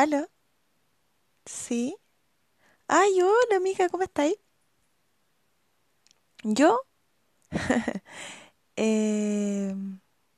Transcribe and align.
¿Aló? 0.00 0.26
¿Sí? 1.44 1.94
Ay, 2.88 3.20
hola 3.20 3.56
amiga, 3.58 3.90
¿cómo 3.90 4.02
estáis? 4.02 4.34
¿Yo? 6.42 6.80
eh, 8.76 9.74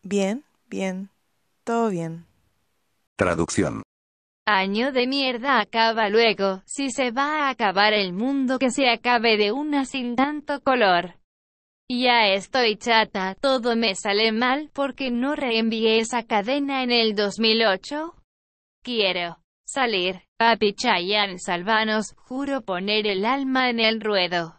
bien, 0.02 0.44
bien, 0.66 1.10
todo 1.62 1.90
bien. 1.90 2.26
Traducción. 3.16 3.84
Año 4.46 4.90
de 4.90 5.06
mierda 5.06 5.60
acaba 5.60 6.08
luego, 6.08 6.62
si 6.66 6.90
se 6.90 7.12
va 7.12 7.46
a 7.46 7.50
acabar 7.50 7.92
el 7.92 8.12
mundo 8.12 8.58
que 8.58 8.72
se 8.72 8.90
acabe 8.90 9.36
de 9.36 9.52
una 9.52 9.84
sin 9.84 10.16
tanto 10.16 10.60
color. 10.60 11.20
Ya 11.88 12.26
estoy 12.34 12.78
chata, 12.78 13.36
todo 13.36 13.76
me 13.76 13.94
sale 13.94 14.32
mal 14.32 14.70
porque 14.72 15.12
no 15.12 15.36
reenvié 15.36 16.00
esa 16.00 16.24
cadena 16.24 16.82
en 16.82 16.90
el 16.90 17.14
2008. 17.14 18.16
Quiero 18.82 19.41
salir, 19.72 20.20
papi 20.36 20.74
Chayanne 20.74 21.38
salvanos, 21.38 22.14
juro 22.28 22.60
poner 22.60 23.06
el 23.06 23.24
alma 23.24 23.70
en 23.70 23.80
el 23.80 24.02
ruedo. 24.02 24.54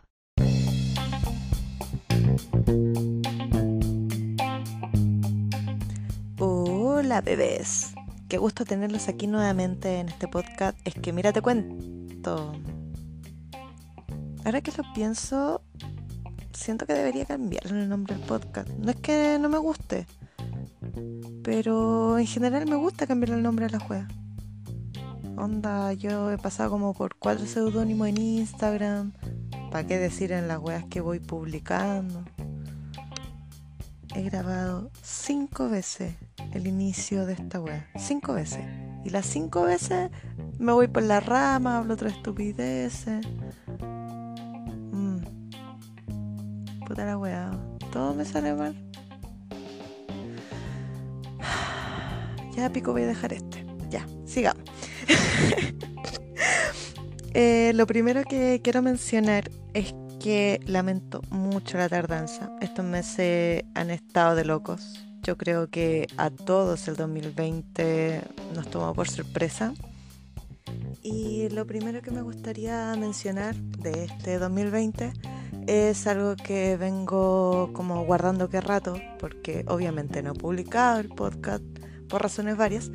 Hola 6.39 7.21
bebés. 7.21 7.93
Qué 8.27 8.39
gusto 8.39 8.65
tenerlos 8.65 9.07
aquí 9.07 9.27
nuevamente 9.27 9.99
en 9.99 10.09
este 10.09 10.27
podcast. 10.27 10.75
Es 10.83 10.95
que 10.95 11.13
mira, 11.13 11.31
te 11.31 11.43
cuento. 11.43 12.53
Ahora 14.43 14.61
que 14.61 14.71
lo 14.71 14.83
pienso, 14.95 15.61
siento 16.53 16.87
que 16.87 16.93
debería 16.93 17.25
cambiarle 17.25 17.83
el 17.83 17.89
nombre 17.89 18.15
del 18.15 18.25
podcast. 18.25 18.67
No 18.79 18.89
es 18.89 18.95
que 18.95 19.37
no 19.39 19.47
me 19.47 19.59
guste, 19.59 20.07
pero 21.43 22.17
en 22.17 22.25
general 22.25 22.67
me 22.67 22.77
gusta 22.77 23.05
cambiarle 23.05 23.35
el 23.35 23.43
nombre 23.43 23.67
a 23.67 23.69
la 23.69 23.79
juega. 23.79 24.07
Onda, 25.43 25.91
yo 25.91 26.31
he 26.31 26.37
pasado 26.37 26.69
como 26.69 26.93
por 26.93 27.17
cuatro 27.17 27.45
seudónimos 27.45 28.07
en 28.07 28.17
Instagram. 28.17 29.11
¿Para 29.71 29.85
qué 29.85 29.97
decir 29.97 30.31
en 30.31 30.47
las 30.47 30.57
weas 30.59 30.85
que 30.85 31.01
voy 31.01 31.19
publicando? 31.19 32.23
He 34.15 34.21
grabado 34.21 34.89
cinco 35.01 35.67
veces 35.67 36.15
el 36.53 36.65
inicio 36.65 37.25
de 37.25 37.33
esta 37.33 37.59
wea. 37.59 37.89
Cinco 37.97 38.31
veces. 38.31 38.63
Y 39.03 39.09
las 39.09 39.25
cinco 39.25 39.63
veces 39.63 40.11
me 40.59 40.71
voy 40.71 40.87
por 40.87 41.03
la 41.03 41.19
rama, 41.19 41.79
hablo 41.79 41.95
otra 41.95 42.07
estupideces. 42.07 43.27
Mm. 44.93 45.17
Puta 46.87 47.03
la 47.05 47.17
wea. 47.17 47.51
Todo 47.91 48.13
me 48.13 48.23
sale 48.23 48.53
mal. 48.53 48.73
Ya 52.55 52.71
pico 52.71 52.93
voy 52.93 53.01
a 53.01 53.07
dejar 53.07 53.33
este. 53.33 53.65
Ya, 53.89 54.07
sigamos. 54.25 54.63
Eh, 57.35 57.71
lo 57.73 57.87
primero 57.87 58.23
que 58.25 58.61
quiero 58.63 58.83
mencionar 58.83 59.49
es 59.73 59.95
que 60.19 60.59
lamento 60.67 61.21
mucho 61.31 61.79
la 61.79 61.89
tardanza. 61.89 62.51
Estos 62.61 62.85
meses 62.85 63.63
han 63.73 63.89
estado 63.89 64.35
de 64.35 64.45
locos. 64.45 65.03
Yo 65.23 65.35
creo 65.35 65.67
que 65.67 66.07
a 66.17 66.29
todos 66.29 66.87
el 66.87 66.95
2020 66.95 68.21
nos 68.53 68.69
tomó 68.69 68.93
por 68.93 69.09
sorpresa. 69.09 69.73
Y 71.01 71.49
lo 71.49 71.65
primero 71.65 72.01
que 72.01 72.11
me 72.11 72.21
gustaría 72.21 72.93
mencionar 72.95 73.55
de 73.55 74.05
este 74.05 74.37
2020 74.37 75.11
es 75.67 76.07
algo 76.07 76.35
que 76.35 76.77
vengo 76.77 77.71
como 77.73 78.05
guardando 78.05 78.49
que 78.49 78.61
rato, 78.61 78.95
porque 79.19 79.65
obviamente 79.67 80.21
no 80.21 80.31
he 80.31 80.35
publicado 80.35 80.99
el 80.99 81.09
podcast 81.09 81.63
por 82.09 82.21
razones 82.21 82.57
varias. 82.57 82.91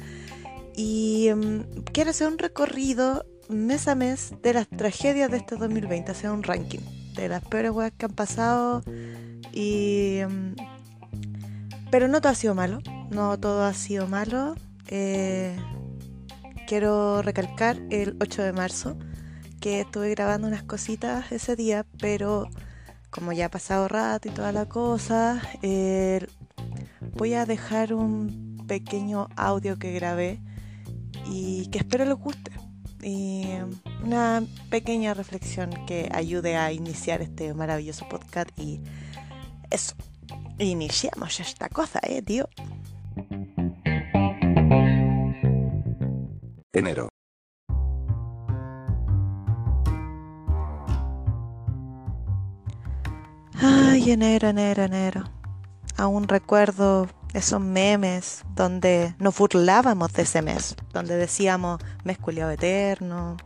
Y 0.80 1.28
um, 1.32 1.64
quiero 1.92 2.10
hacer 2.10 2.28
un 2.28 2.38
recorrido 2.38 3.26
mes 3.48 3.88
a 3.88 3.96
mes 3.96 4.32
de 4.44 4.52
las 4.52 4.68
tragedias 4.68 5.28
de 5.28 5.38
este 5.38 5.56
2020, 5.56 6.12
hacer 6.12 6.30
un 6.30 6.44
ranking 6.44 6.78
de 7.16 7.28
las 7.28 7.42
peores 7.42 7.72
weas 7.72 7.90
que 7.98 8.06
han 8.06 8.12
pasado. 8.12 8.84
Y. 9.52 10.20
Um, 10.24 10.54
pero 11.90 12.06
no 12.06 12.20
todo 12.20 12.30
ha 12.30 12.36
sido 12.36 12.54
malo, 12.54 12.78
no 13.10 13.36
todo 13.40 13.64
ha 13.64 13.74
sido 13.74 14.06
malo. 14.06 14.54
Eh, 14.86 15.56
quiero 16.68 17.22
recalcar 17.22 17.76
el 17.90 18.16
8 18.20 18.42
de 18.42 18.52
marzo 18.52 18.96
que 19.60 19.80
estuve 19.80 20.10
grabando 20.10 20.46
unas 20.46 20.62
cositas 20.62 21.32
ese 21.32 21.56
día, 21.56 21.86
pero 21.98 22.48
como 23.10 23.32
ya 23.32 23.46
ha 23.46 23.50
pasado 23.50 23.88
rato 23.88 24.28
y 24.28 24.30
toda 24.30 24.52
la 24.52 24.66
cosa, 24.66 25.42
eh, 25.60 26.24
voy 27.16 27.34
a 27.34 27.46
dejar 27.46 27.94
un 27.94 28.64
pequeño 28.68 29.26
audio 29.34 29.76
que 29.76 29.92
grabé 29.92 30.40
y 31.28 31.68
que 31.68 31.78
espero 31.78 32.04
les 32.04 32.14
guste. 32.16 32.50
Y 33.02 33.46
una 34.02 34.42
pequeña 34.70 35.14
reflexión 35.14 35.70
que 35.86 36.08
ayude 36.12 36.56
a 36.56 36.72
iniciar 36.72 37.22
este 37.22 37.54
maravilloso 37.54 38.08
podcast 38.08 38.50
y 38.58 38.80
eso. 39.70 39.94
Iniciamos 40.58 41.38
esta 41.38 41.68
cosa, 41.68 42.00
eh, 42.02 42.22
tío. 42.22 42.48
Enero. 46.72 47.08
Ay, 53.54 54.10
enero, 54.12 54.48
enero, 54.48 54.84
enero. 54.84 55.24
Aún 55.96 56.28
recuerdo 56.28 57.08
esos 57.34 57.60
memes 57.60 58.44
donde 58.54 59.14
nos 59.18 59.36
burlábamos 59.36 60.12
de 60.12 60.22
ese 60.22 60.42
mes, 60.42 60.76
donde 60.92 61.16
decíamos 61.16 61.80
mes 62.04 62.18
culiado 62.18 62.50
eterno. 62.50 63.36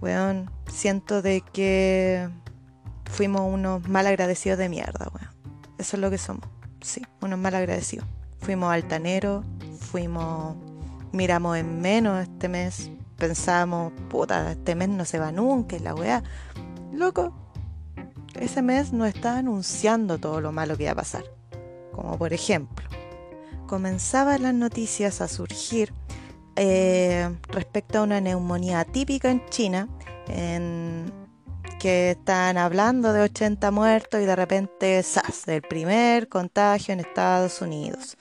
Weón, 0.00 0.50
siento 0.70 1.22
de 1.22 1.40
que 1.40 2.28
fuimos 3.10 3.42
unos 3.42 3.88
mal 3.88 4.06
agradecidos 4.06 4.58
de 4.58 4.68
mierda, 4.68 5.08
weón. 5.14 5.30
Eso 5.78 5.96
es 5.96 6.00
lo 6.00 6.10
que 6.10 6.18
somos, 6.18 6.48
sí, 6.80 7.02
unos 7.20 7.38
mal 7.38 7.54
agradecidos. 7.54 8.06
Fuimos 8.40 8.72
altaneros, 8.72 9.44
fuimos, 9.78 10.56
miramos 11.12 11.56
en 11.56 11.80
menos 11.80 12.22
este 12.22 12.48
mes, 12.48 12.90
pensamos, 13.16 13.92
puta, 14.08 14.52
este 14.52 14.74
mes 14.74 14.88
no 14.88 15.04
se 15.04 15.18
va 15.18 15.32
nunca, 15.32 15.78
la 15.78 15.94
weá. 15.94 16.22
Loco, 16.92 17.32
ese 18.34 18.62
mes 18.62 18.92
nos 18.92 19.08
está 19.08 19.38
anunciando 19.38 20.18
todo 20.18 20.40
lo 20.40 20.52
malo 20.52 20.76
que 20.76 20.84
iba 20.84 20.92
a 20.92 20.96
pasar. 20.96 21.37
Como 22.00 22.16
por 22.16 22.32
ejemplo, 22.32 22.86
comenzaban 23.66 24.42
las 24.42 24.54
noticias 24.54 25.20
a 25.20 25.26
surgir 25.26 25.92
eh, 26.54 27.28
respecto 27.48 27.98
a 27.98 28.02
una 28.02 28.20
neumonía 28.20 28.84
típica 28.84 29.30
en 29.30 29.44
China, 29.46 29.88
en 30.28 31.12
que 31.80 32.12
están 32.12 32.56
hablando 32.56 33.12
de 33.12 33.22
80 33.22 33.70
muertos 33.72 34.20
y 34.20 34.26
de 34.26 34.36
repente 34.36 35.02
¡zas! 35.02 35.48
el 35.48 35.62
primer 35.62 36.28
contagio 36.28 36.92
en 36.92 37.00
Estados 37.00 37.62
Unidos. 37.62 38.16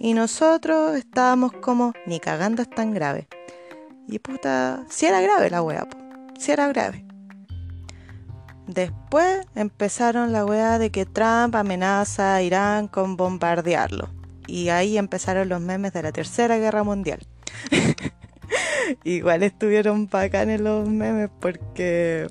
Y 0.00 0.14
nosotros 0.14 0.96
estábamos 0.96 1.52
como, 1.52 1.92
ni 2.06 2.18
cagando 2.18 2.62
es 2.62 2.70
tan 2.70 2.92
grave. 2.92 3.28
Y 4.08 4.18
puta, 4.18 4.84
si 4.88 5.06
era 5.06 5.20
grave 5.20 5.50
la 5.50 5.62
wea, 5.62 5.86
si 6.36 6.50
era 6.50 6.66
grave. 6.66 7.09
Después 8.70 9.48
empezaron 9.56 10.30
la 10.30 10.44
weá 10.44 10.78
de 10.78 10.90
que 10.90 11.04
Trump 11.04 11.56
amenaza 11.56 12.36
a 12.36 12.42
Irán 12.42 12.86
con 12.86 13.16
bombardearlo. 13.16 14.10
Y 14.46 14.68
ahí 14.68 14.96
empezaron 14.96 15.48
los 15.48 15.60
memes 15.60 15.92
de 15.92 16.04
la 16.04 16.12
Tercera 16.12 16.56
Guerra 16.56 16.84
Mundial. 16.84 17.18
Igual 19.04 19.42
estuvieron 19.42 20.06
bacanes 20.06 20.60
los 20.60 20.88
memes 20.88 21.30
porque 21.40 22.28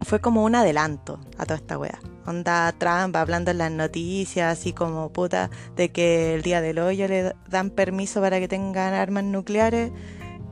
fue 0.00 0.20
como 0.20 0.42
un 0.42 0.56
adelanto 0.56 1.20
a 1.36 1.44
toda 1.44 1.56
esta 1.56 1.78
weá. 1.78 2.00
Onda 2.26 2.74
Trump 2.76 3.14
hablando 3.14 3.52
en 3.52 3.58
las 3.58 3.70
noticias, 3.70 4.58
así 4.58 4.72
como 4.72 5.12
puta, 5.12 5.50
de 5.76 5.90
que 5.90 6.34
el 6.34 6.42
día 6.42 6.60
del 6.60 6.80
hoyo 6.80 7.06
le 7.06 7.32
dan 7.48 7.70
permiso 7.70 8.20
para 8.20 8.40
que 8.40 8.48
tengan 8.48 8.92
armas 8.92 9.22
nucleares. 9.22 9.92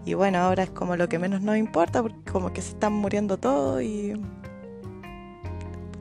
Y 0.04 0.14
bueno, 0.14 0.38
ahora 0.38 0.62
es 0.62 0.70
como 0.70 0.94
lo 0.94 1.08
que 1.08 1.18
menos 1.18 1.42
nos 1.42 1.56
importa, 1.56 2.02
porque 2.02 2.30
como 2.30 2.52
que 2.52 2.62
se 2.62 2.70
están 2.70 2.92
muriendo 2.92 3.36
todos 3.36 3.82
y 3.82 4.14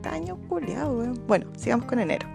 año 0.06 0.36
culiado, 0.48 1.14
Bueno, 1.26 1.46
sigamos 1.56 1.86
con 1.86 1.98
enero. 1.98 2.28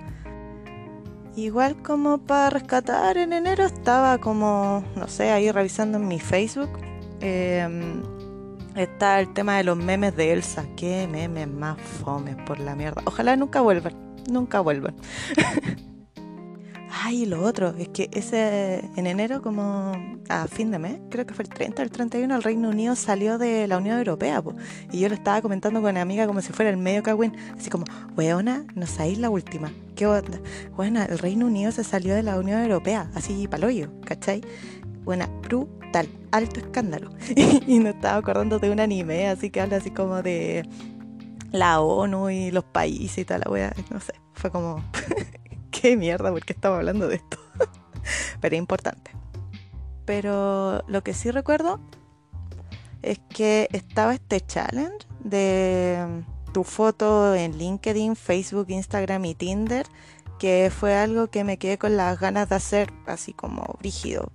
Igual 1.36 1.82
como 1.82 2.18
para 2.18 2.50
rescatar 2.50 3.18
en 3.18 3.32
enero 3.32 3.66
estaba 3.66 4.18
como, 4.18 4.84
no 4.96 5.08
sé, 5.08 5.32
ahí 5.32 5.50
revisando 5.52 5.98
en 5.98 6.08
mi 6.08 6.20
Facebook. 6.20 6.70
Em, 7.22 8.04
está 8.76 9.20
el 9.20 9.34
tema 9.34 9.58
de 9.58 9.64
los 9.64 9.78
memes 9.78 10.16
de 10.16 10.34
Elsa. 10.34 10.66
Qué 10.76 11.08
memes 11.08 11.48
más 11.48 11.80
fomes 11.80 12.36
por 12.46 12.60
la 12.60 12.76
mierda. 12.76 13.02
Ojalá 13.06 13.36
nunca 13.38 13.62
vuelvan. 13.62 13.94
Nunca 14.30 14.60
vuelvan. 14.60 14.96
Ay, 17.12 17.26
lo 17.26 17.44
otro, 17.44 17.76
es 17.78 17.90
que 17.90 18.10
ese 18.14 18.90
en 18.96 19.06
enero, 19.06 19.42
como 19.42 19.92
a 20.30 20.48
fin 20.48 20.72
de 20.72 20.80
mes, 20.80 20.98
creo 21.10 21.26
que 21.26 21.34
fue 21.34 21.44
el 21.44 21.50
30 21.50 21.84
el 21.84 21.92
31, 21.92 22.34
el 22.34 22.42
Reino 22.42 22.70
Unido 22.70 22.96
salió 22.96 23.38
de 23.38 23.68
la 23.68 23.80
Unión 23.80 23.98
Europea. 23.98 24.42
Y 24.94 25.02
yo 25.02 25.10
lo 25.10 25.16
estaba 25.16 25.42
comentando 25.42 25.82
con 25.82 25.92
una 25.92 26.02
amiga 26.02 26.26
como 26.26 26.42
si 26.42 26.54
fuera 26.54 26.72
el 26.72 26.78
medio 26.78 27.04
cagüín. 27.04 27.36
Así 27.58 27.70
como, 27.70 27.84
weona, 28.16 28.66
no 28.76 28.88
sabéis 28.88 29.18
la 29.18 29.30
última. 29.30 29.74
¿Qué 29.98 30.08
onda? 30.08 30.40
Bueno, 30.78 31.04
el 31.04 31.20
Reino 31.20 31.48
Unido 31.48 31.74
se 31.74 31.84
salió 31.84 32.16
de 32.16 32.24
la 32.24 32.40
Unión 32.40 32.62
Europea, 32.62 33.12
así 33.14 33.46
paloyo, 33.46 33.90
¿cachai? 34.06 34.40
Buena, 35.04 35.28
brutal, 35.42 36.08
alto 36.32 36.62
escándalo. 36.62 37.12
y 37.36 37.80
nos 37.80 37.96
estaba 37.96 38.20
acordando 38.20 38.58
de 38.58 38.70
un 38.70 38.80
anime, 38.80 39.28
así 39.28 39.50
que 39.50 39.60
habla 39.60 39.76
así 39.76 39.92
como 39.92 40.22
de 40.22 40.66
la 41.52 41.82
ONU 41.82 42.30
y 42.30 42.52
los 42.52 42.64
países 42.64 43.18
y 43.18 43.26
toda 43.26 43.40
la 43.40 43.52
wea, 43.52 43.76
no 43.90 44.00
sé, 44.00 44.14
fue 44.32 44.50
como, 44.50 44.82
qué 45.72 45.98
mierda, 45.98 46.32
¿por 46.32 46.44
qué 46.46 46.54
estamos 46.54 46.78
hablando 46.78 47.08
de 47.08 47.16
esto? 47.16 47.38
Pero 48.42 48.56
importante. 48.56 49.12
Pero 50.06 50.84
lo 50.88 51.04
que 51.04 51.14
sí 51.14 51.32
recuerdo 51.32 51.80
es 53.02 53.20
que 53.30 53.68
estaba 53.72 54.14
este 54.14 54.42
challenge 54.42 55.08
de 55.24 56.24
tu 56.54 56.64
foto 56.64 57.34
en 57.34 57.58
LinkedIn, 57.58 58.16
Facebook, 58.16 58.68
Instagram 58.70 59.26
y 59.26 59.36
Tinder, 59.36 59.86
que 60.40 60.72
fue 60.76 60.96
algo 60.96 61.28
que 61.28 61.44
me 61.44 61.58
quedé 61.58 61.78
con 61.78 61.98
las 61.98 62.20
ganas 62.20 62.50
de 62.50 62.56
hacer 62.56 62.92
así 63.06 63.34
como 63.34 63.78
rígido. 63.80 64.32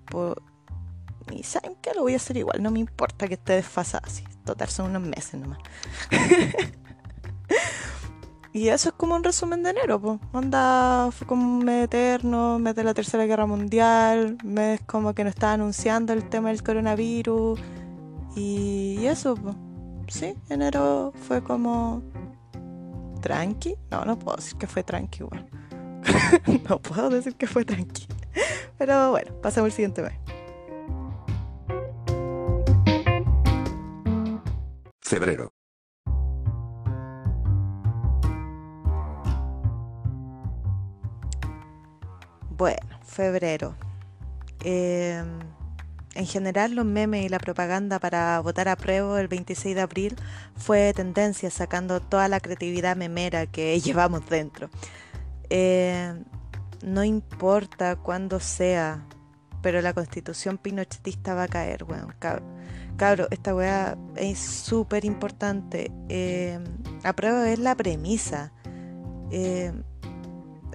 Y 1.32 1.42
saben 1.42 1.74
que 1.82 1.92
lo 1.94 2.02
voy 2.02 2.14
a 2.14 2.16
hacer 2.16 2.36
igual, 2.36 2.62
no 2.62 2.70
me 2.70 2.78
importa 2.78 3.26
que 3.26 3.34
esté 3.34 3.54
desfasada 3.54 4.04
así. 4.06 4.24
Total, 4.44 4.68
son 4.68 4.90
unos 4.90 5.02
meses 5.02 5.40
nomás. 5.40 5.58
y 8.56 8.70
eso 8.70 8.88
es 8.88 8.94
como 8.94 9.14
un 9.14 9.22
resumen 9.22 9.62
de 9.62 9.68
enero, 9.68 10.00
pues. 10.00 10.18
Onda, 10.32 11.10
fue 11.10 11.26
como 11.26 11.58
un 11.58 11.64
mes 11.66 11.84
eterno, 11.84 12.58
mes 12.58 12.74
de 12.74 12.84
la 12.84 12.94
Tercera 12.94 13.26
Guerra 13.26 13.44
Mundial, 13.44 14.38
mes 14.42 14.80
como 14.86 15.14
que 15.14 15.24
nos 15.24 15.34
estaba 15.34 15.52
anunciando 15.52 16.14
el 16.14 16.26
tema 16.30 16.48
del 16.48 16.62
coronavirus. 16.62 17.60
Y, 18.34 19.04
eso, 19.04 19.34
pues. 19.34 19.54
Sí, 20.08 20.34
enero 20.48 21.12
fue 21.28 21.42
como 21.42 22.02
tranqui. 23.20 23.76
No, 23.90 24.06
no 24.06 24.18
puedo 24.18 24.36
decir 24.38 24.56
que 24.56 24.66
fue 24.66 24.82
tranqui, 24.82 25.24
igual. 25.24 25.46
no 26.70 26.78
puedo 26.80 27.10
decir 27.10 27.34
que 27.34 27.46
fue 27.46 27.62
tranqui. 27.62 28.06
Pero 28.78 29.10
bueno, 29.10 29.32
pasamos 29.42 29.66
al 29.66 29.72
siguiente 29.72 30.00
mes. 30.00 30.14
Febrero. 35.02 35.55
Bueno, 42.56 42.98
febrero. 43.04 43.74
Eh, 44.64 45.22
en 46.14 46.26
general, 46.26 46.74
los 46.74 46.86
memes 46.86 47.26
y 47.26 47.28
la 47.28 47.38
propaganda 47.38 47.98
para 47.98 48.40
votar 48.40 48.68
a 48.68 48.76
prueba 48.76 49.20
el 49.20 49.28
26 49.28 49.74
de 49.74 49.82
abril 49.82 50.16
fue 50.56 50.94
tendencia, 50.94 51.50
sacando 51.50 52.00
toda 52.00 52.28
la 52.28 52.40
creatividad 52.40 52.96
memera 52.96 53.46
que 53.46 53.78
llevamos 53.84 54.26
dentro. 54.30 54.70
Eh, 55.50 56.14
no 56.82 57.04
importa 57.04 57.96
cuándo 57.96 58.40
sea, 58.40 59.06
pero 59.60 59.82
la 59.82 59.92
constitución 59.92 60.56
pinochetista 60.56 61.34
va 61.34 61.44
a 61.44 61.48
caer, 61.48 61.84
weón. 61.84 62.14
Cabro, 62.96 63.28
esta 63.30 63.54
weá 63.54 63.98
es 64.16 64.38
súper 64.38 65.04
importante. 65.04 65.92
Eh, 66.08 66.58
a 67.04 67.12
prueba 67.12 67.50
es 67.50 67.58
la 67.58 67.74
premisa. 67.74 68.52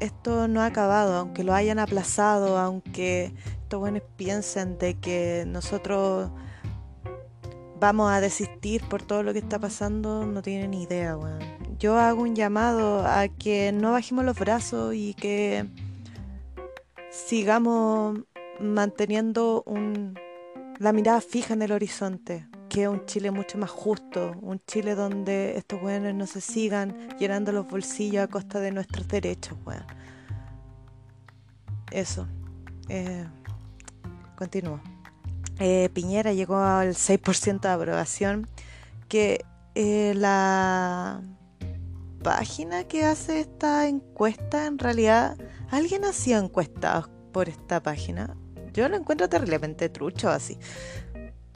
Esto 0.01 0.47
no 0.47 0.61
ha 0.61 0.65
acabado, 0.65 1.15
aunque 1.15 1.43
lo 1.43 1.53
hayan 1.53 1.79
aplazado, 1.79 2.57
aunque 2.57 3.33
estos 3.61 3.79
buenos 3.79 4.01
piensen 4.17 4.77
de 4.77 4.95
que 4.95 5.45
nosotros 5.47 6.31
vamos 7.79 8.11
a 8.11 8.19
desistir 8.19 8.83
por 8.89 9.03
todo 9.03 9.23
lo 9.23 9.31
que 9.31 9.39
está 9.39 9.59
pasando, 9.59 10.25
no 10.25 10.41
tienen 10.41 10.73
idea, 10.73 11.15
weón. 11.15 11.39
Yo 11.79 11.97
hago 11.97 12.23
un 12.23 12.35
llamado 12.35 13.05
a 13.05 13.27
que 13.27 13.71
no 13.71 13.91
bajemos 13.91 14.25
los 14.25 14.37
brazos 14.37 14.93
y 14.93 15.13
que 15.13 15.67
sigamos 17.09 18.19
manteniendo 18.59 19.63
un, 19.65 20.19
la 20.79 20.93
mirada 20.93 21.21
fija 21.21 21.53
en 21.53 21.61
el 21.61 21.71
horizonte, 21.71 22.47
que 22.71 22.83
es 22.83 22.87
un 22.87 23.05
Chile 23.05 23.31
mucho 23.31 23.57
más 23.57 23.69
justo, 23.69 24.33
un 24.41 24.61
Chile 24.65 24.95
donde 24.95 25.57
estos 25.57 25.83
weones 25.83 26.15
no 26.15 26.25
se 26.25 26.39
sigan 26.39 27.09
llenando 27.19 27.51
los 27.51 27.67
bolsillos 27.67 28.23
a 28.23 28.27
costa 28.27 28.61
de 28.61 28.71
nuestros 28.71 29.09
derechos, 29.09 29.57
weón. 29.65 29.83
Eso. 31.91 32.29
Eh, 32.87 33.27
continúo. 34.37 34.79
Eh, 35.59 35.89
Piñera 35.93 36.31
llegó 36.31 36.59
al 36.59 36.95
6% 36.95 37.59
de 37.59 37.67
aprobación, 37.67 38.47
que 39.09 39.43
eh, 39.75 40.13
la 40.15 41.21
página 42.23 42.85
que 42.85 43.03
hace 43.03 43.41
esta 43.41 43.89
encuesta, 43.89 44.65
en 44.65 44.79
realidad, 44.79 45.37
alguien 45.71 46.05
hacía 46.05 46.37
encuestados 46.37 47.09
por 47.33 47.49
esta 47.49 47.83
página. 47.83 48.37
Yo 48.71 48.87
lo 48.87 48.95
encuentro 48.95 49.27
terriblemente 49.27 49.89
trucho 49.89 50.29
así. 50.29 50.57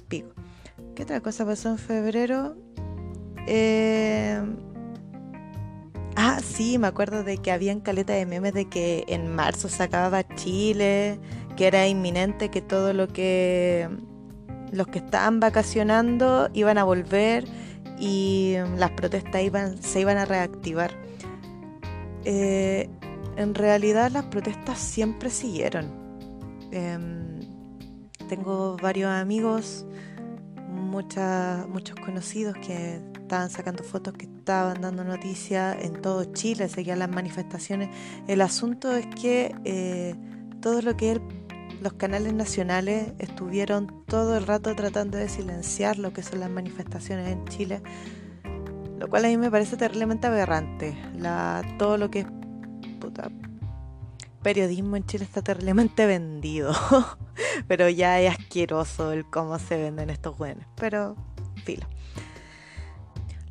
Pico. 0.09 0.44
¿Qué 0.95 1.03
otra 1.03 1.21
cosa 1.21 1.45
pasó 1.45 1.69
en 1.69 1.77
febrero? 1.77 2.55
Eh... 3.47 4.41
Ah, 6.15 6.39
sí, 6.41 6.77
me 6.77 6.87
acuerdo 6.87 7.23
de 7.23 7.37
que 7.37 7.51
habían 7.51 7.81
caleta 7.81 8.13
de 8.13 8.25
memes 8.25 8.53
de 8.53 8.69
que 8.69 9.03
en 9.09 9.35
marzo 9.35 9.67
se 9.67 9.83
acababa 9.83 10.25
Chile, 10.35 11.19
que 11.57 11.67
era 11.67 11.87
inminente 11.87 12.49
que 12.49 12.61
todo 12.61 12.93
lo 12.93 13.09
que 13.09 13.89
los 14.71 14.87
que 14.87 14.99
estaban 14.99 15.41
vacacionando 15.41 16.49
iban 16.53 16.77
a 16.77 16.85
volver 16.85 17.45
y 17.99 18.55
las 18.77 18.91
protestas 18.91 19.41
se 19.81 19.99
iban 19.99 20.17
a 20.17 20.25
reactivar. 20.25 20.91
Eh, 22.23 22.89
en 23.35 23.53
realidad 23.53 24.11
las 24.11 24.25
protestas 24.25 24.79
siempre 24.79 25.29
siguieron. 25.29 25.85
Em, 26.71 27.39
tengo 28.29 28.77
varios 28.81 29.09
amigos, 29.11 29.85
muchos 30.85 31.95
conocidos 32.03 32.55
que 32.65 33.01
estaban 33.13 33.49
sacando 33.49 33.83
fotos, 33.83 34.13
que 34.13 34.25
estaban 34.25 34.81
dando 34.81 35.03
noticias 35.03 35.77
en 35.81 36.01
todo 36.01 36.25
Chile, 36.25 36.69
seguían 36.69 36.99
las 36.99 37.09
manifestaciones. 37.09 37.89
El 38.27 38.41
asunto 38.41 38.91
es 38.95 39.07
que 39.07 39.55
eh, 39.65 40.15
todo 40.61 40.81
lo 40.81 40.95
que 40.95 41.19
los 41.81 41.93
canales 41.93 42.33
nacionales 42.33 43.13
estuvieron 43.19 44.05
todo 44.05 44.37
el 44.37 44.45
rato 44.45 44.75
tratando 44.75 45.17
de 45.17 45.29
silenciar 45.29 45.97
lo 45.99 46.13
que 46.13 46.23
son 46.23 46.39
las 46.39 46.49
manifestaciones 46.49 47.29
en 47.29 47.45
Chile, 47.45 47.81
lo 48.99 49.07
cual 49.07 49.25
a 49.25 49.27
mí 49.27 49.37
me 49.37 49.51
parece 49.51 49.77
terriblemente 49.77 50.27
aberrante. 50.27 50.97
La, 51.17 51.63
todo 51.77 51.97
lo 51.97 52.09
que 52.09 52.19
es 52.19 52.27
periodismo 54.45 54.95
en 54.95 55.03
Chile 55.07 55.23
está 55.23 55.41
terriblemente 55.41 56.05
vendido. 56.05 56.71
pero 57.67 57.89
ya 57.89 58.21
es 58.21 58.29
asqueroso 58.29 59.11
el 59.11 59.25
cómo 59.25 59.57
se 59.57 59.75
venden 59.75 60.11
estos 60.11 60.37
buenos. 60.37 60.67
Pero, 60.75 61.15
filo. 61.63 61.87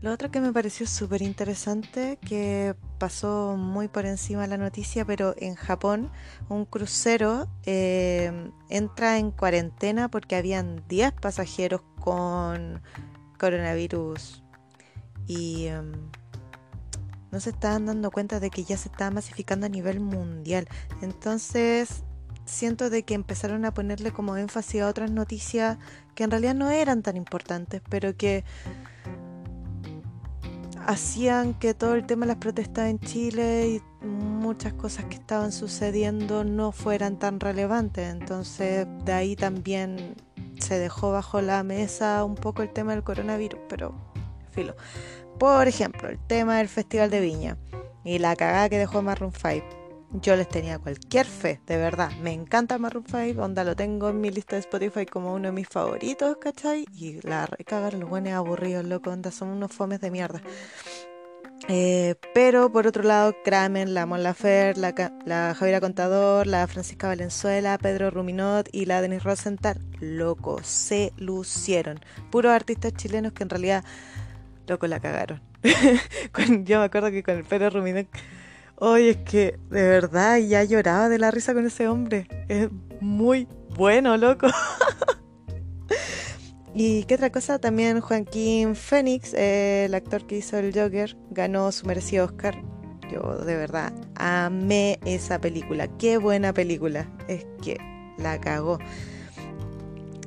Lo 0.02 0.12
otro 0.12 0.30
que 0.30 0.40
me 0.40 0.52
pareció 0.52 0.86
súper 0.86 1.22
interesante, 1.22 2.16
que 2.24 2.76
pasó 2.98 3.56
muy 3.58 3.88
por 3.88 4.06
encima 4.06 4.46
la 4.46 4.56
noticia, 4.56 5.04
pero 5.04 5.34
en 5.36 5.56
Japón 5.56 6.12
un 6.48 6.64
crucero 6.64 7.48
eh, 7.64 8.52
entra 8.68 9.18
en 9.18 9.32
cuarentena 9.32 10.08
porque 10.08 10.36
habían 10.36 10.84
10 10.86 11.12
pasajeros 11.14 11.80
con 11.98 12.80
coronavirus 13.36 14.44
y... 15.26 15.66
Em, 15.66 15.92
no 17.34 17.40
se 17.40 17.50
estaban 17.50 17.86
dando 17.86 18.12
cuenta 18.12 18.38
de 18.38 18.48
que 18.48 18.62
ya 18.62 18.76
se 18.76 18.88
estaba 18.88 19.10
masificando 19.10 19.66
a 19.66 19.68
nivel 19.68 19.98
mundial. 19.98 20.68
Entonces, 21.02 22.04
siento 22.44 22.90
de 22.90 23.02
que 23.02 23.14
empezaron 23.14 23.64
a 23.64 23.74
ponerle 23.74 24.12
como 24.12 24.36
énfasis 24.36 24.82
a 24.82 24.88
otras 24.88 25.10
noticias 25.10 25.78
que 26.14 26.22
en 26.22 26.30
realidad 26.30 26.54
no 26.54 26.70
eran 26.70 27.02
tan 27.02 27.16
importantes, 27.16 27.82
pero 27.90 28.16
que 28.16 28.44
hacían 30.86 31.54
que 31.54 31.74
todo 31.74 31.94
el 31.94 32.06
tema 32.06 32.24
de 32.24 32.34
las 32.34 32.36
protestas 32.36 32.88
en 32.88 33.00
Chile 33.00 33.68
y 33.68 34.06
muchas 34.06 34.74
cosas 34.74 35.06
que 35.06 35.16
estaban 35.16 35.50
sucediendo 35.50 36.44
no 36.44 36.70
fueran 36.70 37.18
tan 37.18 37.40
relevantes. 37.40 38.12
Entonces, 38.12 38.86
de 39.04 39.12
ahí 39.12 39.34
también 39.34 40.14
se 40.60 40.78
dejó 40.78 41.10
bajo 41.10 41.40
la 41.40 41.64
mesa 41.64 42.22
un 42.22 42.36
poco 42.36 42.62
el 42.62 42.72
tema 42.72 42.92
del 42.92 43.02
coronavirus, 43.02 43.58
pero 43.68 43.92
filo. 44.52 44.76
Por 45.38 45.66
ejemplo, 45.66 46.08
el 46.08 46.18
tema 46.18 46.58
del 46.58 46.68
Festival 46.68 47.10
de 47.10 47.20
Viña 47.20 47.56
y 48.04 48.18
la 48.18 48.36
cagada 48.36 48.68
que 48.68 48.78
dejó 48.78 49.02
Maroon 49.02 49.32
5. 49.32 49.84
Yo 50.22 50.36
les 50.36 50.48
tenía 50.48 50.78
cualquier 50.78 51.26
fe, 51.26 51.60
de 51.66 51.76
verdad. 51.76 52.10
Me 52.22 52.32
encanta 52.32 52.78
Maroon 52.78 53.04
5, 53.06 53.42
onda 53.42 53.64
lo 53.64 53.74
tengo 53.74 54.10
en 54.10 54.20
mi 54.20 54.30
lista 54.30 54.54
de 54.54 54.60
Spotify 54.60 55.06
como 55.06 55.34
uno 55.34 55.48
de 55.48 55.52
mis 55.52 55.68
favoritos, 55.68 56.36
¿cachai? 56.40 56.86
Y 56.94 57.20
la 57.26 57.46
recagar 57.46 57.94
los 57.94 58.08
buenos 58.08 58.32
aburridos, 58.32 58.84
loco, 58.84 59.10
onda, 59.10 59.32
son 59.32 59.48
unos 59.48 59.72
fomes 59.72 60.00
de 60.00 60.12
mierda. 60.12 60.40
Eh, 61.66 62.14
pero 62.32 62.70
por 62.70 62.86
otro 62.86 63.02
lado, 63.02 63.34
Kramen, 63.42 63.94
la 63.94 64.06
Mon 64.06 64.22
Lafer, 64.22 64.76
la, 64.76 64.94
la 65.24 65.54
Javiera 65.54 65.80
Contador, 65.80 66.46
la 66.46 66.66
Francisca 66.68 67.08
Valenzuela, 67.08 67.78
Pedro 67.78 68.10
Ruminot 68.10 68.68
y 68.70 68.84
la 68.84 69.00
Denise 69.00 69.24
Rosenthal, 69.24 69.80
loco, 69.98 70.62
se 70.62 71.12
lucieron. 71.16 72.00
Puros 72.30 72.52
artistas 72.52 72.92
chilenos 72.92 73.32
que 73.32 73.42
en 73.42 73.50
realidad 73.50 73.84
loco, 74.66 74.86
la 74.86 75.00
cagaron. 75.00 75.40
yo 76.64 76.78
me 76.78 76.84
acuerdo 76.84 77.10
que 77.10 77.22
con 77.22 77.36
el 77.36 77.44
Pedro 77.44 77.70
Ruminot, 77.70 78.06
oye, 78.76 79.10
es 79.10 79.16
que 79.18 79.58
de 79.70 79.88
verdad 79.88 80.38
ya 80.38 80.64
lloraba 80.64 81.08
de 81.08 81.18
la 81.18 81.30
risa 81.30 81.54
con 81.54 81.66
ese 81.66 81.88
hombre. 81.88 82.28
Es 82.48 82.68
muy 83.00 83.48
bueno, 83.76 84.16
loco. 84.16 84.46
y 86.74 87.04
qué 87.04 87.14
otra 87.14 87.30
cosa, 87.30 87.58
también 87.58 88.00
Joaquín 88.00 88.76
Phoenix, 88.76 89.34
eh, 89.34 89.86
el 89.86 89.94
actor 89.94 90.26
que 90.26 90.38
hizo 90.38 90.58
el 90.58 90.72
Joker, 90.72 91.16
ganó 91.30 91.72
su 91.72 91.86
merecido 91.86 92.26
Oscar. 92.26 92.62
Yo 93.10 93.36
de 93.44 93.56
verdad 93.56 93.92
amé 94.16 94.98
esa 95.04 95.38
película. 95.40 95.88
Qué 95.98 96.16
buena 96.16 96.52
película. 96.52 97.08
Es 97.28 97.46
que 97.62 97.76
la 98.18 98.40
cagó. 98.40 98.78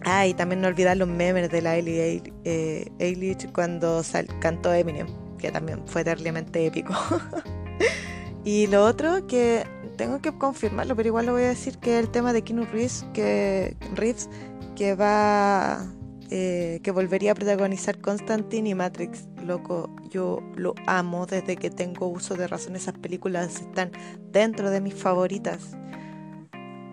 Ah, 0.09 0.25
y 0.25 0.33
también 0.33 0.61
no 0.61 0.69
olvidar 0.69 0.95
los 0.95 1.09
memes 1.09 1.51
de 1.51 1.61
la 1.61 1.75
Ellie 1.75 2.23
eh, 2.45 2.89
Eilish 2.97 3.51
cuando 3.51 4.01
cantó 4.39 4.73
Eminem, 4.73 5.07
que 5.37 5.51
también 5.51 5.85
fue 5.85 6.05
terriblemente 6.05 6.65
épico. 6.65 6.93
y 8.45 8.67
lo 8.67 8.85
otro 8.85 9.27
que 9.27 9.65
tengo 9.97 10.21
que 10.21 10.31
confirmarlo, 10.31 10.95
pero 10.95 11.09
igual 11.09 11.25
lo 11.25 11.33
voy 11.33 11.43
a 11.43 11.49
decir, 11.49 11.77
que 11.79 11.99
el 11.99 12.07
tema 12.07 12.31
de 12.31 12.41
Keanu 12.41 12.63
Reeves, 12.63 13.05
que, 13.13 13.75
Reeves, 13.95 14.29
que 14.77 14.95
va 14.95 15.85
eh, 16.29 16.79
que 16.83 16.91
volvería 16.91 17.33
a 17.33 17.35
protagonizar 17.35 17.99
Constantine 17.99 18.69
y 18.69 18.75
Matrix. 18.75 19.27
Loco, 19.43 19.93
yo 20.09 20.39
lo 20.55 20.73
amo 20.85 21.25
desde 21.25 21.57
que 21.57 21.69
tengo 21.69 22.07
uso 22.07 22.35
de 22.35 22.47
razón. 22.47 22.77
Esas 22.77 22.97
películas 22.97 23.59
están 23.59 23.91
dentro 24.31 24.69
de 24.69 24.79
mis 24.79 24.93
favoritas. 24.93 25.75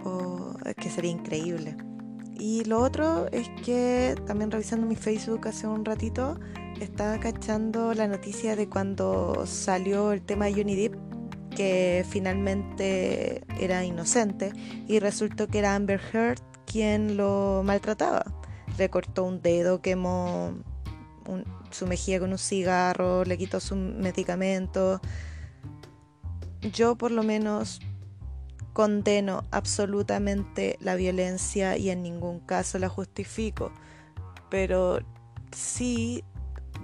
Oh, 0.02 0.54
es 0.64 0.74
que 0.74 0.90
sería 0.90 1.12
increíble. 1.12 1.76
Y 2.36 2.64
lo 2.64 2.80
otro 2.80 3.26
es 3.30 3.48
que 3.64 4.16
también 4.26 4.50
revisando 4.50 4.86
mi 4.86 4.96
Facebook 4.96 5.48
hace 5.48 5.66
un 5.66 5.84
ratito, 5.84 6.38
estaba 6.80 7.18
cachando 7.18 7.94
la 7.94 8.08
noticia 8.08 8.56
de 8.56 8.68
cuando 8.68 9.46
salió 9.46 10.12
el 10.12 10.22
tema 10.22 10.46
de 10.46 10.54
Johnny 10.54 10.90
que 11.54 12.04
finalmente 12.08 13.44
era 13.60 13.84
inocente, 13.84 14.52
y 14.88 14.98
resultó 14.98 15.46
que 15.46 15.60
era 15.60 15.76
Amber 15.76 16.00
Heard 16.12 16.40
quien 16.66 17.16
lo 17.16 17.62
maltrataba 17.64 18.24
le 18.78 18.90
cortó 18.90 19.24
un 19.24 19.40
dedo, 19.40 19.80
quemó 19.80 20.54
su 21.70 21.86
mejilla 21.86 22.20
con 22.20 22.32
un 22.32 22.38
cigarro, 22.38 23.24
le 23.24 23.38
quitó 23.38 23.60
su 23.60 23.76
medicamento. 23.76 25.00
Yo 26.72 26.96
por 26.96 27.10
lo 27.10 27.22
menos 27.22 27.80
condeno 28.74 29.44
absolutamente 29.52 30.76
la 30.80 30.96
violencia 30.96 31.78
y 31.78 31.88
en 31.88 32.02
ningún 32.02 32.40
caso 32.40 32.78
la 32.78 32.90
justifico, 32.90 33.72
pero 34.50 34.98
sí 35.52 36.24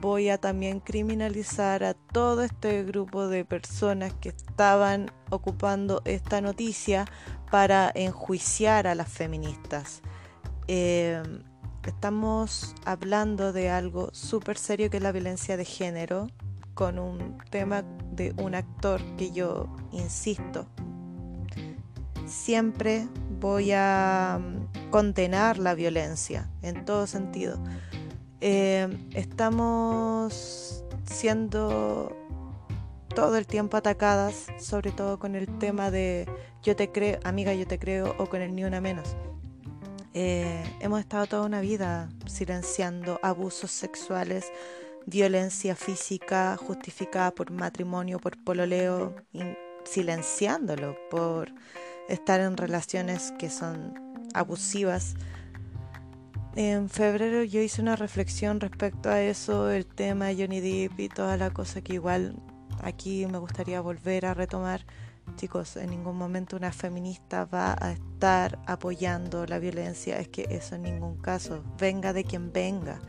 voy 0.01 0.31
a 0.31 0.39
también 0.39 0.81
criminalizar 0.81 1.85
a 1.85 1.95
todo 1.95 2.43
este 2.43 2.85
grupo 2.85 3.29
de 3.29 3.45
personas 3.45 4.15
que 4.15 4.31
estaban 4.31 5.11
ocupando 5.29 6.01
esta 6.05 6.41
noticia 6.41 7.05
para 7.51 7.91
enjuiciar 7.95 8.87
a 8.87 8.95
las 8.95 9.09
feministas. 9.09 10.01
Eh, 10.69 11.23
estamos 11.85 12.75
hablando 12.85 13.53
de 13.53 13.69
algo 13.69 14.11
súper 14.13 14.57
serio 14.57 14.91
que 14.91 14.99
es 14.99 15.03
la 15.03 15.13
violencia 15.13 15.57
de 15.57 15.65
género, 15.65 16.29
con 16.75 16.99
un 16.99 17.37
tema 17.51 17.83
de 18.13 18.33
un 18.39 18.55
actor 18.55 19.03
que 19.17 19.33
yo 19.33 19.69
insisto, 19.93 20.67
siempre 22.31 23.09
voy 23.41 23.73
a 23.73 24.41
mm, 24.41 24.91
condenar 24.91 25.59
la 25.59 25.75
violencia 25.75 26.49
en 26.63 26.85
todo 26.85 27.07
sentido. 27.07 27.59
Eh, 28.41 28.89
estamos 29.15 30.85
siendo 31.05 32.17
todo 33.15 33.37
el 33.37 33.47
tiempo 33.47 33.77
atacadas, 33.77 34.47
sobre 34.59 34.93
todo 34.93 35.19
con 35.19 35.35
el 35.35 35.59
tema 35.59 35.91
de 35.91 36.27
yo 36.63 36.77
te 36.77 36.91
creo, 36.91 37.19
amiga, 37.25 37.53
yo 37.55 37.67
te 37.67 37.79
creo, 37.79 38.15
o 38.19 38.27
con 38.27 38.41
el 38.41 38.55
ni 38.55 38.65
una 38.65 38.81
menos. 38.81 39.17
Eh, 40.15 40.63
hemos 40.81 41.01
estado 41.01 41.27
toda 41.27 41.43
una 41.47 41.61
vida 41.61 42.09
silenciando 42.27 43.19
abusos 43.23 43.71
sexuales, 43.71 44.51
violencia 45.07 45.75
física 45.77 46.57
justificada 46.57 47.31
por 47.31 47.51
matrimonio, 47.51 48.19
por 48.19 48.43
pololeo, 48.43 49.15
silenciándolo 49.85 50.97
por 51.11 51.53
estar 52.09 52.41
en 52.41 52.57
relaciones 52.57 53.33
que 53.39 53.51
son 53.51 53.95
abusivas. 54.35 55.15
En 56.57 56.89
febrero 56.89 57.45
yo 57.45 57.61
hice 57.61 57.81
una 57.81 57.97
reflexión 57.97 58.61
respecto 58.61 59.09
a 59.09 59.23
eso, 59.23 59.71
el 59.71 59.87
tema 59.87 60.27
de 60.27 60.37
Johnny 60.37 60.61
Depp 60.61 60.99
y 60.99 61.09
toda 61.09 61.37
la 61.37 61.51
cosa 61.51 61.81
que 61.81 61.95
igual 61.95 62.37
aquí 62.83 63.27
me 63.27 63.39
gustaría 63.39 63.81
volver 63.81 64.27
a 64.27 64.35
retomar 64.35 64.85
Chicos, 65.37 65.77
en 65.77 65.91
ningún 65.91 66.17
momento 66.17 66.57
una 66.57 66.73
feminista 66.73 67.45
va 67.45 67.77
a 67.81 67.93
estar 67.93 68.59
apoyando 68.67 69.47
la 69.47 69.59
violencia, 69.59 70.19
es 70.19 70.29
que 70.29 70.47
eso 70.51 70.75
en 70.75 70.83
ningún 70.83 71.17
caso, 71.17 71.63
venga 71.79 72.13
de 72.13 72.25
quien 72.25 72.53
venga. 72.53 73.01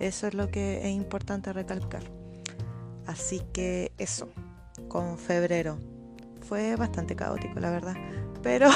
Eso 0.00 0.26
es 0.26 0.34
lo 0.34 0.50
que 0.50 0.78
es 0.78 0.94
importante 0.94 1.52
recalcar. 1.52 2.02
Así 3.06 3.42
que 3.52 3.92
eso, 3.98 4.28
con 4.88 5.18
febrero. 5.18 5.78
Fue 6.42 6.76
bastante 6.76 7.14
caótico, 7.14 7.60
la 7.60 7.70
verdad. 7.70 7.96
Pero 8.42 8.68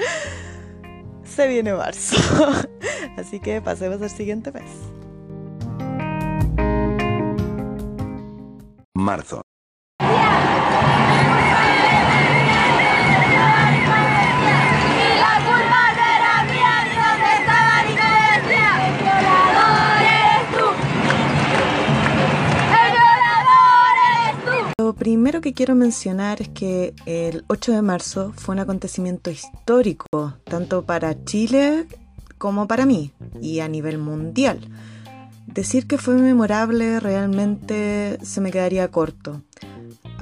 se 1.24 1.48
viene 1.48 1.74
marzo. 1.74 2.16
Así 3.16 3.40
que 3.40 3.60
pasemos 3.60 4.00
al 4.02 4.10
siguiente 4.10 4.52
mes. 4.52 4.70
Marzo. 8.94 9.47
Primero 25.08 25.40
que 25.40 25.54
quiero 25.54 25.74
mencionar 25.74 26.42
es 26.42 26.50
que 26.50 26.92
el 27.06 27.42
8 27.46 27.72
de 27.72 27.80
marzo 27.80 28.34
fue 28.36 28.54
un 28.54 28.58
acontecimiento 28.58 29.30
histórico, 29.30 30.34
tanto 30.44 30.84
para 30.84 31.24
Chile 31.24 31.86
como 32.36 32.68
para 32.68 32.84
mí, 32.84 33.12
y 33.40 33.60
a 33.60 33.68
nivel 33.68 33.96
mundial. 33.96 34.60
Decir 35.46 35.86
que 35.86 35.96
fue 35.96 36.16
memorable 36.16 37.00
realmente 37.00 38.18
se 38.22 38.42
me 38.42 38.50
quedaría 38.50 38.90
corto. 38.90 39.40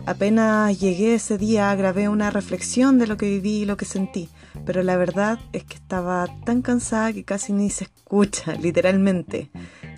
Apenas 0.06 0.78
llegué 0.78 1.16
ese 1.16 1.36
día 1.36 1.74
grabé 1.74 2.08
una 2.08 2.30
reflexión 2.30 2.96
de 2.96 3.08
lo 3.08 3.16
que 3.16 3.26
viví 3.26 3.62
y 3.62 3.64
lo 3.64 3.76
que 3.76 3.86
sentí, 3.86 4.28
pero 4.64 4.84
la 4.84 4.96
verdad 4.96 5.40
es 5.52 5.64
que 5.64 5.74
estaba 5.74 6.28
tan 6.44 6.62
cansada 6.62 7.12
que 7.12 7.24
casi 7.24 7.52
ni 7.52 7.70
se 7.70 7.84
escucha, 7.84 8.54
literalmente. 8.62 9.50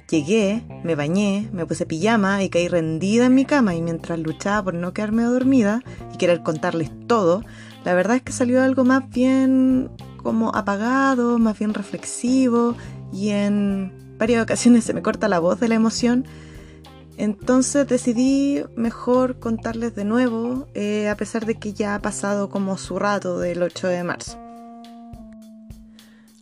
Llegué, 0.08 0.64
me 0.84 0.94
bañé, 0.94 1.50
me 1.52 1.66
puse 1.66 1.84
pijama 1.84 2.42
y 2.42 2.48
caí 2.48 2.66
rendida 2.66 3.26
en 3.26 3.34
mi 3.34 3.44
cama 3.44 3.74
y 3.74 3.82
mientras 3.82 4.18
luchaba 4.18 4.64
por 4.64 4.74
no 4.74 4.94
quedarme 4.94 5.24
dormida 5.24 5.82
y 6.14 6.16
querer 6.16 6.42
contarles 6.42 6.90
todo, 7.06 7.42
la 7.84 7.92
verdad 7.92 8.16
es 8.16 8.22
que 8.22 8.32
salió 8.32 8.62
algo 8.62 8.84
más 8.84 9.10
bien 9.10 9.90
como 10.16 10.54
apagado, 10.54 11.38
más 11.38 11.58
bien 11.58 11.74
reflexivo 11.74 12.74
y 13.12 13.30
en 13.30 14.16
varias 14.18 14.42
ocasiones 14.42 14.84
se 14.84 14.94
me 14.94 15.02
corta 15.02 15.28
la 15.28 15.40
voz 15.40 15.60
de 15.60 15.68
la 15.68 15.74
emoción. 15.74 16.24
Entonces 17.18 17.86
decidí 17.86 18.62
mejor 18.76 19.38
contarles 19.38 19.94
de 19.94 20.06
nuevo, 20.06 20.68
eh, 20.72 21.10
a 21.10 21.16
pesar 21.16 21.44
de 21.44 21.56
que 21.56 21.74
ya 21.74 21.94
ha 21.94 22.00
pasado 22.00 22.48
como 22.48 22.78
su 22.78 22.98
rato 22.98 23.40
del 23.40 23.62
8 23.62 23.88
de 23.88 24.04
marzo. 24.04 24.38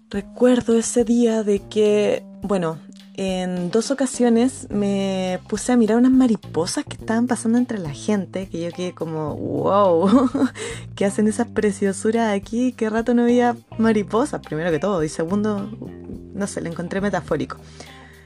Recuerdo 0.08 0.78
ese 0.78 1.02
día 1.02 1.42
de 1.42 1.60
que, 1.68 2.24
bueno, 2.42 2.78
en 3.18 3.70
dos 3.70 3.90
ocasiones 3.90 4.68
me 4.70 5.40
puse 5.48 5.72
a 5.72 5.76
mirar 5.76 5.96
unas 5.96 6.12
mariposas 6.12 6.84
que 6.84 6.96
estaban 6.96 7.26
pasando 7.26 7.56
entre 7.56 7.78
la 7.78 7.90
gente, 7.90 8.46
que 8.48 8.60
yo 8.60 8.70
quedé 8.72 8.92
como, 8.92 9.34
wow, 9.34 10.28
¿qué 10.94 11.06
hacen 11.06 11.26
esas 11.26 11.46
preciosuras 11.46 12.34
aquí? 12.34 12.72
¿Qué 12.72 12.90
rato 12.90 13.14
no 13.14 13.22
había 13.22 13.56
mariposas? 13.78 14.42
Primero 14.42 14.70
que 14.70 14.78
todo, 14.78 15.02
y 15.02 15.08
segundo, 15.08 15.70
no 16.34 16.46
sé, 16.46 16.60
lo 16.60 16.68
encontré 16.68 17.00
metafórico. 17.00 17.56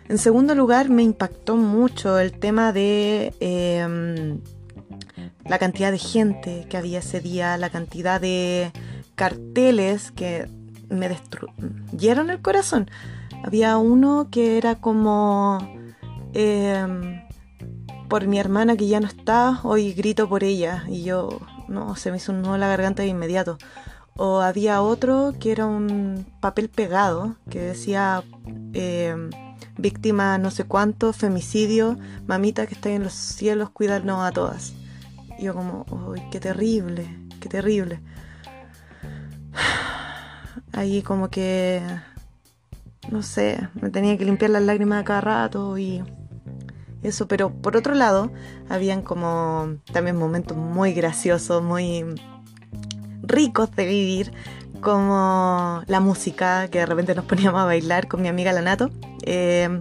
En 0.09 0.19
segundo 0.19 0.57
lugar, 0.57 0.91
me 0.91 1.05
impactó 1.05 1.55
mucho 1.57 2.19
el 2.19 2.33
tema 2.33 2.73
de 2.73 3.33
em, 3.39 4.41
la 5.45 5.61
cantidad 5.61 5.93
de 5.93 5.99
gente 5.99 6.67
que 6.69 6.77
había 6.77 6.99
ese 6.99 7.21
día, 7.21 7.57
la 7.59 7.71
cantidad 7.71 8.21
de 8.21 8.73
carteles 9.15 10.11
que 10.11 10.49
me 10.89 11.09
destruyeron 11.09 12.31
el 12.31 12.43
corazón 12.43 12.91
había 13.43 13.77
uno 13.79 14.29
que 14.31 14.59
era 14.59 14.77
como 14.77 15.59
em, 16.33 17.23
por 18.09 18.27
mi 18.27 18.39
hermana 18.39 18.77
que 18.77 18.89
ya 18.89 19.01
no 19.01 19.07
está, 19.07 19.61
hoy 19.63 19.93
grito 19.93 20.29
por 20.29 20.45
ella 20.45 20.85
y 20.89 21.05
yo, 21.05 21.41
no, 21.69 21.97
se 21.97 22.11
me 22.11 22.19
hizo 22.19 22.33
un 22.33 22.43
nudo 22.43 22.55
en 22.55 22.61
la 22.61 22.69
garganta 22.69 23.03
de 23.03 23.09
inmediato. 23.09 23.59
O 24.17 24.41
había 24.41 24.83
otro 24.83 25.33
que 25.41 25.53
era 25.53 25.67
un 25.67 26.27
papel 26.41 26.69
pegado 26.69 27.37
que 27.49 27.61
decía 27.61 28.23
em, 28.75 29.31
víctima 29.79 30.37
no 30.39 30.51
sé 30.51 30.65
cuánto, 30.65 31.13
femicidio, 31.13 31.97
mamita 32.27 32.67
que 32.67 32.75
está 32.75 32.91
en 32.91 33.05
los 33.05 33.15
cielos, 33.15 33.71
cuídanos 33.71 34.23
a 34.23 34.33
todas. 34.33 34.75
Y 35.39 35.45
yo 35.45 35.55
como, 35.55 35.87
uy, 36.09 36.23
qué 36.31 36.41
terrible, 36.41 37.07
qué 37.41 37.49
terrible. 37.49 38.01
Ahí 40.73 41.03
como 41.03 41.31
que 41.31 41.83
no 43.11 43.23
sé, 43.23 43.69
me 43.81 43.91
tenía 43.91 44.17
que 44.17 44.25
limpiar 44.25 44.51
las 44.51 44.63
lágrimas 44.63 45.01
a 45.01 45.05
cada 45.05 45.21
rato 45.21 45.77
y 45.79 46.03
eso, 47.03 47.27
pero 47.29 47.51
por 47.51 47.77
otro 47.77 47.95
lado, 47.95 48.31
habían 48.69 49.03
como 49.03 49.77
también 49.93 50.17
momentos 50.17 50.57
muy 50.57 50.93
graciosos, 50.93 51.63
muy 51.63 52.05
ricos 53.23 53.75
de 53.75 53.87
vivir, 53.87 54.33
como 54.81 55.83
la 55.87 56.01
música 56.01 56.69
que 56.69 56.79
de 56.79 56.87
repente 56.87 57.15
nos 57.15 57.25
poníamos 57.27 57.61
a 57.61 57.65
bailar 57.65 58.09
con 58.09 58.23
mi 58.23 58.29
amiga 58.29 58.53
Lanato, 58.53 58.91
eh, 59.23 59.81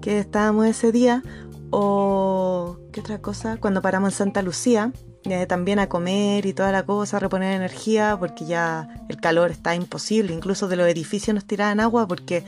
que 0.00 0.18
estábamos 0.18 0.66
ese 0.66 0.92
día, 0.92 1.22
o 1.70 2.78
qué 2.92 3.00
otra 3.00 3.20
cosa, 3.20 3.56
cuando 3.56 3.82
paramos 3.82 4.12
en 4.12 4.16
Santa 4.16 4.42
Lucía, 4.42 4.92
eh, 5.30 5.46
también 5.46 5.78
a 5.78 5.88
comer 5.88 6.46
y 6.46 6.52
toda 6.52 6.72
la 6.72 6.84
cosa, 6.84 7.18
reponer 7.18 7.52
energía, 7.52 8.16
porque 8.18 8.44
ya 8.44 8.88
el 9.08 9.20
calor 9.20 9.50
está 9.50 9.74
imposible, 9.74 10.32
incluso 10.32 10.68
de 10.68 10.76
los 10.76 10.88
edificios 10.88 11.34
nos 11.34 11.44
tiraban 11.44 11.80
agua 11.80 12.06
porque 12.06 12.44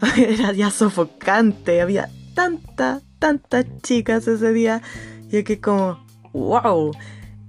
era 0.16 0.52
ya 0.52 0.70
sofocante, 0.70 1.80
había 1.80 2.10
tanta, 2.34 3.00
tantas 3.18 3.66
chicas 3.82 4.26
ese 4.26 4.52
día, 4.52 4.82
y 5.30 5.42
que 5.44 5.60
como, 5.60 6.04
wow. 6.32 6.92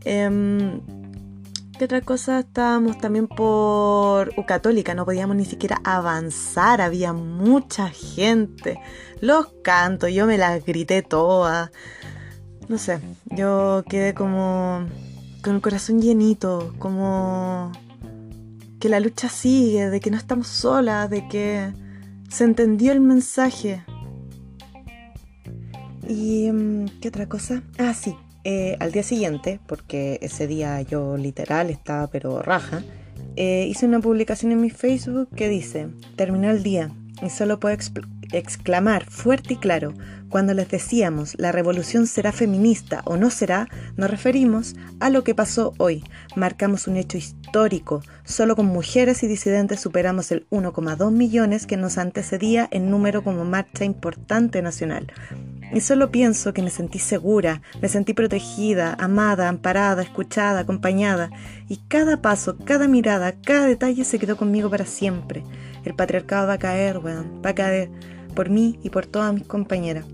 Em, 0.04 0.82
¿Qué 1.82 1.86
otra 1.86 2.02
cosa? 2.02 2.42
Estábamos 2.42 3.00
también 3.00 3.28
por 3.28 4.32
U 4.38 4.46
Católica, 4.46 4.94
no 4.94 5.04
podíamos 5.04 5.36
ni 5.36 5.46
siquiera 5.46 5.82
avanzar, 5.84 6.80
había 6.80 7.12
mucha 7.12 7.90
gente. 7.90 8.80
Los 9.20 9.48
cantos, 9.64 10.12
yo 10.12 10.28
me 10.28 10.38
las 10.38 10.64
grité 10.64 11.02
todas. 11.02 11.72
No 12.72 12.78
sé, 12.78 13.02
yo 13.26 13.84
quedé 13.90 14.14
como 14.14 14.88
con 15.44 15.56
el 15.56 15.62
corazón 15.62 16.02
llenito, 16.02 16.74
como 16.80 17.70
que 18.80 18.88
la 18.88 19.02
lucha 19.02 19.28
sigue, 19.28 19.90
de 19.90 20.00
que 20.00 20.10
no 20.10 20.16
estamos 20.16 20.48
solas, 20.48 21.10
de 21.10 21.28
que 21.28 21.74
se 22.30 22.46
entendió 22.46 22.94
el 22.94 23.02
mensaje. 23.02 23.84
¿Y 26.08 26.50
mm, 26.50 27.00
qué 27.02 27.10
otra 27.10 27.28
cosa? 27.28 27.62
Ah, 27.78 27.94
sí, 27.94 28.16
eh, 28.46 28.78
al 28.80 28.94
día 28.94 29.04
siguiente, 29.04 29.60
porque 29.68 30.18
ese 30.22 30.48
día 30.48 30.82
yo 30.82 31.18
literal 31.18 31.72
estaba 31.72 32.08
pero 32.08 32.42
raja, 32.42 32.84
eh, 33.36 33.68
hice 33.70 33.86
una 33.86 34.00
publicación 34.00 34.54
en 34.54 34.62
mi 34.62 34.70
Facebook 34.70 35.28
que 35.36 35.50
dice, 35.50 35.90
terminó 36.16 36.50
el 36.50 36.64
día 36.64 36.90
y 37.22 37.30
solo 37.32 37.60
puedo 37.60 37.76
exclamar 38.32 39.06
fuerte 39.06 39.54
y 39.56 39.58
claro, 39.58 39.94
cuando 40.32 40.54
les 40.54 40.70
decíamos 40.70 41.36
la 41.38 41.52
revolución 41.52 42.08
será 42.08 42.32
feminista 42.32 43.02
o 43.04 43.18
no 43.18 43.30
será, 43.30 43.68
nos 43.98 44.10
referimos 44.10 44.76
a 45.02 45.10
lo 45.10 45.26
que 45.26 45.36
pasó 45.36 45.74
hoy. 45.78 46.06
Marcamos 46.38 46.88
un 46.88 46.96
hecho 46.96 47.18
histórico. 47.18 48.02
Solo 48.24 48.56
con 48.56 48.68
mujeres 48.68 49.24
y 49.24 49.28
disidentes 49.28 49.82
superamos 49.82 50.32
el 50.32 50.48
1,2 50.50 51.12
millones 51.12 51.66
que 51.66 51.76
nos 51.76 51.98
antecedía 51.98 52.70
en 52.72 52.90
número 52.90 53.26
como 53.26 53.44
marcha 53.44 53.84
importante 53.84 54.62
nacional. 54.62 55.12
Y 55.74 55.82
solo 55.82 56.12
pienso 56.12 56.54
que 56.54 56.62
me 56.62 56.70
sentí 56.70 57.00
segura, 57.00 57.62
me 57.82 57.90
sentí 57.90 58.14
protegida, 58.14 58.96
amada, 59.00 59.50
amparada, 59.50 60.02
escuchada, 60.02 60.62
acompañada. 60.62 61.30
Y 61.68 61.78
cada 61.90 62.22
paso, 62.22 62.58
cada 62.64 62.88
mirada, 62.88 63.34
cada 63.42 63.68
detalle 63.68 64.06
se 64.06 64.18
quedó 64.18 64.38
conmigo 64.38 64.70
para 64.70 64.86
siempre. 64.86 65.44
El 65.84 65.94
patriarcado 65.94 66.48
va 66.48 66.54
a 66.54 66.60
caer, 66.60 67.00
weón, 67.00 67.42
va 67.46 67.50
a 67.50 67.56
caer 67.56 67.90
por 68.32 68.50
mí 68.50 68.80
y 68.84 68.90
por 68.90 69.06
todas 69.06 69.34
mis 69.34 69.46
compañeras. 69.46 70.06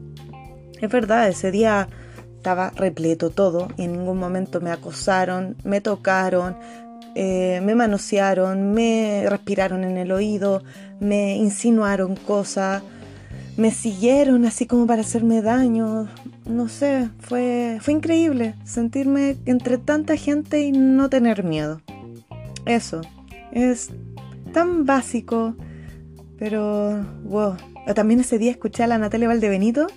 Es 0.82 0.92
verdad, 0.92 1.28
ese 1.28 1.52
día 1.52 1.88
estaba 2.36 2.72
repleto 2.72 3.30
todo 3.30 3.68
y 3.78 3.84
en 3.84 3.94
ningún 3.94 4.18
momento 4.18 4.62
me 4.62 4.72
acosaron, 4.72 5.56
me 5.64 5.82
tocaron, 5.82 6.58
eh, 7.16 7.62
me 7.64 7.74
manosearon, 7.76 8.74
me 8.74 9.26
respiraron 9.28 9.84
en 9.84 9.98
el 9.98 10.12
oído, 10.12 10.64
me 11.00 11.36
insinuaron 11.36 12.16
cosas 12.16 12.84
me 13.58 13.72
siguieron 13.72 14.46
así 14.46 14.68
como 14.68 14.88
para 14.88 15.02
hacerme 15.02 15.42
daño. 15.42 16.08
No 16.46 16.70
sé, 16.70 17.10
fue, 17.20 17.80
fue 17.82 17.96
increíble 17.96 18.56
sentirme 18.64 19.36
entre 19.46 19.78
tanta 19.80 20.16
gente 20.16 20.62
y 20.62 20.72
no 20.72 21.10
tener 21.10 21.44
miedo. 21.44 21.82
Eso, 22.66 23.02
es 23.52 23.90
tan 24.54 24.86
básico, 24.86 25.56
pero 26.38 27.04
wow. 27.24 27.56
También 27.96 28.20
ese 28.20 28.38
día 28.38 28.52
escuché 28.52 28.84
a 28.84 28.88
la 28.88 28.98
Natalia 28.98 29.28
Valdebenito 29.28 29.88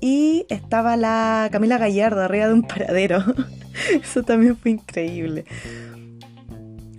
y 0.00 0.46
estaba 0.48 0.96
la 0.96 1.48
Camila 1.50 1.78
Gallardo 1.78 2.22
arriba 2.22 2.46
de 2.46 2.52
un 2.52 2.62
paradero. 2.62 3.24
Eso 4.02 4.22
también 4.22 4.56
fue 4.56 4.72
increíble. 4.72 5.44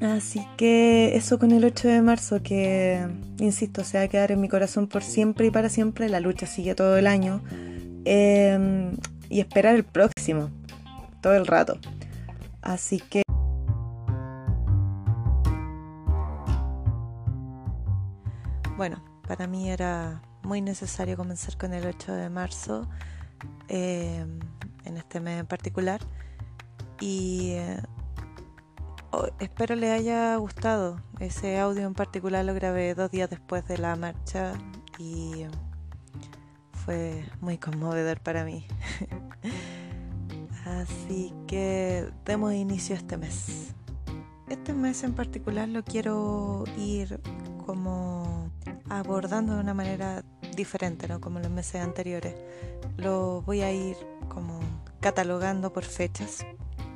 Así 0.01 0.45
que 0.57 1.15
eso 1.15 1.39
con 1.39 1.51
el 1.51 1.63
8 1.63 1.87
de 1.87 2.01
marzo, 2.01 2.43
que 2.43 3.07
insisto, 3.39 3.83
se 3.83 3.97
va 3.97 4.03
a 4.03 4.07
quedar 4.07 4.31
en 4.31 4.41
mi 4.41 4.49
corazón 4.49 4.87
por 4.87 5.03
siempre 5.03 5.47
y 5.47 5.51
para 5.51 5.69
siempre. 5.69 6.09
La 6.09 6.19
lucha 6.19 6.45
sigue 6.45 6.75
todo 6.75 6.97
el 6.97 7.07
año. 7.07 7.41
Em, 8.03 8.97
y 9.29 9.39
esperar 9.39 9.75
el 9.75 9.83
próximo, 9.83 10.51
todo 11.21 11.33
el 11.33 11.47
rato. 11.47 11.79
Así 12.61 12.99
que... 12.99 13.23
Bueno, 18.77 19.01
para 19.27 19.47
mí 19.47 19.69
era 19.69 20.21
muy 20.43 20.61
necesario 20.61 21.17
comenzar 21.17 21.57
con 21.57 21.73
el 21.73 21.85
8 21.85 22.13
de 22.13 22.29
marzo, 22.29 22.87
em, 23.67 24.39
en 24.83 24.97
este 24.97 25.19
mes 25.19 25.39
en 25.39 25.47
particular. 25.47 26.01
Y 26.99 27.51
eh, 27.53 27.81
espero 29.39 29.75
le 29.75 29.91
haya 29.91 30.35
gustado. 30.37 31.01
Ese 31.19 31.59
audio 31.59 31.87
en 31.87 31.93
particular 31.93 32.45
lo 32.45 32.53
grabé 32.53 32.93
dos 32.95 33.11
días 33.11 33.29
después 33.29 33.67
de 33.67 33.77
la 33.77 33.95
marcha 33.95 34.53
y 34.99 35.45
fue 36.85 37.25
muy 37.41 37.57
conmovedor 37.57 38.19
para 38.21 38.43
mí. 38.43 38.67
Así 40.65 41.33
que 41.47 42.09
demos 42.25 42.53
inicio 42.53 42.95
a 42.95 42.99
este 42.99 43.17
mes. 43.17 43.73
Este 44.49 44.73
mes 44.73 45.03
en 45.03 45.13
particular 45.13 45.67
lo 45.67 45.83
quiero 45.83 46.63
ir 46.77 47.19
como 47.65 48.24
abordando 48.89 49.55
de 49.55 49.61
una 49.61 49.73
manera 49.73 50.23
diferente, 50.55 51.07
¿no? 51.07 51.19
Como 51.19 51.39
los 51.39 51.49
meses 51.49 51.81
anteriores. 51.81 52.35
Lo 52.97 53.41
voy 53.41 53.61
a 53.61 53.71
ir 53.71 53.97
como 54.29 54.59
catalogando 54.99 55.71
por 55.73 55.83
fechas 55.83 56.45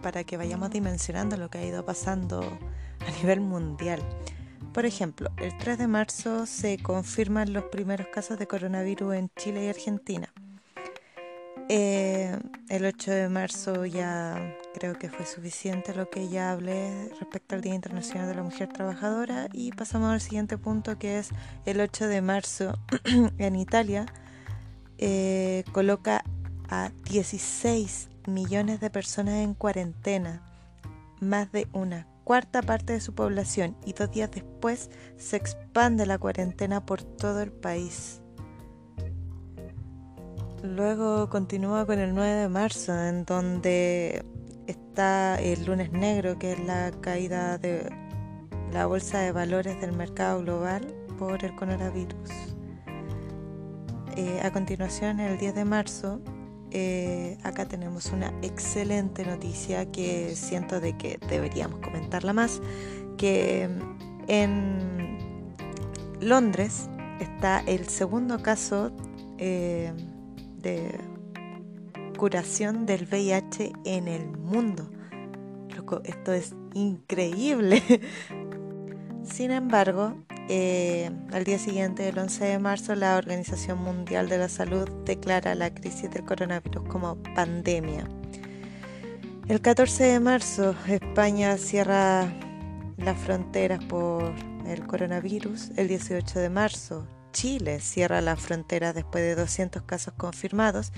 para 0.02 0.24
que 0.24 0.38
vayamos 0.38 0.70
dimensionando 0.70 1.38
lo 1.38 1.50
que 1.50 1.60
ha 1.60 1.66
ido 1.66 1.86
pasando 1.86 2.42
a 3.06 3.12
nivel 3.22 3.42
mundial. 3.42 4.02
Por 4.74 4.86
ejemplo, 4.86 5.30
el 5.38 5.58
3 5.58 5.78
de 5.78 5.88
marzo 5.88 6.46
se 6.46 6.78
confirman 6.78 7.54
los 7.54 7.66
primeros 7.66 8.08
casos 8.08 8.38
de 8.38 8.48
coronavirus 8.48 9.16
en 9.16 9.30
Chile 9.36 9.66
y 9.66 9.70
Argentina. 9.70 10.32
Eh, 11.72 12.36
el 12.70 12.84
8 12.84 13.12
de 13.12 13.30
marzo 13.30 13.86
ya 13.86 14.58
creo 14.74 14.98
que 14.98 15.08
fue 15.08 15.28
suficiente 15.28 15.94
lo 15.94 16.10
que 16.10 16.28
ya 16.28 16.52
hablé 16.52 17.10
respecto 17.20 17.54
al 17.54 17.62
Día 17.62 17.76
Internacional 17.76 18.28
de 18.28 18.34
la 18.34 18.42
Mujer 18.42 18.70
Trabajadora 18.74 19.50
y 19.54 19.72
pasamos 19.72 20.12
al 20.12 20.20
siguiente 20.20 20.58
punto 20.58 20.98
que 20.98 21.20
es 21.20 21.30
el 21.68 21.80
8 21.80 22.08
de 22.08 22.22
marzo 22.24 22.74
en 23.38 23.56
Italia 23.56 24.08
eh, 24.98 25.64
coloca 25.72 26.26
a 26.70 26.92
16 27.10 28.10
millones 28.28 28.80
de 28.80 28.90
personas 28.90 29.36
en 29.36 29.54
cuarentena, 29.54 30.42
más 31.22 31.52
de 31.52 31.68
una 31.72 32.06
cuarta 32.24 32.62
parte 32.62 32.94
de 32.94 33.00
su 33.00 33.16
población, 33.16 33.78
y 33.86 33.94
dos 33.94 34.12
días 34.12 34.30
después 34.32 34.90
se 35.18 35.38
expande 35.38 36.06
la 36.06 36.18
cuarentena 36.18 36.86
por 36.86 37.02
todo 37.04 37.42
el 37.42 37.52
país. 37.52 38.19
Luego 40.64 41.30
continúa 41.30 41.86
con 41.86 42.00
el 42.00 42.14
9 42.14 42.42
de 42.42 42.50
marzo, 42.50 42.94
en 42.94 43.24
donde 43.24 44.26
está 44.68 45.40
el 45.40 45.66
lunes 45.66 45.92
negro, 45.92 46.38
que 46.38 46.52
es 46.52 46.60
la 46.66 46.92
caída 47.00 47.58
de 47.58 47.90
la 48.74 48.86
bolsa 48.86 49.20
de 49.20 49.32
valores 49.32 49.80
del 49.80 49.94
mercado 49.94 50.42
global 50.42 50.94
por 51.18 51.46
el 51.46 51.56
coronavirus. 51.56 52.30
Eh, 54.18 54.42
a 54.44 54.52
continuación, 54.52 55.22
el 55.22 55.38
10 55.38 55.56
de 55.56 55.66
marzo, 55.66 56.20
eh, 56.72 57.38
acá 57.44 57.66
tenemos 57.66 58.08
una 58.08 58.34
excelente 58.42 59.26
noticia 59.26 59.90
que 59.92 60.36
siento 60.36 60.82
de 60.82 60.98
que 60.98 61.20
deberíamos 61.30 61.80
comentarla 61.80 62.34
más, 62.34 62.62
que 63.18 63.70
en 64.28 65.18
Londres 66.20 66.90
está 67.22 67.64
el 67.66 67.88
segundo 67.88 68.44
caso 68.44 68.92
eh, 69.38 69.94
de 70.62 71.00
curación 72.18 72.86
del 72.86 73.08
VIH 73.10 73.72
en 73.86 74.08
el 74.08 74.28
mundo. 74.28 74.90
Loco, 75.76 76.02
esto 76.04 76.34
es 76.34 76.54
increíble. 76.74 77.82
Sin 79.24 79.52
embargo, 79.52 80.16
eh, 80.50 81.12
al 81.32 81.44
día 81.44 81.60
siguiente, 81.60 82.10
el 82.10 82.18
11 82.18 82.46
de 82.46 82.60
marzo, 82.60 82.96
la 82.96 83.18
Organización 83.18 83.84
Mundial 83.84 84.28
de 84.28 84.40
la 84.40 84.50
Salud 84.50 84.90
declara 85.06 85.56
la 85.56 85.74
crisis 85.74 86.10
del 86.10 86.26
coronavirus 86.26 86.88
como 86.88 87.16
pandemia. 87.36 88.08
El 89.48 89.62
14 89.62 90.04
de 90.04 90.20
marzo, 90.20 90.76
España 90.88 91.58
cierra 91.58 92.32
las 92.98 93.18
fronteras 93.20 93.84
por 93.86 94.34
el 94.68 94.86
coronavirus. 94.86 95.72
El 95.76 95.88
18 95.88 96.40
de 96.40 96.50
marzo, 96.50 97.08
Chile 97.32 97.80
cierra 97.80 98.22
la 98.22 98.36
frontera 98.36 98.94
después 98.94 99.24
de 99.24 99.36
200 99.36 99.84
casos 99.84 100.14
confirmados 100.18 100.92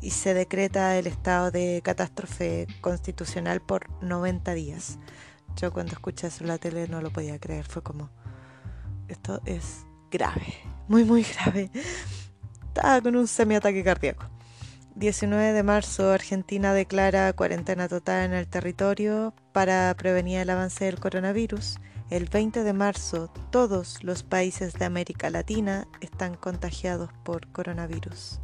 y 0.00 0.10
se 0.10 0.34
decreta 0.34 0.96
el 0.98 1.06
estado 1.06 1.50
de 1.50 1.80
catástrofe 1.82 2.66
constitucional 2.80 3.60
por 3.62 3.88
90 4.02 4.52
días. 4.54 4.98
Yo 5.56 5.72
cuando 5.72 5.92
escuché 5.92 6.26
eso 6.26 6.44
en 6.44 6.48
la 6.48 6.58
tele 6.58 6.88
no 6.88 7.00
lo 7.00 7.10
podía 7.10 7.38
creer, 7.38 7.64
fue 7.64 7.82
como, 7.82 8.10
esto 9.08 9.40
es 9.46 9.86
grave, 10.10 10.54
muy 10.88 11.04
muy 11.04 11.22
grave. 11.22 11.70
Estaba 12.68 13.00
con 13.00 13.16
un 13.16 13.26
semiataque 13.26 13.84
cardíaco. 13.84 14.26
19 14.96 15.52
de 15.52 15.62
marzo, 15.62 16.12
Argentina 16.12 16.72
declara 16.72 17.32
cuarentena 17.32 17.88
total 17.88 18.26
en 18.26 18.32
el 18.32 18.46
territorio 18.46 19.34
para 19.52 19.92
prevenir 19.96 20.38
el 20.38 20.50
avance 20.50 20.84
del 20.84 21.00
coronavirus. 21.00 21.78
El 22.10 22.26
20 22.26 22.64
de 22.64 22.72
marzo, 22.74 23.30
todos 23.50 24.04
los 24.04 24.22
países 24.22 24.74
de 24.74 24.84
América 24.84 25.30
Latina 25.30 25.88
están 26.02 26.34
contagiados 26.34 27.10
por 27.24 27.48
coronavirus. 27.48 28.40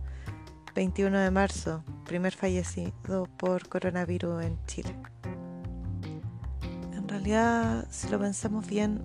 21 0.74 1.18
de 1.18 1.30
marzo, 1.30 1.84
primer 2.06 2.32
fallecido 2.32 3.26
por 3.36 3.68
coronavirus 3.68 4.44
en 4.44 4.58
Chile. 4.66 4.96
En 6.94 7.06
realidad, 7.06 7.86
si 7.90 8.08
lo 8.08 8.18
pensamos 8.18 8.66
bien, 8.66 9.02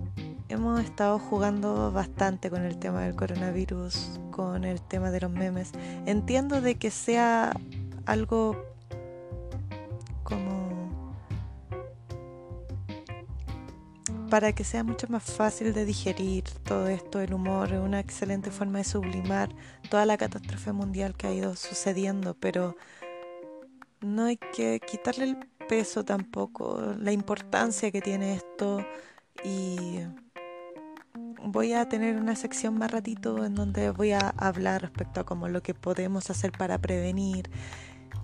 hemos 0.48 0.80
estado 0.80 1.18
jugando 1.18 1.92
bastante 1.92 2.48
con 2.48 2.64
el 2.64 2.78
tema 2.78 3.02
del 3.02 3.14
coronavirus, 3.14 4.18
con 4.30 4.64
el 4.64 4.80
tema 4.80 5.10
de 5.10 5.20
los 5.20 5.30
memes. 5.30 5.72
Entiendo 6.06 6.62
de 6.62 6.76
que 6.76 6.90
sea 6.90 7.52
algo 8.06 8.56
como 10.22 10.55
para 14.28 14.52
que 14.52 14.64
sea 14.64 14.84
mucho 14.84 15.06
más 15.08 15.22
fácil 15.24 15.72
de 15.72 15.84
digerir 15.84 16.44
todo 16.64 16.88
esto, 16.88 17.20
el 17.20 17.34
humor 17.34 17.72
es 17.72 17.80
una 17.80 18.00
excelente 18.00 18.50
forma 18.50 18.78
de 18.78 18.84
sublimar 18.84 19.50
toda 19.90 20.06
la 20.06 20.16
catástrofe 20.16 20.72
mundial 20.72 21.14
que 21.16 21.26
ha 21.26 21.32
ido 21.32 21.56
sucediendo, 21.56 22.34
pero 22.34 22.76
no 24.00 24.24
hay 24.24 24.36
que 24.36 24.80
quitarle 24.80 25.24
el 25.24 25.36
peso 25.68 26.04
tampoco, 26.04 26.94
la 26.98 27.12
importancia 27.12 27.90
que 27.90 28.00
tiene 28.00 28.34
esto 28.34 28.84
y 29.44 30.00
voy 31.42 31.72
a 31.72 31.88
tener 31.88 32.16
una 32.16 32.36
sección 32.36 32.78
más 32.78 32.90
ratito 32.90 33.44
en 33.44 33.54
donde 33.54 33.90
voy 33.90 34.12
a 34.12 34.30
hablar 34.36 34.82
respecto 34.82 35.20
a 35.20 35.24
cómo 35.24 35.48
lo 35.48 35.62
que 35.62 35.74
podemos 35.74 36.30
hacer 36.30 36.52
para 36.52 36.78
prevenir 36.78 37.50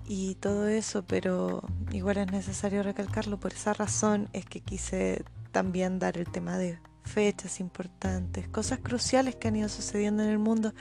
y 0.05 0.35
todo 0.35 0.67
eso, 0.67 1.03
pero 1.03 1.63
igual 1.91 2.17
es 2.17 2.31
necesario 2.31 2.83
recalcarlo. 2.83 3.39
Por 3.39 3.53
esa 3.53 3.73
razón 3.73 4.29
es 4.33 4.45
que 4.45 4.59
quise 4.59 5.23
también 5.53 5.99
dar 5.99 6.17
el 6.17 6.29
tema 6.29 6.57
de 6.57 6.79
fechas 7.03 7.61
importantes, 7.61 8.49
cosas 8.49 8.79
cruciales 8.79 9.35
que 9.35 9.47
han 9.47 9.55
ido 9.55 9.69
sucediendo 9.69 10.23
en 10.23 10.29
el 10.29 10.39
mundo 10.39 10.73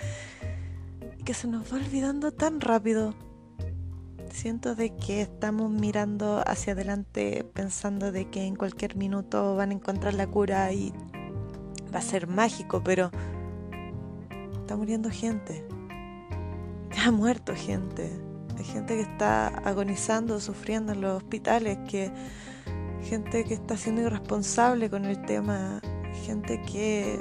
y 1.18 1.22
que 1.22 1.35
se 1.35 1.46
nos 1.46 1.72
va 1.72 1.76
olvidando 1.76 2.32
tan 2.32 2.61
rápido. 2.61 3.14
Siento 4.32 4.74
de 4.74 4.96
que 4.96 5.20
estamos 5.20 5.70
mirando 5.70 6.42
hacia 6.46 6.72
adelante 6.72 7.44
pensando 7.52 8.12
de 8.12 8.30
que 8.30 8.44
en 8.44 8.56
cualquier 8.56 8.96
minuto 8.96 9.54
van 9.56 9.70
a 9.70 9.74
encontrar 9.74 10.14
la 10.14 10.26
cura 10.26 10.72
y 10.72 10.92
va 11.94 11.98
a 11.98 12.02
ser 12.02 12.26
mágico, 12.26 12.82
pero 12.82 13.11
está 14.54 14.74
muriendo 14.74 15.11
gente. 15.11 15.66
Ha 17.04 17.11
muerto 17.11 17.54
gente. 17.54 18.11
Hay 18.56 18.64
gente 18.64 18.94
que 18.94 19.02
está 19.02 19.48
agonizando, 19.48 20.40
sufriendo 20.40 20.92
en 20.92 21.02
los 21.02 21.16
hospitales, 21.18 21.78
que 21.88 22.11
gente 23.04 23.44
que 23.44 23.54
está 23.54 23.76
siendo 23.76 24.02
irresponsable 24.02 24.88
con 24.88 25.04
el 25.04 25.20
tema, 25.24 25.80
gente 26.24 26.60
que 26.62 27.20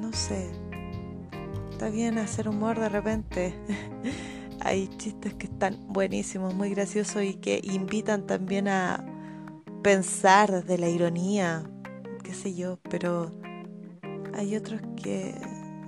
no 0.00 0.12
sé. 0.12 0.50
Está 1.70 1.88
bien 1.88 2.18
hacer 2.18 2.48
humor 2.48 2.78
de 2.78 2.88
repente. 2.88 3.54
Hay 4.60 4.88
chistes 4.96 5.34
que 5.34 5.46
están 5.46 5.78
buenísimos, 5.88 6.54
muy 6.54 6.70
graciosos 6.70 7.22
y 7.22 7.34
que 7.34 7.60
invitan 7.62 8.26
también 8.26 8.68
a 8.68 9.04
pensar 9.82 10.64
de 10.64 10.78
la 10.78 10.88
ironía, 10.88 11.64
qué 12.22 12.32
sé 12.32 12.54
yo, 12.54 12.78
pero 12.88 13.30
hay 14.32 14.56
otros 14.56 14.80
que 15.02 15.34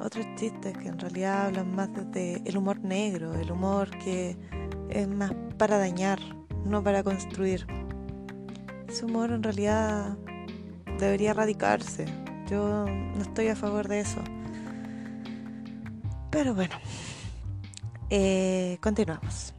otros 0.01 0.27
chistes 0.37 0.77
que 0.77 0.89
en 0.89 0.99
realidad 0.99 1.47
hablan 1.47 1.75
más 1.75 1.89
desde 1.95 2.43
el 2.45 2.59
humor 2.59 2.79
negro, 2.81 3.35
el 3.35 3.51
humor 3.51 3.89
que 3.99 4.37
es 4.91 5.09
más 5.09 5.33
para 5.57 5.79
dañar, 5.79 6.19
no 6.67 6.83
para 6.83 7.03
construir. 7.03 7.67
Ese 8.89 9.05
humor 9.05 9.31
en 9.31 9.43
realidad 9.43 10.17
debería 10.99 11.31
erradicarse. 11.33 12.07
Yo 12.49 12.87
no 12.87 13.21
estoy 13.21 13.49
a 13.49 13.57
favor 13.57 13.89
de 13.89 14.01
eso. 14.01 14.21
Pero 16.31 16.55
bueno, 16.55 16.75
eh, 18.11 18.79
continuamos. 18.81 19.55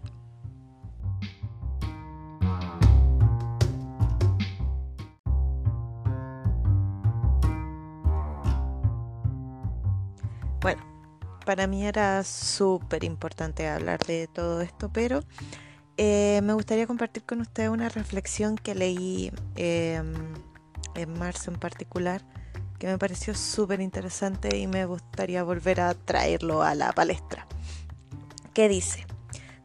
Bueno, 10.61 10.81
para 11.45 11.67
mí 11.67 11.85
era 11.85 12.23
súper 12.23 13.03
importante 13.03 13.67
hablar 13.67 13.99
de 14.05 14.27
todo 14.27 14.61
esto, 14.61 14.89
pero 14.91 15.21
eh, 15.97 16.41
me 16.43 16.53
gustaría 16.53 16.87
compartir 16.87 17.23
con 17.23 17.41
ustedes 17.41 17.69
una 17.69 17.89
reflexión 17.89 18.55
que 18.55 18.75
leí 18.75 19.31
em, 19.55 20.13
en 20.95 21.19
marzo 21.19 21.51
en 21.51 21.59
particular, 21.59 22.23
que 22.79 22.87
me 22.87 22.97
pareció 22.97 23.33
súper 23.33 23.81
interesante 23.81 24.55
y 24.57 24.67
me 24.67 24.85
gustaría 24.85 25.43
volver 25.43 25.81
a 25.81 25.93
traerlo 25.93 26.61
a 26.61 26.75
la 26.75 26.91
palestra. 26.91 27.47
¿Qué 28.53 28.69
dice? 28.69 29.05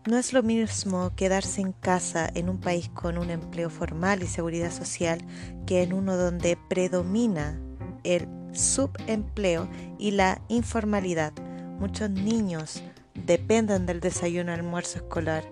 No 0.06 0.18
es 0.18 0.32
lo 0.32 0.42
mismo 0.42 1.12
quedarse 1.14 1.60
en 1.60 1.72
casa 1.72 2.28
en 2.34 2.48
un 2.48 2.58
país 2.58 2.88
con 2.88 3.18
un 3.18 3.30
empleo 3.30 3.70
formal 3.70 4.22
y 4.22 4.26
seguridad 4.26 4.72
social 4.72 5.20
que 5.64 5.82
en 5.82 5.92
uno 5.92 6.16
donde 6.16 6.58
predomina 6.68 7.60
el 8.02 8.26
subempleo 8.52 9.68
y 9.98 10.10
la 10.10 10.40
informalidad. 10.48 11.32
Muchos 11.78 12.10
niños 12.10 12.82
dependen 13.14 13.86
del 13.86 14.00
desayuno 14.00 14.52
almuerzo 14.52 14.98
escolar. 14.98 15.44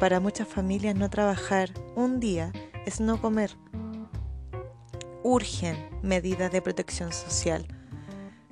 Para 0.00 0.20
muchas 0.20 0.48
familias 0.48 0.96
no 0.96 1.08
trabajar 1.08 1.70
un 1.94 2.20
día 2.20 2.52
es 2.84 3.00
no 3.00 3.20
comer. 3.20 3.56
Urgen 5.22 5.76
medidas 6.02 6.50
de 6.52 6.60
protección 6.60 7.12
social. 7.12 7.66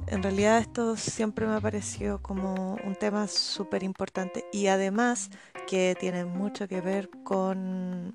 En 0.07 0.23
realidad 0.23 0.59
esto 0.59 0.97
siempre 0.97 1.47
me 1.47 1.55
ha 1.55 1.61
parecido 1.61 2.23
como 2.23 2.77
un 2.85 2.95
tema 2.95 3.27
súper 3.29 3.83
importante 3.83 4.45
y 4.53 4.67
además 4.69 5.31
que 5.67 5.97
tiene 5.99 6.25
mucho 6.25 6.69
que 6.69 6.81
ver 6.81 7.11
con 7.25 8.15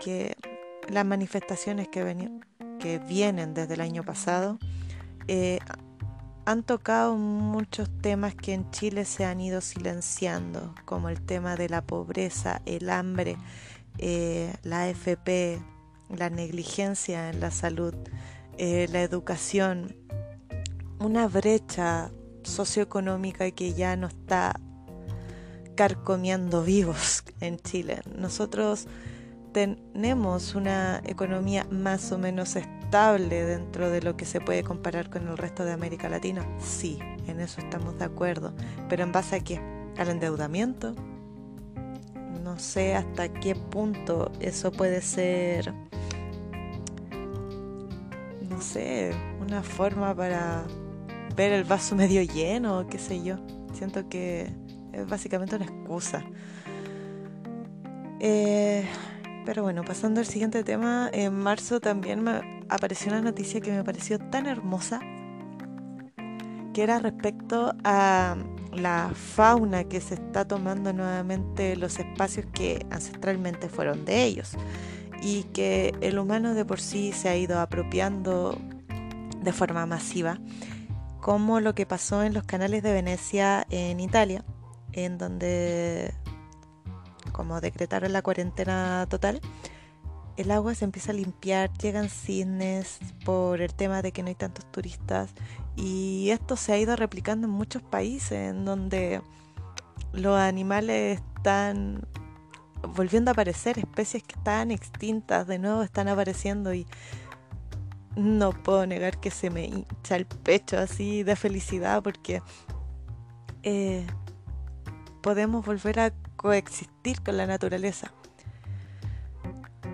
que 0.00 0.36
las 0.88 1.04
manifestaciones 1.04 1.88
que, 1.88 2.30
que 2.78 2.98
vienen 2.98 3.54
desde 3.54 3.74
el 3.74 3.80
año 3.80 4.02
pasado, 4.02 4.58
eh, 5.28 5.58
han 6.46 6.62
tocado 6.62 7.16
muchos 7.16 7.88
temas 8.00 8.34
que 8.34 8.52
en 8.52 8.70
Chile 8.70 9.04
se 9.04 9.24
han 9.24 9.40
ido 9.40 9.60
silenciando, 9.60 10.74
como 10.84 11.08
el 11.08 11.20
tema 11.20 11.56
de 11.56 11.68
la 11.68 11.82
pobreza, 11.82 12.60
el 12.66 12.90
hambre, 12.90 13.36
eh, 13.98 14.52
la 14.62 14.82
AFP, 14.82 15.60
la 16.10 16.30
negligencia 16.30 17.30
en 17.30 17.40
la 17.40 17.50
salud, 17.50 17.94
eh, 18.58 18.88
la 18.90 19.02
educación, 19.02 19.96
una 20.98 21.28
brecha 21.28 22.10
socioeconómica 22.42 23.50
que 23.50 23.72
ya 23.72 23.96
no 23.96 24.08
está 24.08 24.60
carcomiendo 25.74 26.62
vivos 26.62 27.24
en 27.40 27.58
Chile. 27.58 28.02
Nosotros 28.14 28.86
tenemos 29.54 30.56
una 30.56 31.00
economía 31.06 31.64
más 31.70 32.10
o 32.10 32.18
menos 32.18 32.56
estable 32.56 33.44
dentro 33.44 33.88
de 33.88 34.02
lo 34.02 34.16
que 34.16 34.24
se 34.24 34.40
puede 34.40 34.64
comparar 34.64 35.08
con 35.08 35.28
el 35.28 35.38
resto 35.38 35.64
de 35.64 35.72
América 35.72 36.08
Latina. 36.08 36.44
Sí, 36.58 36.98
en 37.28 37.38
eso 37.38 37.60
estamos 37.60 37.96
de 37.96 38.04
acuerdo. 38.04 38.52
Pero 38.88 39.04
en 39.04 39.12
base 39.12 39.36
a 39.36 39.40
qué? 39.40 39.60
Al 39.96 40.08
endeudamiento. 40.08 40.96
No 42.42 42.58
sé 42.58 42.96
hasta 42.96 43.32
qué 43.32 43.54
punto 43.54 44.32
eso 44.40 44.72
puede 44.72 45.00
ser, 45.00 45.72
no 48.50 48.60
sé, 48.60 49.12
una 49.40 49.62
forma 49.62 50.14
para 50.14 50.64
ver 51.36 51.52
el 51.52 51.62
vaso 51.62 51.94
medio 51.96 52.22
lleno, 52.22 52.88
qué 52.88 52.98
sé 52.98 53.22
yo. 53.22 53.36
Siento 53.72 54.08
que 54.08 54.52
es 54.92 55.06
básicamente 55.08 55.54
una 55.54 55.64
excusa. 55.64 56.24
Eh, 58.18 58.84
pero 59.44 59.62
bueno, 59.62 59.84
pasando 59.84 60.20
al 60.20 60.26
siguiente 60.26 60.64
tema, 60.64 61.10
en 61.12 61.34
marzo 61.34 61.80
también 61.80 62.22
me 62.22 62.62
apareció 62.68 63.12
una 63.12 63.20
noticia 63.20 63.60
que 63.60 63.72
me 63.72 63.84
pareció 63.84 64.18
tan 64.18 64.46
hermosa, 64.46 65.00
que 66.72 66.82
era 66.82 66.98
respecto 66.98 67.74
a 67.84 68.36
la 68.72 69.12
fauna 69.14 69.84
que 69.84 70.00
se 70.00 70.14
está 70.14 70.46
tomando 70.46 70.92
nuevamente 70.92 71.76
los 71.76 71.98
espacios 71.98 72.46
que 72.52 72.84
ancestralmente 72.90 73.68
fueron 73.68 74.04
de 74.04 74.24
ellos. 74.24 74.56
y 75.22 75.44
que 75.54 75.94
el 76.02 76.18
humano 76.18 76.52
de 76.52 76.66
por 76.66 76.80
sí 76.80 77.12
se 77.12 77.30
ha 77.30 77.36
ido 77.36 77.58
apropiando 77.58 78.58
de 79.40 79.52
forma 79.52 79.86
masiva, 79.86 80.38
como 81.22 81.60
lo 81.60 81.74
que 81.74 81.86
pasó 81.86 82.22
en 82.22 82.34
los 82.34 82.44
canales 82.44 82.82
de 82.82 82.92
Venecia 82.92 83.66
en 83.70 84.00
Italia, 84.00 84.44
en 84.92 85.16
donde 85.16 86.12
como 87.34 87.60
decretaron 87.60 88.12
la 88.12 88.22
cuarentena 88.22 89.06
total, 89.10 89.40
el 90.36 90.50
agua 90.52 90.74
se 90.74 90.84
empieza 90.84 91.10
a 91.10 91.14
limpiar, 91.14 91.70
llegan 91.78 92.08
cisnes 92.08 92.98
por 93.24 93.60
el 93.60 93.74
tema 93.74 94.02
de 94.02 94.12
que 94.12 94.22
no 94.22 94.28
hay 94.28 94.36
tantos 94.36 94.64
turistas 94.70 95.30
y 95.76 96.30
esto 96.30 96.56
se 96.56 96.72
ha 96.72 96.78
ido 96.78 96.94
replicando 96.96 97.46
en 97.48 97.52
muchos 97.52 97.82
países 97.82 98.50
en 98.50 98.64
donde 98.64 99.20
los 100.12 100.38
animales 100.38 101.20
están 101.36 102.06
volviendo 102.94 103.30
a 103.30 103.32
aparecer, 103.32 103.78
especies 103.78 104.22
que 104.22 104.36
estaban 104.36 104.70
extintas 104.70 105.46
de 105.48 105.58
nuevo 105.58 105.82
están 105.82 106.06
apareciendo 106.06 106.72
y 106.72 106.86
no 108.14 108.52
puedo 108.52 108.86
negar 108.86 109.18
que 109.18 109.32
se 109.32 109.50
me 109.50 109.64
hincha 109.64 110.14
el 110.14 110.26
pecho 110.26 110.78
así 110.78 111.24
de 111.24 111.34
felicidad 111.34 112.00
porque 112.02 112.42
eh, 113.64 114.06
podemos 115.20 115.64
volver 115.66 115.98
a 115.98 116.12
coexistir 116.44 117.22
con 117.22 117.38
la 117.38 117.46
naturaleza. 117.46 118.12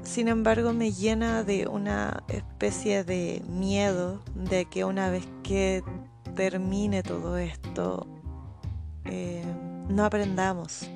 Sin 0.02 0.26
embargo, 0.26 0.72
me 0.72 0.90
llena 0.90 1.44
de 1.44 1.68
una 1.68 2.24
especie 2.26 3.04
de 3.04 3.40
miedo 3.48 4.20
de 4.34 4.64
que 4.64 4.84
una 4.84 5.10
vez 5.10 5.28
que 5.44 5.84
termine 6.34 7.04
todo 7.04 7.38
esto, 7.38 8.04
eh, 9.04 9.44
no 9.88 10.04
aprendamos, 10.04 10.90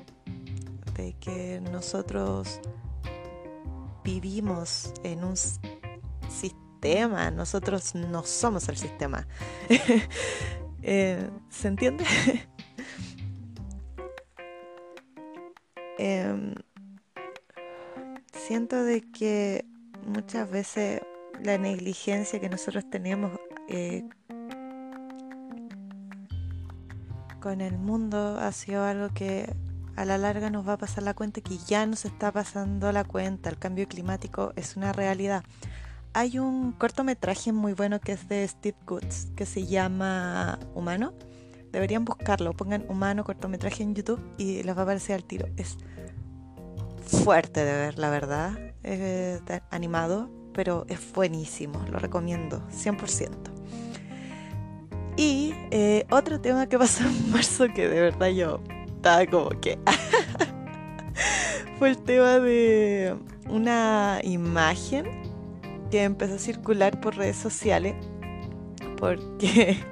de 0.93 1.13
que 1.21 1.61
nosotros 1.71 2.59
vivimos 4.03 4.91
en 5.05 5.23
un 5.23 5.37
sistema, 5.37 7.31
nosotros 7.31 7.95
no 7.95 8.23
somos 8.23 8.67
el 8.67 8.75
sistema. 8.75 9.25
Eh, 10.87 11.31
¿Se 11.49 11.67
entiende? 11.67 12.05
Em, 15.97 16.55
siento 18.33 18.83
de 18.83 19.01
que 19.01 19.65
muchas 20.05 20.49
veces 20.49 21.01
la 21.43 21.57
negligencia 21.57 22.39
que 22.39 22.49
nosotros 22.49 22.89
tenemos 22.89 23.31
eh, 23.67 24.03
con 27.39 27.61
el 27.61 27.77
mundo 27.77 28.39
ha 28.39 28.51
sido 28.51 28.83
algo 28.83 29.09
que 29.13 29.53
a 29.95 30.03
la 30.03 30.17
larga 30.17 30.49
nos 30.49 30.67
va 30.67 30.73
a 30.73 30.77
pasar 30.77 31.03
la 31.03 31.13
cuenta 31.13 31.41
que 31.41 31.57
ya 31.57 31.85
nos 31.85 32.05
está 32.05 32.31
pasando 32.31 32.91
la 32.91 33.03
cuenta. 33.03 33.49
El 33.49 33.57
cambio 33.57 33.87
climático 33.87 34.51
es 34.55 34.75
una 34.75 34.91
realidad. 34.91 35.43
Hay 36.13 36.39
un 36.39 36.71
cortometraje 36.73 37.51
muy 37.51 37.73
bueno 37.73 37.99
que 37.99 38.13
es 38.13 38.27
de 38.27 38.47
Steve 38.47 38.77
Goods 38.85 39.27
que 39.35 39.45
se 39.45 39.65
llama 39.65 40.59
Humano. 40.73 41.13
Deberían 41.75 42.05
buscarlo, 42.05 42.53
pongan 42.53 42.85
Humano 42.87 43.25
cortometraje 43.25 43.83
en 43.83 43.95
YouTube 43.95 44.21
y 44.37 44.63
les 44.63 44.73
va 44.73 44.79
a 44.79 44.83
aparecer 44.83 45.15
al 45.15 45.25
tiro. 45.25 45.49
Es 45.57 45.77
fuerte 47.05 47.65
de 47.65 47.73
ver, 47.73 47.99
la 47.99 48.09
verdad. 48.09 48.57
Es 48.81 49.41
animado, 49.71 50.29
pero 50.53 50.85
es 50.87 51.11
buenísimo, 51.11 51.83
lo 51.91 51.99
recomiendo, 51.99 52.65
100%. 52.69 53.29
Y 55.17 55.53
eh, 55.71 56.05
otro 56.11 56.39
tema 56.39 56.69
que 56.69 56.79
pasó 56.79 57.03
en 57.03 57.31
marzo 57.33 57.65
que 57.75 57.89
de 57.89 57.99
verdad 57.99 58.29
yo 58.29 58.61
estaba 58.95 59.25
como 59.25 59.49
que... 59.49 59.77
fue 61.77 61.89
el 61.89 61.97
tema 61.97 62.39
de 62.39 63.17
una 63.49 64.21
imagen 64.23 65.07
que 65.91 66.03
empezó 66.03 66.35
a 66.35 66.39
circular 66.39 67.01
por 67.01 67.17
redes 67.17 67.35
sociales 67.35 67.95
porque 68.95 69.83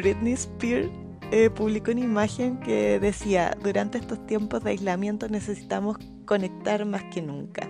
Britney 0.00 0.34
Spears 0.34 0.88
eh, 1.30 1.50
publicó 1.50 1.90
una 1.90 2.00
imagen 2.00 2.58
que 2.60 2.98
decía, 3.00 3.56
durante 3.62 3.98
estos 3.98 4.24
tiempos 4.26 4.64
de 4.64 4.70
aislamiento 4.70 5.28
necesitamos 5.28 5.98
conectar 6.24 6.84
más 6.84 7.02
que 7.12 7.20
nunca. 7.20 7.68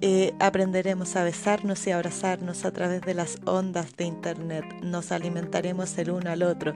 Eh, 0.00 0.34
aprenderemos 0.40 1.16
a 1.16 1.24
besarnos 1.24 1.86
y 1.86 1.90
abrazarnos 1.90 2.64
a 2.64 2.70
través 2.70 3.00
de 3.02 3.14
las 3.14 3.40
ondas 3.44 3.96
de 3.96 4.04
Internet. 4.04 4.64
Nos 4.82 5.10
alimentaremos 5.10 5.96
el 5.98 6.10
uno 6.10 6.30
al 6.30 6.42
otro. 6.42 6.74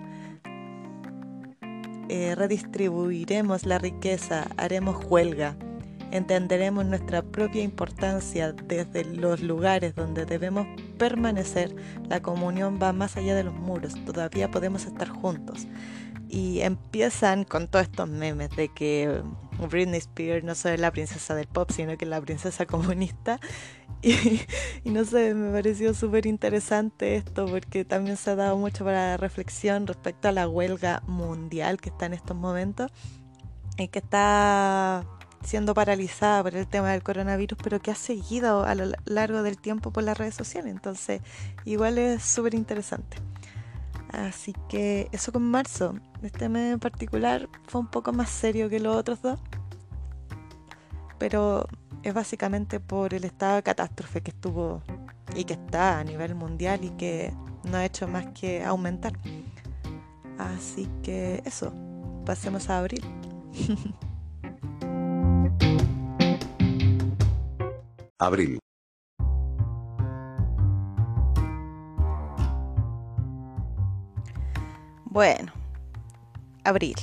Eh, 2.09 2.35
redistribuiremos 2.35 3.67
la 3.67 3.79
riqueza, 3.79 4.49
haremos 4.57 5.05
huelga. 5.09 5.57
Entenderemos 6.11 6.85
nuestra 6.87 7.23
propia 7.23 7.63
importancia 7.63 8.53
desde 8.53 9.05
los 9.05 9.41
lugares 9.41 9.95
donde 9.95 10.25
debemos 10.27 10.67
permanecer. 10.99 11.75
La 12.09 12.21
comunión 12.21 12.79
va 12.83 12.93
más 12.93 13.17
allá 13.17 13.35
de 13.35 13.45
los 13.45 13.55
muros. 13.55 13.95
Todavía 14.05 14.51
podemos 14.51 14.87
estar 14.87 15.09
juntos. 15.09 15.67
Y 16.29 16.61
empiezan 16.61 17.45
con 17.45 17.69
todos 17.69 17.87
estos 17.87 18.09
memes 18.09 18.51
de 18.51 18.69
que 18.69 19.23
Britney 19.69 19.99
Spears 19.99 20.45
no 20.45 20.55
solo 20.55 20.75
es 20.75 20.81
la 20.81 20.93
princesa 20.93 21.35
del 21.35 21.47
pop, 21.47 21.71
sino 21.71 21.97
que 21.97 22.05
es 22.05 22.09
la 22.09 22.21
princesa 22.21 22.67
comunista. 22.67 23.41
Y, 24.03 24.91
no 24.91 25.05
sé, 25.05 25.35
me 25.35 25.53
pareció 25.53 25.93
súper 25.93 26.25
interesante 26.25 27.17
esto 27.17 27.45
porque 27.45 27.85
también 27.85 28.17
se 28.17 28.31
ha 28.31 28.35
dado 28.35 28.57
mucho 28.57 28.83
para 28.83 29.19
reflexión 29.19 29.87
respecto 29.87 30.29
a 30.29 30.33
la 30.33 30.49
huelga 30.49 31.03
mundial 31.07 31.79
que 31.79 31.91
está 31.91 32.07
en 32.07 32.15
estos 32.15 32.35
momentos 32.35 32.91
y 33.77 33.89
que 33.89 33.99
está 33.99 35.05
siendo 35.43 35.75
paralizada 35.75 36.43
por 36.43 36.55
el 36.55 36.67
tema 36.67 36.91
del 36.93 37.03
coronavirus, 37.03 37.59
pero 37.63 37.81
que 37.81 37.91
ha 37.91 37.95
seguido 37.95 38.65
a 38.65 38.75
lo 38.75 38.93
largo 39.05 39.43
del 39.43 39.59
tiempo 39.59 39.91
por 39.91 40.03
las 40.03 40.19
redes 40.19 40.35
sociales. 40.35 40.71
Entonces, 40.71 41.23
igual 41.65 41.99
es 41.99 42.23
súper 42.23 42.55
interesante. 42.55 43.17
Así 44.13 44.55
que 44.69 45.09
eso 45.13 45.33
con 45.33 45.43
marzo. 45.43 45.95
Este 46.23 46.49
mes 46.49 46.75
en 46.75 46.81
particular 46.81 47.49
fue 47.69 47.81
un 47.81 47.87
poco 47.87 48.13
más 48.13 48.29
serio 48.29 48.69
que 48.69 48.81
los 48.81 48.97
otros 48.97 49.23
dos. 49.23 49.41
Pero 51.19 51.67
es 52.03 52.15
básicamente 52.15 52.81
por 52.81 53.15
el 53.15 53.25
estado 53.25 53.57
de 53.57 53.63
catástrofe 53.63 54.23
que 54.23 54.31
estuvo 54.31 54.83
y 55.35 55.45
que 55.45 55.55
está 55.55 55.99
a 55.99 56.05
nivel 56.05 56.35
mundial 56.35 56.85
y 56.85 56.91
que 56.91 57.33
no 57.65 57.77
ha 57.77 57.85
hecho 57.85 58.09
más 58.09 58.27
que 58.29 58.65
aumentar. 58.65 59.13
Así 60.39 60.89
que 61.03 61.43
eso, 61.45 61.73
pasemos 62.25 62.69
a 62.71 62.79
abril. 62.79 63.05
Abril. 68.21 68.59
Bueno, 75.07 75.53
abril. 76.65 76.95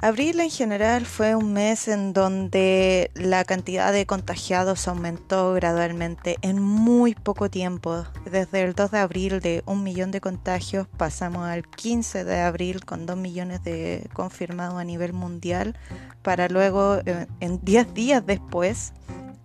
Abril 0.00 0.38
en 0.38 0.50
general 0.50 1.06
fue 1.06 1.34
un 1.34 1.52
mes 1.52 1.88
en 1.88 2.12
donde 2.12 3.10
la 3.14 3.44
cantidad 3.44 3.92
de 3.92 4.06
contagiados 4.06 4.86
aumentó 4.86 5.54
gradualmente 5.54 6.36
en 6.42 6.62
muy 6.62 7.16
poco 7.16 7.50
tiempo. 7.50 8.04
Desde 8.30 8.62
el 8.62 8.74
2 8.74 8.92
de 8.92 8.98
abril 8.98 9.40
de 9.40 9.64
un 9.66 9.82
millón 9.82 10.12
de 10.12 10.20
contagios 10.20 10.86
pasamos 10.96 11.48
al 11.48 11.66
15 11.66 12.22
de 12.22 12.40
abril 12.40 12.84
con 12.84 13.06
2 13.06 13.16
millones 13.16 13.64
de 13.64 14.08
confirmados 14.12 14.76
a 14.80 14.84
nivel 14.84 15.14
mundial 15.14 15.76
para 16.22 16.48
luego 16.48 17.00
eh, 17.04 17.26
en 17.40 17.58
10 17.64 17.92
días 17.92 18.24
después 18.24 18.92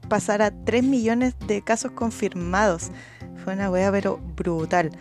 pasar 0.07 0.43
a 0.43 0.51
3 0.51 0.83
millones 0.83 1.33
de 1.47 1.63
casos 1.63 1.93
confirmados. 1.93 2.91
Fue 3.43 3.53
una 3.53 3.71
wea 3.71 3.91
pero 3.91 4.19
brutal 4.35 4.91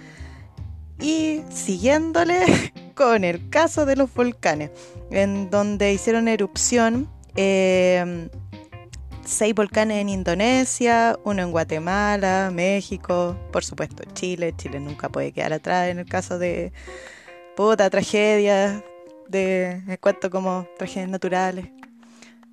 y 0.98 1.42
siguiéndole 1.50 2.72
con 2.94 3.24
el 3.24 3.48
caso 3.50 3.86
de 3.86 3.96
los 3.96 4.12
volcanes, 4.12 4.70
en 5.10 5.50
donde 5.50 5.92
hicieron 5.92 6.28
erupción 6.28 7.08
em, 7.34 8.28
seis 9.24 9.54
volcanes 9.54 9.98
en 9.98 10.08
Indonesia, 10.08 11.18
uno 11.24 11.42
en 11.42 11.50
Guatemala, 11.50 12.50
México, 12.52 13.36
por 13.52 13.64
supuesto 13.64 14.04
Chile. 14.14 14.54
Chile 14.56 14.80
nunca 14.80 15.08
puede 15.08 15.32
quedar 15.32 15.52
atrás 15.52 15.88
en 15.88 15.98
el 15.98 16.06
caso 16.06 16.38
de 16.38 16.72
puta 17.56 17.90
tragedias, 17.90 18.82
de 19.28 19.82
en 19.86 20.30
como 20.30 20.66
tragedias 20.78 21.10
naturales. 21.10 21.66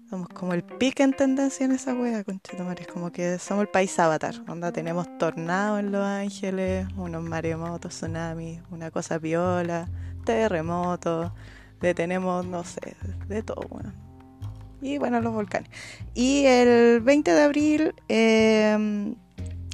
Somos 0.10 0.30
como 0.30 0.56
el 0.56 0.64
pique 0.64 1.04
en 1.04 1.14
tendencia 1.14 1.64
en 1.66 1.72
esa 1.72 1.94
wea, 1.94 2.24
conchetumare. 2.24 2.88
Como 2.88 3.12
que 3.12 3.38
somos 3.38 3.62
el 3.62 3.68
país 3.68 4.00
avatar. 4.00 4.34
Onda 4.48 4.72
tenemos 4.72 5.08
tornados 5.20 5.80
en 5.80 5.92
Los 5.92 6.04
Ángeles, 6.04 6.88
unos 6.98 7.22
maremotos, 7.22 7.94
tsunamis, 7.94 8.60
una 8.72 8.90
cosa 8.90 9.20
viola, 9.20 9.88
terremotos, 10.34 11.32
de 11.82 11.94
tenemos, 11.94 12.46
no 12.46 12.64
sé, 12.64 12.96
de 13.28 13.42
todo. 13.42 13.68
Y 14.82 14.98
bueno, 14.98 15.22
los 15.22 15.34
volcanes. 15.34 15.70
Y 16.14 16.46
el 16.46 17.02
20 17.02 17.34
de 17.34 17.42
abril, 17.42 17.96
em, 18.08 19.16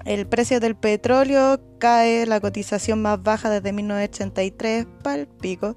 el 0.06 0.28
precio 0.28 0.60
del 0.60 0.76
petróleo 0.76 1.60
cae, 1.80 2.26
la 2.26 2.40
cotización 2.40 3.02
más 3.02 3.22
baja 3.22 3.50
desde 3.50 3.74
1983, 3.74 4.88
para 5.04 5.22
el 5.22 5.28
pico 5.28 5.76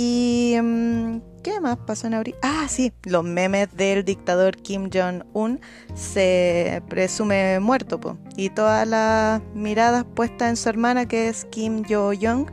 ¿Y 0.00 0.56
mm, 0.62 1.18
qué 1.42 1.60
más 1.60 1.76
pasó 1.78 2.06
en 2.06 2.14
abril? 2.14 2.36
Ah, 2.40 2.66
sí, 2.68 2.92
los 3.02 3.24
memes 3.24 3.76
del 3.76 4.04
dictador 4.04 4.56
Kim 4.56 4.90
Jong-un 4.92 5.60
se 5.96 6.80
presume 6.88 7.58
muerto. 7.58 8.16
Y 8.36 8.50
todas 8.50 8.86
las 8.86 9.42
miradas 9.54 10.04
puestas 10.04 10.50
en 10.50 10.56
su 10.56 10.68
hermana, 10.68 11.06
que 11.06 11.28
es 11.28 11.46
Kim 11.46 11.82
Jo-young. 11.82 12.46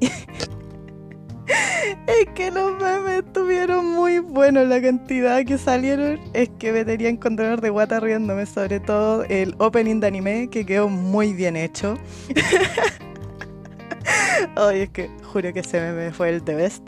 es 1.46 2.26
que 2.34 2.50
los 2.50 2.80
memes 2.80 3.24
estuvieron 3.24 3.86
muy 3.86 4.18
buenos, 4.18 4.66
la 4.66 4.80
cantidad 4.80 5.44
que 5.44 5.58
salieron 5.58 6.20
es 6.32 6.48
que 6.58 6.72
me 6.72 6.84
tenían 6.84 7.16
con 7.16 7.36
dolor 7.36 7.60
de 7.60 7.70
guata 7.70 8.00
riéndome, 8.00 8.46
sobre 8.46 8.80
todo 8.80 9.24
el 9.24 9.54
opening 9.58 10.00
de 10.00 10.06
anime 10.06 10.48
que 10.50 10.64
quedó 10.64 10.88
muy 10.88 11.32
bien 11.32 11.56
hecho. 11.56 11.98
Ay, 14.56 14.82
es 14.82 14.90
que 14.90 15.10
juro 15.22 15.52
que 15.52 15.60
ese 15.60 15.80
meme 15.80 16.12
fue 16.12 16.30
el 16.30 16.44
de 16.44 16.54
best. 16.54 16.86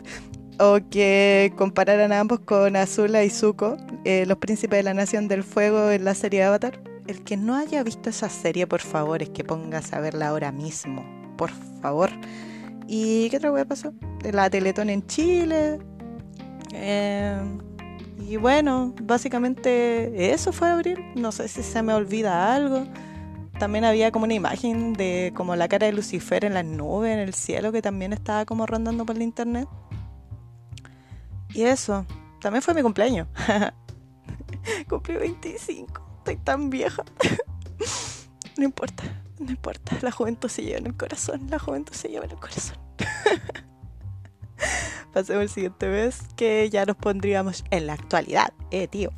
O 0.59 0.79
que 0.89 1.53
compararan 1.55 2.11
ambos 2.11 2.39
con 2.39 2.75
Azula 2.75 3.23
y 3.23 3.29
Zuko, 3.29 3.77
eh, 4.05 4.25
los 4.25 4.37
príncipes 4.37 4.79
de 4.79 4.83
la 4.83 4.93
Nación 4.93 5.27
del 5.27 5.43
Fuego 5.43 5.91
en 5.91 6.03
la 6.03 6.15
serie 6.15 6.43
Avatar. 6.43 6.81
El 7.05 7.23
que 7.23 7.37
no 7.37 7.55
haya 7.55 7.83
visto 7.83 8.09
esa 8.09 8.27
serie, 8.27 8.65
por 8.65 8.81
favor, 8.81 9.21
es 9.21 9.29
que 9.29 9.43
pongas 9.43 9.93
a 9.93 9.99
verla 9.99 10.29
ahora 10.29 10.51
mismo. 10.51 11.05
Por 11.37 11.51
favor. 11.81 12.09
¿Y 12.87 13.29
qué 13.29 13.37
otra 13.37 13.51
cosa 13.51 13.65
pasó? 13.65 13.93
La 14.31 14.49
Teletón 14.49 14.89
en 14.89 15.05
Chile. 15.05 15.79
Eh, 16.71 17.39
y 18.19 18.37
bueno, 18.37 18.93
básicamente 19.01 20.33
eso 20.33 20.51
fue 20.51 20.69
abril. 20.69 20.99
No 21.15 21.31
sé 21.31 21.47
si 21.47 21.63
se 21.63 21.81
me 21.81 21.93
olvida 21.93 22.55
algo. 22.55 22.85
También 23.59 23.85
había 23.85 24.11
como 24.11 24.25
una 24.25 24.35
imagen 24.35 24.93
de 24.93 25.33
como 25.35 25.55
la 25.55 25.67
cara 25.67 25.87
de 25.87 25.93
Lucifer 25.93 26.45
en 26.45 26.53
las 26.53 26.65
nubes, 26.65 27.11
en 27.11 27.19
el 27.19 27.33
cielo, 27.33 27.71
que 27.71 27.81
también 27.81 28.13
estaba 28.13 28.45
como 28.45 28.65
rondando 28.65 29.05
por 29.05 29.15
el 29.15 29.23
internet. 29.23 29.67
Y 31.53 31.63
eso, 31.63 32.05
también 32.39 32.61
fue 32.61 32.73
mi 32.73 32.83
cumpleaños. 32.83 33.27
Cumplí 34.89 35.15
25, 35.15 36.01
estoy 36.19 36.37
tan 36.37 36.69
vieja. 36.69 37.03
no 38.57 38.63
importa, 38.63 39.03
no 39.39 39.51
importa, 39.51 39.97
la 40.01 40.11
juventud 40.11 40.49
se 40.49 40.63
lleva 40.63 40.79
en 40.79 40.87
el 40.87 40.97
corazón, 40.97 41.47
la 41.49 41.59
juventud 41.59 41.93
se 41.93 42.09
lleva 42.09 42.25
en 42.25 42.31
el 42.31 42.37
corazón. 42.37 42.77
Pasemos 45.13 45.41
al 45.41 45.49
siguiente 45.49 45.87
vez 45.87 46.21
que 46.35 46.69
ya 46.69 46.85
nos 46.85 46.95
pondríamos 46.95 47.63
en 47.71 47.87
la 47.87 47.93
actualidad, 47.93 48.53
eh, 48.71 48.87
tío. 48.87 49.11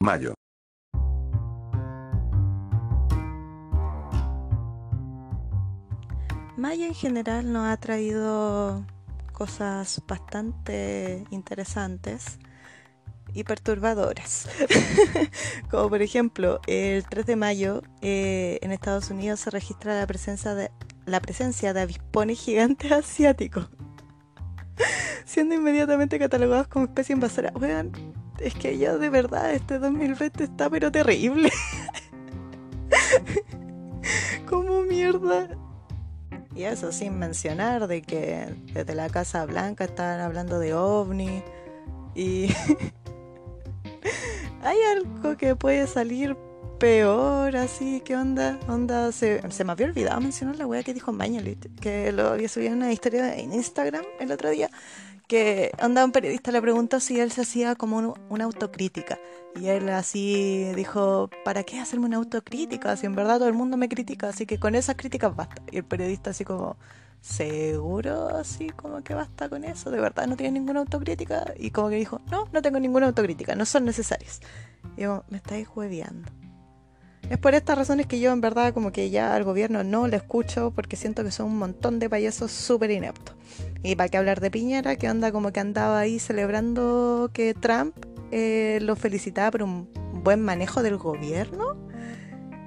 Mayo. 0.00 0.34
Mayo 6.56 6.86
en 6.86 6.94
general 6.94 7.52
nos 7.52 7.66
ha 7.66 7.76
traído 7.78 8.84
cosas 9.32 10.02
bastante 10.06 11.24
interesantes 11.30 12.38
y 13.34 13.44
perturbadoras. 13.44 14.48
Como 15.70 15.88
por 15.88 16.02
ejemplo, 16.02 16.60
el 16.66 17.04
3 17.04 17.26
de 17.26 17.36
mayo 17.36 17.82
eh, 18.00 18.58
en 18.62 18.72
Estados 18.72 19.10
Unidos 19.10 19.40
se 19.40 19.50
registra 19.50 19.98
la 19.98 20.06
presencia 20.06 20.54
de, 20.54 20.70
la 21.06 21.20
presencia 21.20 21.72
de 21.72 21.80
avispones 21.80 22.40
gigantes 22.40 22.92
asiáticos, 22.92 23.68
siendo 25.24 25.54
inmediatamente 25.54 26.18
catalogados 26.18 26.68
como 26.68 26.86
especie 26.86 27.14
invasora. 27.14 27.52
Oigan, 27.54 27.92
es 28.38 28.54
que 28.54 28.76
ya 28.76 28.96
de 28.96 29.10
verdad 29.10 29.52
este 29.52 29.78
2020 29.78 30.44
está 30.44 30.68
pero 30.68 30.90
terrible. 30.90 31.50
como 34.48 34.82
mierda. 34.82 35.48
Y 36.54 36.64
eso 36.64 36.92
sin 36.92 37.18
mencionar 37.18 37.86
de 37.86 38.02
que 38.02 38.46
desde 38.74 38.94
la 38.94 39.08
Casa 39.08 39.46
Blanca 39.46 39.84
estaban 39.84 40.20
hablando 40.20 40.58
de 40.58 40.74
ovni 40.74 41.42
y 42.14 42.54
hay 44.62 44.78
algo 44.96 45.36
que 45.36 45.56
puede 45.56 45.86
salir 45.86 46.36
peor, 46.78 47.56
así, 47.56 48.02
¿qué 48.04 48.16
onda? 48.16 48.58
Onda, 48.68 49.12
se, 49.12 49.48
se 49.52 49.64
me 49.64 49.72
había 49.72 49.86
olvidado 49.86 50.20
mencionar 50.20 50.56
la 50.56 50.66
wea 50.66 50.82
que 50.82 50.94
dijo 50.94 51.12
Mañalit, 51.12 51.78
que 51.80 52.10
lo 52.12 52.28
había 52.28 52.48
subido 52.48 52.72
en 52.72 52.78
una 52.78 52.92
historia 52.92 53.36
en 53.36 53.52
Instagram 53.52 54.04
el 54.18 54.32
otro 54.32 54.50
día, 54.50 54.68
que 55.28 55.72
onda 55.82 56.04
un 56.04 56.12
periodista 56.12 56.52
le 56.52 56.62
preguntó 56.62 57.00
si 57.00 57.20
él 57.20 57.32
se 57.32 57.42
hacía 57.42 57.76
como 57.76 57.98
un- 57.98 58.14
una 58.30 58.44
autocrítica. 58.44 59.18
Y 59.54 59.68
él 59.68 59.88
así 59.90 60.72
dijo, 60.76 61.30
¿para 61.44 61.64
qué 61.64 61.80
hacerme 61.80 62.06
una 62.06 62.16
autocrítica? 62.18 62.96
Si 62.96 63.06
en 63.06 63.14
verdad 63.14 63.38
todo 63.38 63.48
el 63.48 63.54
mundo 63.54 63.76
me 63.76 63.88
critica, 63.88 64.28
así 64.30 64.46
que 64.46 64.58
con 64.58 64.74
esas 64.74 64.96
críticas 64.96 65.36
basta. 65.36 65.62
Y 65.70 65.78
el 65.78 65.84
periodista 65.84 66.30
así 66.30 66.44
como, 66.44 66.76
¿seguro? 67.22 68.28
Así 68.28 68.68
como 68.70 69.02
que 69.02 69.14
basta 69.14 69.48
con 69.48 69.64
eso, 69.64 69.90
¿de 69.90 70.00
verdad 70.00 70.26
no 70.26 70.36
tienes 70.36 70.52
ninguna 70.52 70.80
autocrítica? 70.80 71.54
Y 71.56 71.70
como 71.70 71.88
que 71.88 71.96
dijo, 71.96 72.20
no, 72.30 72.48
no 72.52 72.60
tengo 72.60 72.78
ninguna 72.78 73.06
autocrítica, 73.06 73.54
no 73.54 73.64
son 73.64 73.86
necesarias. 73.86 74.40
Y 74.96 75.02
yo, 75.02 75.24
me 75.30 75.38
estáis 75.38 75.68
hueveando. 75.74 76.30
Es 77.30 77.38
por 77.38 77.54
estas 77.54 77.78
razones 77.78 78.06
que 78.06 78.20
yo 78.20 78.32
en 78.32 78.40
verdad 78.40 78.74
como 78.74 78.92
que 78.92 79.08
ya 79.08 79.34
al 79.34 79.44
gobierno 79.44 79.84
no 79.84 80.08
le 80.08 80.16
escucho 80.16 80.72
porque 80.74 80.96
siento 80.96 81.24
que 81.24 81.30
son 81.30 81.46
un 81.46 81.56
montón 81.56 81.98
de 81.98 82.10
payasos 82.10 82.50
súper 82.50 82.90
ineptos. 82.90 83.36
Y 83.82 83.94
para 83.94 84.08
qué 84.08 84.18
hablar 84.18 84.40
de 84.40 84.50
Piñera, 84.50 84.96
que 84.96 85.08
onda 85.08 85.32
como 85.32 85.52
que 85.52 85.60
andaba 85.60 86.00
ahí 86.00 86.18
celebrando 86.18 87.30
que 87.32 87.54
Trump 87.54 87.94
eh, 88.32 88.80
lo 88.82 88.96
felicitaba 88.96 89.52
por 89.52 89.62
un 89.62 89.88
buen 90.24 90.42
manejo 90.42 90.82
del 90.82 90.98
gobierno. 90.98 91.76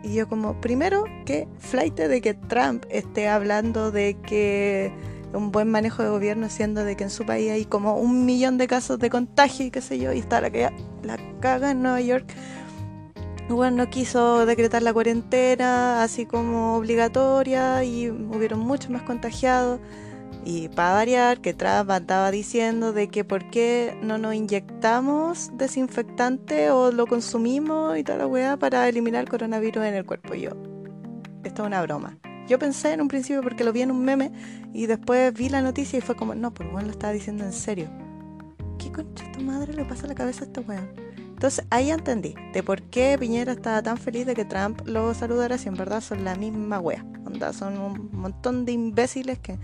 Y 0.06 0.14
yo 0.14 0.30
como, 0.30 0.62
primero, 0.62 1.06
que 1.26 1.48
flight 1.58 1.96
de 1.96 2.22
que 2.22 2.36
Trump 2.36 2.86
esté 2.90 3.28
hablando 3.28 3.90
de 3.90 4.16
que 4.22 4.94
un 5.34 5.52
buen 5.52 5.72
manejo 5.72 6.04
de 6.04 6.10
gobierno 6.10 6.48
siendo 6.48 6.84
de 6.84 6.96
que 6.96 7.06
en 7.06 7.10
su 7.10 7.26
país 7.26 7.50
hay 7.50 7.66
como 7.66 7.98
un 7.98 8.24
millón 8.24 8.60
de 8.60 8.68
casos 8.68 9.00
de 9.00 9.10
contagio 9.10 9.66
y 9.66 9.72
qué 9.72 9.82
sé 9.82 9.98
yo, 9.98 10.14
y 10.14 10.20
está 10.20 10.42
la, 10.42 10.52
que, 10.52 10.70
la 11.02 11.18
caga 11.40 11.72
en 11.72 11.82
Nueva 11.82 12.02
York. 12.02 12.28
Bueno, 13.50 13.78
no 13.78 13.90
quiso 13.90 14.46
decretar 14.46 14.84
la 14.84 14.94
cuarentena 14.94 16.04
así 16.04 16.28
como 16.28 16.76
obligatoria 16.78 17.84
y 17.84 18.12
hubieron 18.12 18.60
muchos 18.60 18.92
más 18.92 19.02
contagiados. 19.02 19.80
Y 20.48 20.70
para 20.70 20.94
variar, 20.94 21.42
que 21.42 21.56
Trump 21.56 21.90
andaba 21.90 22.30
diciendo 22.30 22.94
de 22.94 23.08
que 23.08 23.24
por 23.24 23.50
qué 23.50 23.98
no 24.04 24.20
nos 24.20 24.36
inyectamos 24.36 25.50
desinfectante 25.58 26.70
o 26.70 26.92
lo 26.92 27.08
consumimos 27.08 27.98
y 27.98 28.04
toda 28.04 28.20
la 28.20 28.28
weá 28.28 28.56
para 28.56 28.88
eliminar 28.88 29.24
el 29.24 29.30
coronavirus 29.30 29.84
en 29.86 29.96
el 29.96 30.06
cuerpo. 30.06 30.36
Yo, 30.36 30.52
esto 31.44 31.64
es 31.64 31.68
una 31.68 31.82
broma. 31.82 32.20
Yo 32.48 32.60
pensé 32.60 32.94
en 32.94 33.02
un 33.02 33.08
principio 33.08 33.42
porque 33.42 33.64
lo 33.64 33.74
vi 33.74 33.82
en 33.82 33.90
un 33.90 34.06
meme 34.06 34.32
y 34.72 34.86
después 34.86 35.34
vi 35.34 35.50
la 35.50 35.64
noticia 35.64 35.98
y 35.98 36.02
fue 36.02 36.16
como, 36.16 36.36
no, 36.36 36.54
pues 36.54 36.72
bueno, 36.72 36.86
lo 36.86 36.92
estaba 36.92 37.12
diciendo 37.12 37.44
en 37.44 37.52
serio. 37.52 37.90
¿Qué 38.78 38.92
concha 38.92 39.26
tu 39.32 39.40
madre 39.42 39.74
le 39.74 39.84
pasa 39.84 40.06
a 40.06 40.10
la 40.10 40.16
cabeza 40.16 40.44
a 40.44 40.48
este 40.48 40.60
weón? 40.60 40.88
Entonces 41.18 41.66
ahí 41.70 41.92
entendí 41.92 42.34
de 42.54 42.64
por 42.64 42.82
qué 42.84 43.18
Piñera 43.20 43.52
estaba 43.52 43.82
tan 43.82 43.98
feliz 43.98 44.26
de 44.26 44.36
que 44.36 44.46
Trump 44.46 44.82
lo 44.86 45.14
saludara 45.14 45.58
si 45.58 45.68
en 45.68 45.76
verdad 45.76 46.02
son 46.02 46.24
la 46.24 46.36
misma 46.36 46.80
wea. 46.80 47.04
Onda, 47.26 47.52
son 47.52 47.78
un 47.78 48.10
montón 48.14 48.66
de 48.66 48.72
imbéciles 48.74 49.40
que... 49.40 49.58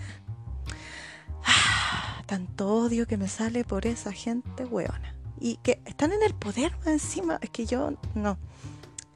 Tanto 2.32 2.74
odio 2.74 3.08
que 3.08 3.17
me 3.17 3.28
sale 3.28 3.65
por 3.65 3.86
esa 3.86 4.13
gente 4.13 4.63
weona. 4.63 5.13
Y 5.38 5.58
que 5.58 5.82
están 5.84 6.13
en 6.13 6.24
el 6.24 6.34
poder 6.34 6.72
encima. 6.86 7.38
Es 7.41 7.50
que 7.50 7.65
yo 7.65 7.91
no. 8.15 8.38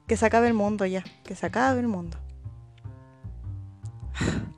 Que 0.06 0.18
se 0.18 0.26
acabe 0.26 0.50
el 0.50 0.54
mundo 0.54 0.86
ya. 0.86 1.02
Que 1.24 1.34
se 1.34 1.46
acabe 1.46 1.80
el 1.80 1.88
mundo. 1.88 2.18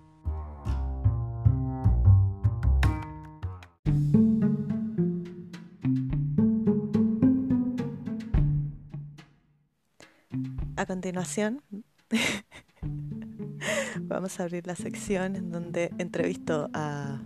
A 10.77 10.85
continuación, 10.87 11.61
vamos 14.01 14.39
a 14.39 14.43
abrir 14.43 14.65
la 14.65 14.75
sección 14.75 15.35
en 15.35 15.51
donde 15.51 15.91
entrevisto 15.97 16.69
a 16.73 17.19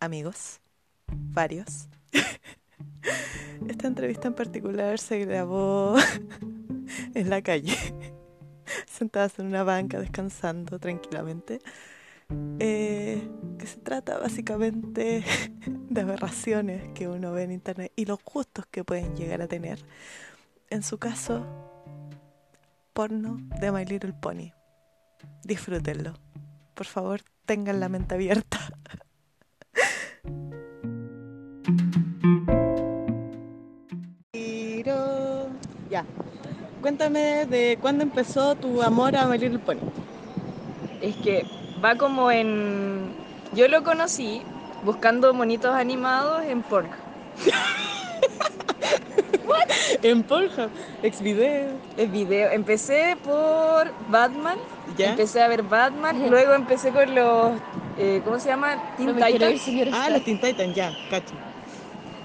amigos, 0.00 0.60
varios. 1.06 1.88
Esta 3.68 3.86
entrevista 3.86 4.28
en 4.28 4.34
particular 4.34 4.98
se 4.98 5.24
grabó 5.24 5.94
en 7.14 7.30
la 7.30 7.42
calle, 7.42 7.76
sentadas 8.86 9.38
en 9.38 9.46
una 9.46 9.62
banca 9.62 10.00
descansando 10.00 10.78
tranquilamente. 10.78 11.60
Eh, 12.60 13.28
que 13.58 13.66
se 13.66 13.78
trata 13.78 14.16
básicamente 14.18 15.24
de 15.66 16.00
aberraciones 16.00 16.88
que 16.94 17.08
uno 17.08 17.32
ve 17.32 17.42
en 17.42 17.50
internet 17.50 17.92
y 17.96 18.04
los 18.04 18.22
gustos 18.24 18.66
que 18.66 18.84
pueden 18.84 19.16
llegar 19.16 19.42
a 19.42 19.48
tener. 19.48 19.84
En 20.70 20.84
su 20.84 20.98
caso, 20.98 21.44
porno 22.92 23.38
de 23.60 23.72
My 23.72 23.84
Little 23.84 24.12
Pony. 24.12 24.52
Disfrútenlo. 25.42 26.14
Por 26.74 26.86
favor, 26.86 27.20
tengan 27.46 27.80
la 27.80 27.88
mente 27.88 28.14
abierta. 28.14 28.60
Tiro. 34.82 35.48
Ya. 35.90 36.06
Cuéntame 36.80 37.44
de 37.44 37.76
cuándo 37.82 38.02
empezó 38.02 38.54
tu 38.54 38.80
amor 38.80 39.14
a 39.14 39.26
My 39.26 39.36
Little 39.36 39.58
Pony. 39.58 39.76
Es 41.02 41.16
que 41.16 41.44
va 41.84 41.96
como 41.96 42.30
en... 42.30 43.12
Yo 43.52 43.68
lo 43.68 43.84
conocí 43.84 44.40
buscando 44.82 45.34
monitos 45.34 45.74
animados 45.74 46.44
en 46.44 46.62
Pornhub. 46.62 46.94
En 50.02 50.22
Pornhub, 50.22 50.70
ex 51.02 51.20
video. 51.20 51.72
El 51.98 52.08
video. 52.08 52.50
Empecé 52.50 53.18
por 53.22 53.92
Batman. 54.08 54.56
¿Ya? 54.96 55.10
Empecé 55.10 55.42
a 55.42 55.48
ver 55.48 55.62
Batman. 55.62 56.30
Luego 56.30 56.54
empecé 56.54 56.90
con 56.90 57.14
los. 57.14 57.52
eh, 57.98 58.22
¿Cómo 58.24 58.38
se 58.38 58.48
llama? 58.48 58.82
Teen 58.96 59.14
No 59.14 59.28
ir, 59.28 59.34
Titans. 59.34 59.62
Ah, 59.92 60.08
los 60.08 60.24
Teen 60.24 60.40
Titans, 60.40 60.74
ya, 60.74 60.90
cacho. 61.10 61.34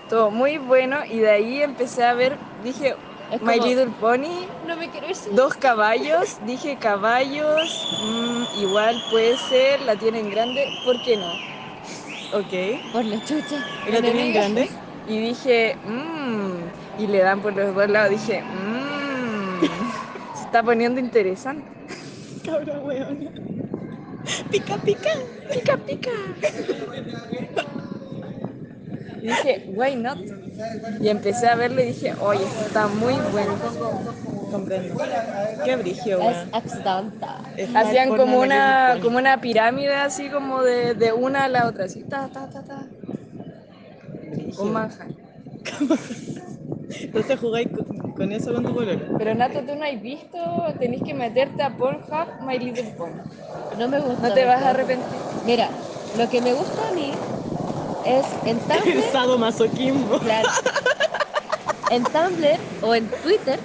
Todo 0.09 0.31
muy 0.31 0.57
bueno. 0.57 0.97
Y 1.09 1.19
de 1.19 1.29
ahí 1.29 1.61
empecé 1.61 2.03
a 2.03 2.13
ver. 2.13 2.37
Dije, 2.63 2.95
My 3.41 3.59
Little 3.59 3.91
Pony. 3.99 4.47
No 4.67 4.75
me 4.77 4.89
quiero 4.89 5.09
ir, 5.09 5.15
Dos 5.31 5.55
caballos. 5.55 6.37
Dije 6.45 6.77
caballos. 6.77 7.87
mm, 8.03 8.61
igual 8.61 9.01
puede 9.09 9.37
ser. 9.37 9.81
La 9.81 9.95
tienen 9.95 10.29
grande. 10.29 10.67
¿Por 10.83 11.01
qué 11.03 11.17
no? 11.17 11.31
Ok. 12.33 12.91
Por 12.91 13.05
la 13.05 13.19
chucha. 13.25 13.63
¿Y 13.87 13.91
la 13.91 13.97
enemiga. 13.99 14.41
grande? 14.41 14.69
Y 15.07 15.19
dije, 15.19 15.77
mmm. 15.85 17.01
Y 17.01 17.07
le 17.07 17.19
dan 17.19 17.41
por 17.41 17.53
los 17.55 17.73
dos 17.75 17.89
lados. 17.89 18.11
Dije, 18.11 18.41
mmm. 18.41 19.61
Se 20.35 20.43
está 20.45 20.63
poniendo 20.63 20.99
interesante. 20.99 21.63
Cabra 22.45 22.79
weona. 22.79 23.31
Pica, 24.51 24.77
pica. 24.77 25.09
Pica, 25.51 25.77
pica. 25.77 26.11
Y 29.26 29.28
dije, 29.30 29.63
why 29.65 29.95
not? 29.95 30.19
Y 31.01 31.07
empecé 31.07 31.47
a 31.47 31.55
verlo 31.55 31.82
y 31.82 31.88
dije, 31.88 32.13
oye, 32.19 32.45
esto 32.45 32.63
está 32.63 32.88
muy 32.88 33.15
bueno. 33.32 33.57
Comprendo. 34.51 34.95
Qué 35.63 35.76
brigio, 35.78 36.19
Es 36.19 36.21
weón. 36.21 36.49
Hacían 37.73 38.13
como 38.13 38.39
una, 38.39 38.99
como 39.01 39.17
una 39.17 39.41
pirámide 39.41 39.95
así 39.95 40.30
como 40.30 40.61
de, 40.61 40.93
de 40.93 41.11
una 41.11 41.45
a 41.45 41.49
la 41.49 41.67
otra, 41.67 41.86
así, 41.86 42.03
ta, 42.03 42.30
ta, 42.32 42.47
ta, 42.49 42.63
ta. 42.63 42.86
Un 44.57 44.71
manjar. 44.71 45.07
Entonces 47.01 47.39
jugáis 47.39 47.69
con, 47.69 48.13
con 48.13 48.32
eso 48.32 48.53
con 48.53 48.63
tu 48.63 48.73
pololo. 48.73 49.17
Pero 49.17 49.34
Nato, 49.34 49.65
tú 49.65 49.76
no 49.76 49.86
has 49.86 49.99
visto, 49.99 50.38
tenés 50.80 51.01
que 51.01 51.13
meterte 51.15 51.63
a 51.63 51.76
Pornhub 51.76 52.28
My 52.39 52.59
Little 52.59 52.91
Pony. 52.91 53.23
No 53.78 53.88
me 53.88 53.99
gusta. 53.99 54.30
No 54.30 54.34
te 54.34 54.45
vas 54.45 54.61
a 54.61 54.69
arrepentir. 54.69 55.19
Mira, 55.43 55.71
lo 56.13 56.30
que 56.30 56.41
me 56.41 56.53
gusta 56.53 56.89
a 56.89 56.91
mí 56.91 57.34
es 58.05 58.25
en 58.45 58.57
Tumblr, 58.59 59.03
claro, 60.19 60.49
en 61.89 62.03
Tumblr 62.03 62.57
o 62.81 62.95
en 62.95 63.07
Twitter, 63.23 63.59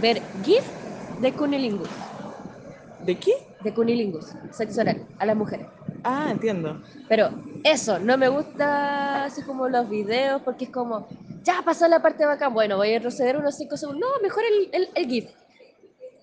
ver 0.00 0.22
GIF 0.42 0.64
de 1.20 1.32
cunilingus. 1.32 1.88
¿De 3.04 3.14
qué? 3.16 3.32
De 3.62 3.72
cunilingus, 3.74 4.32
sexo 4.50 4.80
oral, 4.80 5.06
a 5.18 5.26
las 5.26 5.36
mujeres. 5.36 5.66
Ah, 6.04 6.28
entiendo. 6.30 6.82
Pero 7.08 7.30
eso, 7.64 7.98
no 7.98 8.16
me 8.18 8.28
gusta 8.28 9.24
así 9.24 9.42
como 9.42 9.68
los 9.68 9.88
videos, 9.88 10.42
porque 10.42 10.64
es 10.64 10.70
como, 10.70 11.06
ya 11.42 11.62
pasó 11.64 11.86
la 11.88 12.00
parte 12.00 12.24
bacán, 12.26 12.52
bueno, 12.54 12.76
voy 12.76 12.92
a 12.92 12.98
retroceder 12.98 13.36
unos 13.36 13.56
5 13.56 13.76
segundos, 13.76 14.00
no, 14.00 14.22
mejor 14.22 14.42
el, 14.44 14.68
el, 14.72 14.88
el 14.94 15.06
GIF. 15.06 15.30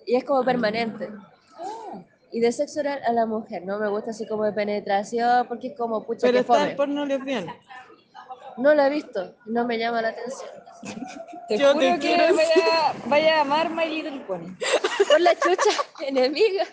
Y 0.06 0.16
es 0.16 0.24
como 0.24 0.44
permanente. 0.44 1.08
Y 2.32 2.40
de 2.40 2.50
sexo 2.50 2.80
oral 2.80 3.00
a 3.06 3.12
la 3.12 3.26
mujer, 3.26 3.62
no 3.64 3.78
me 3.78 3.88
gusta 3.88 4.10
así 4.10 4.26
como 4.26 4.44
de 4.44 4.52
penetración, 4.52 5.46
porque 5.48 5.68
es 5.68 5.76
como, 5.76 6.02
pucha, 6.04 6.20
Pero 6.22 6.32
que 6.32 6.40
está 6.40 6.54
fome. 6.54 6.70
el 6.70 6.76
porno 6.76 7.04
lesbiano. 7.04 7.52
No 8.56 8.74
lo 8.74 8.82
he 8.82 8.90
visto, 8.90 9.34
no 9.46 9.66
me 9.66 9.78
llama 9.78 10.02
la 10.02 10.08
atención. 10.08 10.50
Te 11.48 11.58
Yo 11.58 11.72
juro 11.74 11.80
te 11.80 11.92
que 11.92 11.98
quiero 11.98 12.34
vaya, 12.34 12.94
vaya 13.06 13.38
a 13.38 13.40
amar 13.42 13.70
My 13.70 13.86
Little 13.86 14.20
Pony. 14.20 14.56
Por 15.08 15.20
la 15.20 15.34
chucha, 15.34 15.70
enemiga. 16.06 16.64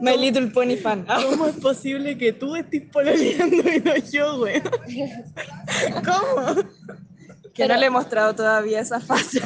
My 0.00 0.16
Little 0.16 0.48
Pony 0.48 0.76
fan. 0.76 1.06
¿Cómo 1.30 1.46
es 1.46 1.56
posible 1.56 2.16
que 2.16 2.32
tú 2.32 2.54
estés 2.56 2.82
pololeando 2.90 3.56
y 3.56 3.80
no 3.80 3.96
yo, 3.96 4.38
güey? 4.38 4.62
¿Cómo? 6.04 6.62
Que 7.54 7.66
no 7.66 7.76
le 7.76 7.86
he 7.86 7.90
mostrado 7.90 8.34
todavía 8.34 8.80
esa 8.80 9.00
fase. 9.00 9.40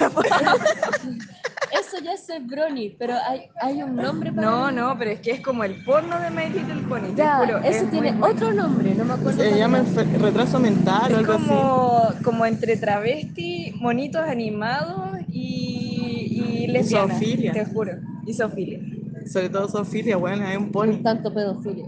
Eso 1.72 1.98
ya 2.04 2.12
es 2.12 2.28
el 2.28 2.44
brony, 2.44 2.94
pero 2.98 3.14
hay, 3.26 3.48
hay 3.60 3.82
un 3.82 3.96
nombre 3.96 4.30
para 4.32 4.46
No, 4.46 4.70
no, 4.70 4.96
pero 4.98 5.10
es 5.12 5.20
que 5.20 5.30
es 5.32 5.40
como 5.40 5.64
el 5.64 5.82
porno 5.84 6.18
de 6.20 6.30
My 6.30 6.48
Little 6.50 6.82
Pony. 6.88 7.08
te 7.10 7.16
Ya, 7.16 7.38
juro, 7.38 7.58
ese 7.58 7.84
es 7.84 7.90
tiene 7.90 8.12
muy 8.12 8.28
otro 8.30 8.52
nombre, 8.52 8.94
no 8.94 9.04
me 9.04 9.14
acuerdo. 9.14 9.42
Se 9.42 9.56
llama 9.58 9.82
retraso 10.20 10.60
mental 10.60 11.04
o 11.04 11.14
Es 11.14 11.18
algo 11.18 11.32
así. 11.32 11.44
como, 11.48 12.02
como 12.22 12.46
entre 12.46 12.76
travesti, 12.76 13.74
monitos 13.80 14.20
animados 14.22 15.18
y, 15.28 16.62
y 16.64 16.66
lesbianas. 16.66 17.18
Te 17.18 17.64
juro. 17.64 17.92
Y 18.26 18.34
Sofilia. 18.34 18.78
Sobre 19.26 19.48
todo 19.48 19.68
Sofía, 19.68 20.16
bueno, 20.16 20.46
hay 20.46 20.56
un 20.56 20.70
pony. 20.72 21.02
tanto 21.02 21.32
pedofilia. 21.32 21.86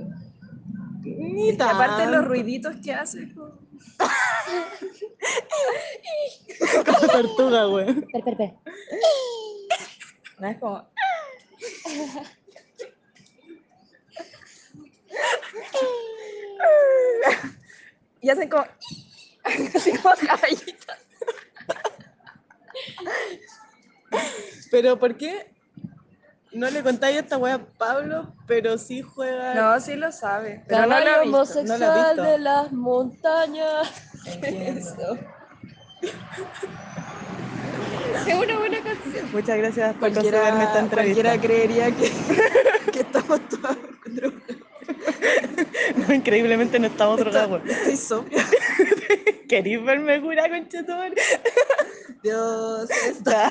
Ni 1.03 1.51
Y 1.51 1.61
aparte 1.61 2.07
los 2.11 2.25
ruiditos 2.25 2.75
que 2.77 2.95
hace. 2.95 3.33
como- 3.35 3.64
Como 6.87 7.09
tortuga, 7.09 7.65
güey. 7.65 7.87
Per, 7.87 8.25
per, 8.25 8.37
per. 8.37 8.55
No 10.39 10.49
es 10.49 10.59
como. 10.59 10.89
Y 18.21 18.31
hacen 18.31 18.49
como. 18.49 18.65
Así 19.75 19.97
como 19.99 20.15
caballitos. 20.27 20.97
Pero 24.71 24.99
¿por 24.99 25.17
qué 25.17 25.54
no 26.55 26.71
le 26.71 26.83
contáis 26.83 27.17
esta 27.19 27.37
wea 27.37 27.55
a 27.55 27.59
Pablo, 27.59 28.33
pero 28.47 28.79
sí 28.79 29.03
juega? 29.03 29.55
No, 29.55 29.81
sí 29.81 29.95
lo 29.97 30.11
sabe. 30.13 30.63
Pero 30.69 30.83
no 30.83 30.87
lo 30.87 30.91
Caballo 30.95 31.11
he 31.11 31.23
visto. 31.25 31.37
homosexual 31.37 31.81
no 31.81 31.87
lo 31.87 31.93
he 31.95 32.09
visto. 32.09 32.23
de 32.23 32.39
las 32.39 32.73
montañas. 32.73 33.93
Eso. 34.43 35.19
Es 38.27 38.35
una 38.35 38.59
buena 38.59 38.79
canción. 38.83 39.29
Muchas 39.33 39.57
gracias 39.59 39.91
por 39.95 40.01
Cualquiera, 40.13 40.39
concederme 40.39 40.65
esta 40.65 40.79
entrevista. 40.81 41.23
cualquiera 41.23 41.41
creería 41.41 41.91
que, 41.97 42.13
que 42.93 43.01
estamos 43.01 43.41
todos 43.49 43.77
drogados. 44.15 44.43
No, 45.97 46.15
increíblemente 46.15 46.79
no 46.79 46.87
estamos 46.87 47.19
drogados. 47.19 47.63
Estoy 47.67 47.97
sobria. 47.97 48.45
¿Queréis 49.49 49.83
verme 49.85 50.21
cura, 50.21 50.49
conchetumare? 50.49 51.15
Dios, 52.23 52.89
está. 52.91 53.51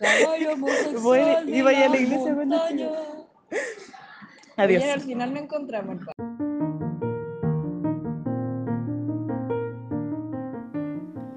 Caballo 0.00 0.54
homosexual 0.54 1.02
Bueno, 1.02 1.50
iba 1.56 1.70
a 1.70 1.88
la 1.88 1.96
iglesia 1.98 2.34
cuando. 2.34 2.56
Adiós. 4.56 4.84
Al 4.84 5.00
final 5.02 5.34
no 5.34 5.40
encontramos 5.40 5.98
el 5.98 6.06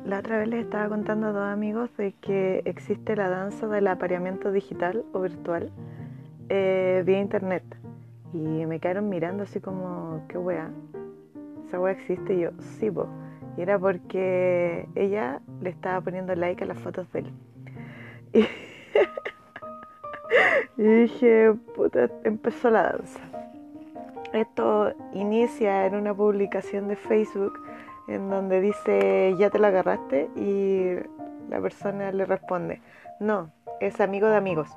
La 0.06 0.20
otra 0.20 0.38
vez 0.38 0.48
les 0.48 0.64
estaba 0.64 0.88
contando 0.88 1.28
a 1.28 1.32
dos 1.32 1.44
amigos 1.44 1.90
de 1.98 2.14
que 2.22 2.62
existe 2.66 3.16
la 3.16 3.30
danza 3.30 3.68
del 3.68 3.88
apareamiento 3.88 4.52
digital 4.52 5.04
o 5.12 5.22
virtual 5.22 5.72
eh, 6.50 7.04
vía 7.06 7.20
internet. 7.20 7.64
Y 8.32 8.38
me 8.38 8.80
quedaron 8.80 9.10
mirando 9.10 9.44
así 9.44 9.60
como, 9.60 10.24
¿qué 10.30 10.38
wea? 10.38 10.70
¿Esa 11.68 11.80
wea 11.80 11.94
existe? 11.94 12.36
Y 12.36 12.42
yo, 12.42 12.52
sí, 12.80 12.90
po. 12.90 13.08
Y 13.58 13.62
era 13.62 13.78
porque 13.78 14.88
ella 14.96 15.42
le 15.62 15.70
estaba 15.70 16.00
poniendo 16.00 16.34
like 16.36 16.64
a 16.64 16.68
las 16.68 16.80
fotos 16.80 17.12
de 17.12 17.20
él. 17.20 17.34
Y, 20.78 20.82
dije, 20.82 21.54
puta, 21.76 22.10
empezó 22.24 22.72
la 22.72 22.84
danza. 22.84 23.20
Esto 24.34 24.92
inicia 25.14 25.86
en 25.86 25.94
una 25.96 26.16
publicación 26.16 26.88
de 26.88 26.96
Facebook 26.96 27.54
en 28.08 28.30
donde 28.30 28.60
dice, 28.60 29.36
ya 29.38 29.52
te 29.52 29.60
la 29.60 29.68
agarraste 29.68 30.30
y 30.36 30.96
la 31.50 31.62
persona 31.62 32.12
le 32.12 32.26
responde, 32.26 32.82
no, 33.20 33.52
es 33.80 34.02
amigo 34.02 34.28
de 34.28 34.36
amigos. 34.36 34.70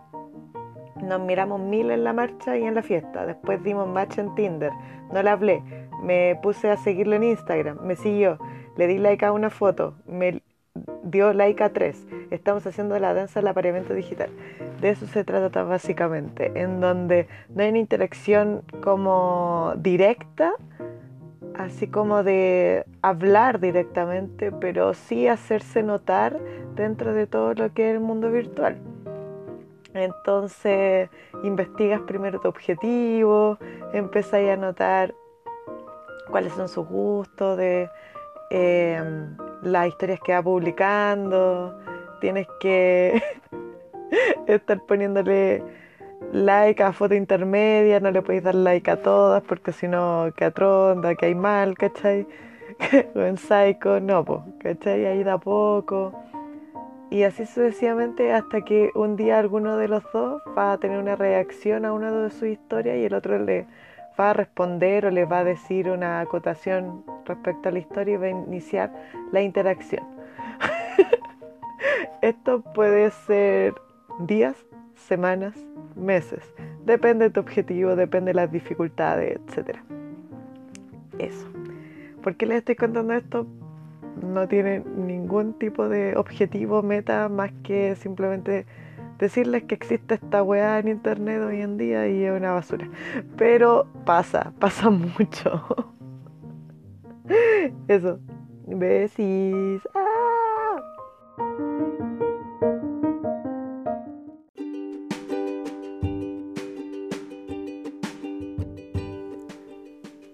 Nos 1.03 1.21
miramos 1.21 1.61
mil 1.61 1.91
en 1.91 2.05
la 2.05 2.13
marcha 2.13 2.57
y 2.57 2.65
en 2.65 2.75
la 2.75 2.83
fiesta. 2.83 3.27
Después 3.27 3.63
dimos 3.63 3.89
match 3.89 4.19
en 4.19 4.35
Tinder. 4.35 4.73
No 5.13 5.23
le 5.23 5.31
hablé. 5.31 5.63
Me 6.03 6.39
puse 6.43 6.71
a 6.71 6.77
seguirlo 6.77 7.17
en 7.17 7.25
Instagram. 7.25 7.79
Me 7.83 7.97
siguió. 7.97 8.39
Le 8.77 8.87
di 8.87 8.99
like 8.99 9.25
a 9.25 9.33
una 9.33 9.51
foto. 9.51 9.95
Me 10.07 10.43
dio 11.03 11.33
like 11.33 11.63
a 11.63 11.73
tres. 11.73 12.07
Estamos 12.31 12.67
haciendo 12.67 12.99
la 12.99 13.15
danza 13.15 13.41
del 13.41 13.49
apareamiento 13.49 13.95
digital. 13.95 14.31
De 14.81 14.91
eso 14.91 15.07
se 15.07 15.25
trata 15.25 15.63
básicamente. 15.63 16.53
En 16.55 16.81
donde 16.81 17.29
no 17.49 17.63
hay 17.63 17.71
una 17.71 17.79
interacción 17.79 18.63
como 18.83 19.75
directa, 19.77 20.53
así 21.59 21.87
como 21.87 22.23
de 22.23 22.85
hablar 23.03 23.61
directamente, 23.61 24.53
pero 24.53 24.95
sí 24.95 25.29
hacerse 25.29 25.83
notar 25.83 26.39
dentro 26.75 27.15
de 27.15 27.27
todo 27.27 27.55
lo 27.55 27.73
que 27.73 27.91
es 27.91 27.95
el 27.95 28.01
mundo 28.01 28.31
virtual. 28.31 28.77
Entonces 29.95 31.09
investigas 31.43 32.01
primero 32.03 32.39
tu 32.41 32.49
objetivo, 32.49 33.59
empezáis 33.93 34.51
a 34.51 34.57
notar 34.57 35.15
cuáles 36.31 36.53
son 36.53 36.69
sus 36.69 36.87
gustos, 36.87 37.57
de 37.57 37.89
eh, 38.51 39.03
las 39.63 39.89
historias 39.89 40.21
que 40.21 40.33
va 40.33 40.43
publicando, 40.43 41.79
tienes 42.21 42.47
que 42.61 43.23
estar 44.47 44.81
poniéndole 44.87 45.63
like 46.33 46.83
a 46.83 46.93
foto 46.93 47.15
intermedia, 47.15 48.01
no 48.01 48.11
le 48.11 48.23
podéis 48.23 48.45
dar 48.45 48.55
like 48.55 48.91
a 48.91 48.97
todas 48.97 49.43
porque 49.43 49.73
si 49.73 49.89
no 49.89 50.33
que 50.37 50.45
atronda, 50.45 51.15
que 51.15 51.27
hay 51.27 51.35
mal, 51.35 51.77
¿cachai? 51.77 52.27
o 53.15 53.21
en 53.21 53.37
psycho, 53.37 54.01
no, 54.01 54.25
pues, 54.25 54.41
¿cachai? 54.61 55.07
Ahí 55.07 55.23
da 55.25 55.39
poco. 55.39 56.13
Y 57.09 57.23
así 57.23 57.47
sucesivamente 57.47 58.33
hasta 58.33 58.63
que 58.63 58.91
un 58.95 59.17
día 59.17 59.39
alguno 59.39 59.77
de 59.77 59.89
los 59.89 60.03
dos 60.13 60.43
va 60.59 60.73
a 60.73 60.79
tener 60.79 60.99
una 60.99 61.15
reacción 61.15 61.85
a 61.85 61.93
una 61.93 62.11
de 62.11 62.31
sus 62.31 62.49
historias 62.49 62.97
y 62.97 63.05
el 63.05 63.15
otro 63.15 63.39
le 63.39 63.67
va 64.19 64.31
a 64.31 64.33
responder 64.33 65.07
o 65.07 65.11
le 65.11 65.25
va 65.25 65.41
a 65.41 65.45
decir 65.45 65.91
una 65.91 66.21
acotación 66.21 67.05
respecto 67.25 67.69
a 67.69 67.73
la 67.73 67.79
historia 67.79 68.15
y 68.15 68.17
va 68.17 68.27
a 68.27 68.31
iniciar 68.31 68.93
la 69.33 69.43
interacción. 69.43 70.05
Esto 72.23 72.63
puede 72.75 73.11
ser 73.11 73.75
días, 74.21 74.57
semanas, 74.95 75.55
meses. 75.95 76.43
Depende 76.85 77.27
de 77.27 77.31
tu 77.31 77.41
objetivo, 77.41 77.97
depende 77.97 78.31
de 78.31 78.35
las 78.35 78.51
dificultades, 78.51 79.39
etc. 79.49 79.79
Eso. 81.19 81.47
¿Por 82.23 82.37
qué 82.37 82.47
les 82.47 82.59
estoy 82.59 82.77
contando 82.77 83.15
esto? 83.15 83.47
no 84.23 84.49
tiene 84.49 84.83
ningún 84.97 85.55
tipo 85.55 85.89
de 85.89 86.17
objetivo, 86.17 86.83
meta, 86.83 87.29
más 87.29 87.53
que 87.63 87.97
simplemente 87.97 88.67
decirles 89.19 89.65
que 89.65 89.75
existe 89.75 90.15
esta 90.15 90.43
weá 90.43 90.79
en 90.79 90.89
internet 90.89 91.41
hoy 91.43 91.61
en 91.61 91.77
día 91.77 92.09
y 92.09 92.25
es 92.25 92.33
una 92.33 92.53
basura. 92.53 92.89
Pero 93.37 93.87
pasa, 94.05 94.53
pasa 94.59 94.91
mucho. 94.91 95.65
Eso. 97.89 98.19
Besis. 98.67 99.83
¡Ah! 99.95 100.17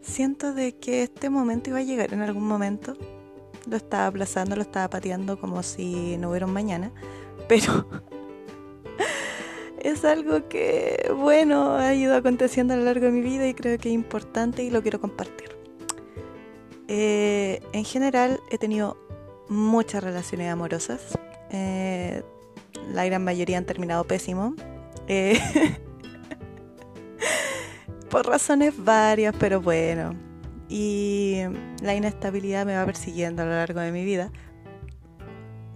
Siento 0.00 0.52
de 0.52 0.76
que 0.76 1.02
este 1.02 1.30
momento 1.30 1.70
iba 1.70 1.78
a 1.78 1.82
llegar 1.82 2.12
en 2.12 2.20
algún 2.20 2.46
momento 2.46 2.96
lo 3.66 3.76
estaba 3.76 4.06
aplazando, 4.06 4.56
lo 4.56 4.62
estaba 4.62 4.88
pateando 4.88 5.38
como 5.38 5.62
si 5.62 6.16
no 6.18 6.30
hubiera 6.30 6.46
un 6.46 6.52
mañana, 6.52 6.90
pero 7.48 7.86
es 9.92 10.04
algo 10.04 10.48
que, 10.48 11.10
bueno, 11.16 11.76
ha 11.76 11.94
ido 11.94 12.16
aconteciendo 12.16 12.74
a 12.74 12.76
lo 12.76 12.84
largo 12.84 13.06
de 13.06 13.12
mi 13.12 13.20
vida 13.20 13.46
y 13.46 13.54
creo 13.54 13.78
que 13.78 13.88
es 13.88 13.94
importante 13.94 14.62
y 14.62 14.70
lo 14.70 14.82
quiero 14.82 15.00
compartir. 15.00 15.56
Eh, 16.88 17.60
en 17.72 17.84
general 17.84 18.40
he 18.50 18.58
tenido 18.58 18.96
muchas 19.48 20.02
relaciones 20.02 20.50
amorosas, 20.50 21.18
eh, 21.50 22.22
la 22.92 23.04
gran 23.04 23.22
mayoría 23.24 23.58
han 23.58 23.66
terminado 23.66 24.04
pésimo. 24.04 24.54
Eh, 25.08 25.38
por 28.10 28.26
razones 28.26 28.74
varias, 28.76 29.34
pero 29.38 29.60
bueno, 29.60 30.14
y 30.68 31.40
la 31.82 31.94
inestabilidad 31.94 32.66
me 32.66 32.76
va 32.76 32.84
persiguiendo 32.84 33.42
a 33.42 33.44
lo 33.46 33.52
largo 33.52 33.80
de 33.80 33.92
mi 33.92 34.04
vida. 34.04 34.30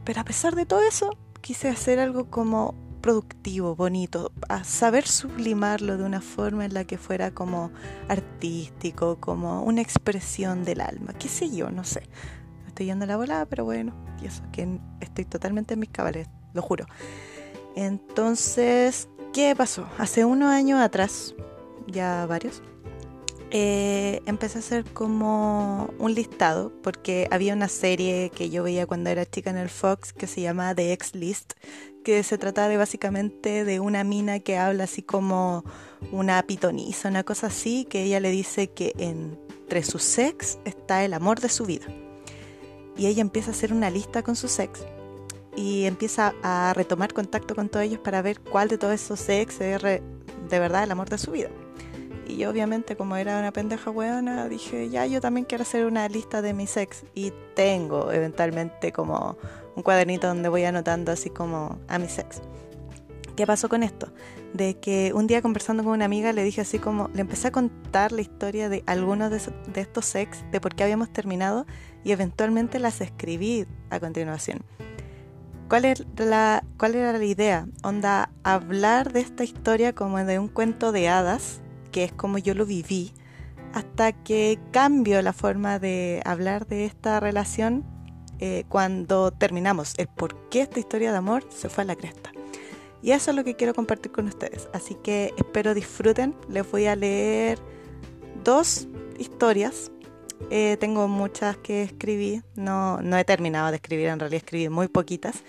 Pero 0.05 0.21
a 0.21 0.25
pesar 0.25 0.55
de 0.55 0.67
todo 0.67 0.83
eso, 0.83 1.17
quise 1.41 1.69
hacer 1.69 1.99
algo 1.99 2.31
como 2.31 2.86
productivo, 3.07 3.77
bonito, 3.77 4.33
a 4.49 4.65
saber 4.65 5.07
sublimarlo 5.07 5.97
de 5.97 6.03
una 6.03 6.21
forma 6.21 6.65
en 6.65 6.75
la 6.75 6.83
que 6.83 6.99
fuera 6.99 7.31
como 7.31 7.71
artístico, 8.09 9.19
como 9.21 9.63
una 9.63 9.81
expresión 9.81 10.65
del 10.65 10.81
alma, 10.81 11.13
qué 11.17 11.29
sé 11.29 11.55
yo, 11.55 11.71
no 11.71 11.85
sé. 11.85 12.03
Estoy 12.67 12.87
yendo 12.87 13.05
a 13.05 13.07
la 13.07 13.17
volada, 13.17 13.47
pero 13.47 13.65
bueno, 13.65 13.95
y 14.21 14.27
eso, 14.27 14.43
que 14.51 14.81
estoy 15.01 15.25
totalmente 15.25 15.75
en 15.75 15.81
mis 15.81 15.91
cabales, 15.91 16.27
lo 16.53 16.63
juro. 16.63 16.87
Entonces, 17.77 19.09
¿qué 19.33 19.55
pasó? 19.55 19.87
Hace 19.99 20.25
unos 20.25 20.51
años 20.51 20.81
atrás, 20.81 21.37
ya 21.87 22.27
varios, 22.27 22.61
eh, 23.53 24.21
empecé 24.27 24.59
a 24.59 24.61
hacer 24.63 24.85
como 24.85 25.91
un 26.01 26.13
listado, 26.13 26.73
porque 26.83 27.29
había 27.31 27.55
una 27.55 27.69
serie 27.69 28.31
que 28.35 28.51
yo 28.51 28.65
veía 28.65 28.85
cuando 28.85 29.11
era 29.11 29.25
chica 29.25 29.51
en 29.51 29.59
el 29.59 29.69
Fox 29.69 30.13
que 30.13 30.27
se 30.27 30.41
llama 30.41 30.75
The 30.75 30.93
X 30.95 31.15
List, 31.15 31.53
que 32.07 32.23
se 32.23 32.39
trata 32.39 32.69
de 32.69 32.77
básicamente 32.77 33.65
de 33.65 33.81
una 33.81 34.05
mina 34.05 34.39
que 34.39 34.57
habla 34.57 34.85
así 34.85 35.03
como 35.03 35.65
una 36.13 36.41
pitoniza, 36.45 37.09
una 37.09 37.25
cosa 37.25 37.49
así, 37.49 37.85
que 37.85 38.05
ella 38.05 38.21
le 38.21 38.31
dice 38.31 38.69
que 38.69 38.93
entre 38.97 39.83
sus 39.83 40.05
sex 40.05 40.61
está 40.65 41.05
el 41.05 41.15
amor 41.15 41.41
de 41.41 41.49
su 41.49 41.65
vida. 41.67 41.87
Y 42.97 43.07
ella 43.07 43.23
empieza 43.23 43.51
a 43.51 43.55
hacer 43.55 43.73
una 43.73 43.91
lista 43.91 44.23
con 44.23 44.37
sus 44.37 44.53
sex 44.53 44.87
y 45.57 45.87
empieza 45.87 46.33
a 46.45 46.75
retomar 46.77 47.13
contacto 47.13 47.57
con 47.57 47.69
todos 47.69 47.85
ellos 47.85 47.99
para 47.99 48.23
ver 48.23 48.39
cuál 48.39 48.69
de 48.69 48.79
todos 48.79 48.95
esos 48.95 49.19
sex 49.19 49.61
es 49.61 49.83
de 49.83 50.01
verdad 50.61 50.85
el 50.85 50.93
amor 50.93 51.11
de 51.11 51.19
su 51.19 51.33
vida. 51.33 51.51
Y 52.27 52.39
yo 52.39 52.51
obviamente 52.51 52.97
como 52.97 53.17
era 53.17 53.39
una 53.39 53.53
pendeja 53.53 53.91
weona, 53.91 54.49
dije, 54.49 54.89
ya 54.89 55.07
yo 55.07 55.21
también 55.21 55.47
quiero 55.47 55.63
hacer 55.63 55.87
una 55.87 56.09
lista 56.09 56.43
de 56.43 56.55
mis 56.55 56.77
ex. 56.77 57.05
Y 57.15 57.33
tengo 57.55 58.11
eventualmente 58.11 58.93
como 58.93 59.37
un 59.77 59.83
cuadernito 59.83 60.27
donde 60.27 60.49
voy 60.49 60.65
anotando 60.65 61.13
así 61.13 61.31
como 61.31 61.79
a 61.89 61.99
mis 61.99 62.19
ex. 62.19 62.43
¿Qué 63.37 63.47
pasó 63.47 63.69
con 63.69 63.83
esto? 63.83 64.09
De 64.55 64.79
que 64.79 65.13
un 65.15 65.27
día 65.27 65.43
conversando 65.43 65.85
con 65.85 65.93
una 65.93 66.07
amiga 66.07 66.33
le 66.33 66.43
dije 66.43 66.63
así 66.63 66.79
como, 66.79 67.11
le 67.13 67.21
empecé 67.21 67.49
a 67.49 67.53
contar 67.53 68.11
la 68.11 68.23
historia 68.23 68.69
de 68.69 68.83
algunos 68.87 69.31
de, 69.31 69.41
de 69.73 69.81
estos 69.83 70.15
ex, 70.15 70.43
de 70.51 70.61
por 70.61 70.75
qué 70.75 70.85
habíamos 70.85 71.13
terminado 71.13 71.67
y 72.03 72.13
eventualmente 72.13 72.79
las 72.79 73.01
escribí 73.03 73.67
a 73.91 74.01
continuación. 74.01 74.63
¿Cuál, 75.69 75.85
es 75.85 76.05
la, 76.17 76.65
¿Cuál 76.79 76.95
era 76.95 77.13
la 77.13 77.25
idea? 77.25 77.67
Onda, 77.83 78.31
hablar 78.45 79.13
de 79.13 79.21
esta 79.21 79.45
historia 79.45 79.95
como 79.95 80.17
de 80.25 80.39
un 80.39 80.49
cuento 80.49 80.93
de 80.93 81.09
hadas 81.09 81.61
que 81.97 82.05
es 82.05 82.13
como 82.13 82.37
yo 82.37 82.53
lo 82.53 82.67
viví, 82.67 83.15
hasta 83.73 84.13
que 84.13 84.59
cambio 84.71 85.23
la 85.23 85.33
forma 85.33 85.79
de 85.79 86.21
hablar 86.27 86.67
de 86.67 86.85
esta 86.85 87.21
relación 87.21 87.87
eh, 88.39 88.65
cuando 88.69 89.31
terminamos, 89.31 89.95
el 89.97 90.07
por 90.07 90.51
qué 90.51 90.61
esta 90.61 90.79
historia 90.79 91.11
de 91.11 91.17
amor 91.17 91.47
se 91.49 91.71
fue 91.71 91.85
a 91.85 91.87
la 91.87 91.97
cresta. 91.97 92.33
Y 93.01 93.13
eso 93.13 93.31
es 93.31 93.37
lo 93.39 93.45
que 93.45 93.57
quiero 93.57 93.73
compartir 93.73 94.13
con 94.13 94.27
ustedes. 94.27 94.69
Así 94.75 94.95
que 95.03 95.33
espero 95.39 95.73
disfruten. 95.73 96.35
Les 96.51 96.71
voy 96.71 96.85
a 96.85 96.97
leer 96.97 97.59
dos 98.45 98.89
historias. 99.19 99.91
Eh, 100.51 100.77
tengo 100.79 101.09
muchas 101.09 101.57
que 101.57 101.83
escribí. 101.83 102.43
No, 102.57 103.01
no 103.01 103.17
he 103.17 103.25
terminado 103.25 103.71
de 103.71 103.77
escribir, 103.77 104.09
en 104.09 104.21
realidad 104.21 104.43
escribí 104.45 104.69
muy 104.69 104.89
poquitas. 104.89 105.45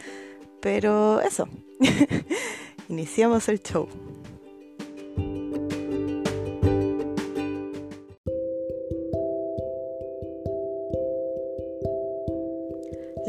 Pero 0.61 1.19
eso. 1.19 1.49
Iniciamos 2.87 3.49
el 3.49 3.61
show. 3.61 3.89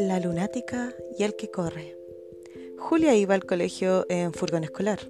La 0.00 0.20
lunática 0.20 0.94
y 1.18 1.24
el 1.24 1.34
que 1.34 1.50
corre. 1.50 1.96
Julia 2.78 3.16
iba 3.16 3.34
al 3.34 3.44
colegio 3.44 4.06
en 4.08 4.32
furgón 4.32 4.62
escolar. 4.62 5.00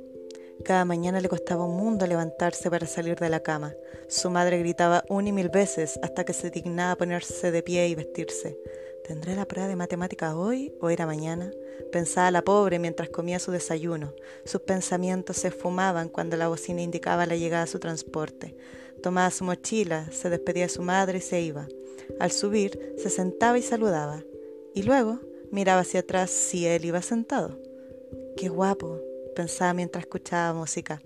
Cada 0.65 0.87
mañana 0.87 1.21
le 1.21 1.29
costaba 1.29 1.67
un 1.67 1.77
mundo 1.77 2.07
levantarse 2.07 2.71
para 2.71 2.87
salir 2.87 3.19
de 3.19 3.29
la 3.29 3.41
cama. 3.41 3.75
Su 4.09 4.31
madre 4.31 4.59
gritaba 4.59 5.05
una 5.11 5.29
y 5.29 5.33
mil 5.33 5.51
veces 5.51 6.01
hasta 6.03 6.25
que 6.25 6.33
se 6.33 6.49
dignaba 6.49 6.97
ponerse 6.97 7.51
de 7.51 7.63
pie 7.63 7.87
y 7.89 7.97
vestirse. 7.97 8.59
¿Tendré 9.07 9.37
la 9.37 9.45
prueba 9.45 9.69
de 9.69 9.77
matemáticas 9.77 10.33
hoy 10.33 10.73
o 10.81 10.89
era 10.89 11.05
mañana? 11.05 11.51
Pensaba 11.93 12.31
la 12.31 12.41
pobre 12.41 12.79
mientras 12.79 13.11
comía 13.11 13.39
su 13.41 13.53
desayuno. 13.53 14.15
Sus 14.47 14.63
pensamientos 14.63 15.37
se 15.37 15.49
esfumaban 15.49 16.09
cuando 16.09 16.39
la 16.39 16.49
bocina 16.49 16.81
indicaba 16.81 17.27
la 17.27 17.37
llegada 17.37 17.67
de 17.67 17.71
su 17.71 17.79
transporte. 17.79 18.57
Tomaba 19.03 19.31
su 19.33 19.45
mochila, 19.45 20.11
se 20.13 20.31
despedía 20.31 20.63
de 20.63 20.71
su 20.71 20.81
madre 20.81 21.19
y 21.19 21.21
se 21.21 21.43
iba. 21.43 21.69
Al 22.19 22.33
subir, 22.33 22.95
se 22.97 23.11
sentaba 23.11 23.59
y 23.59 23.63
saludaba 23.63 24.25
y 24.75 24.83
luego 24.83 25.21
miraba 25.51 25.81
hacia 25.81 26.01
atrás 26.01 26.31
si 26.31 26.67
él 26.67 26.85
iba 26.85 27.03
sentado. 27.03 27.59
Qué 28.37 28.49
guapo, 28.49 29.01
pensaba 29.35 29.75
mientras 29.75 30.05
escuchaba 30.05 30.59
música. 30.59 31.01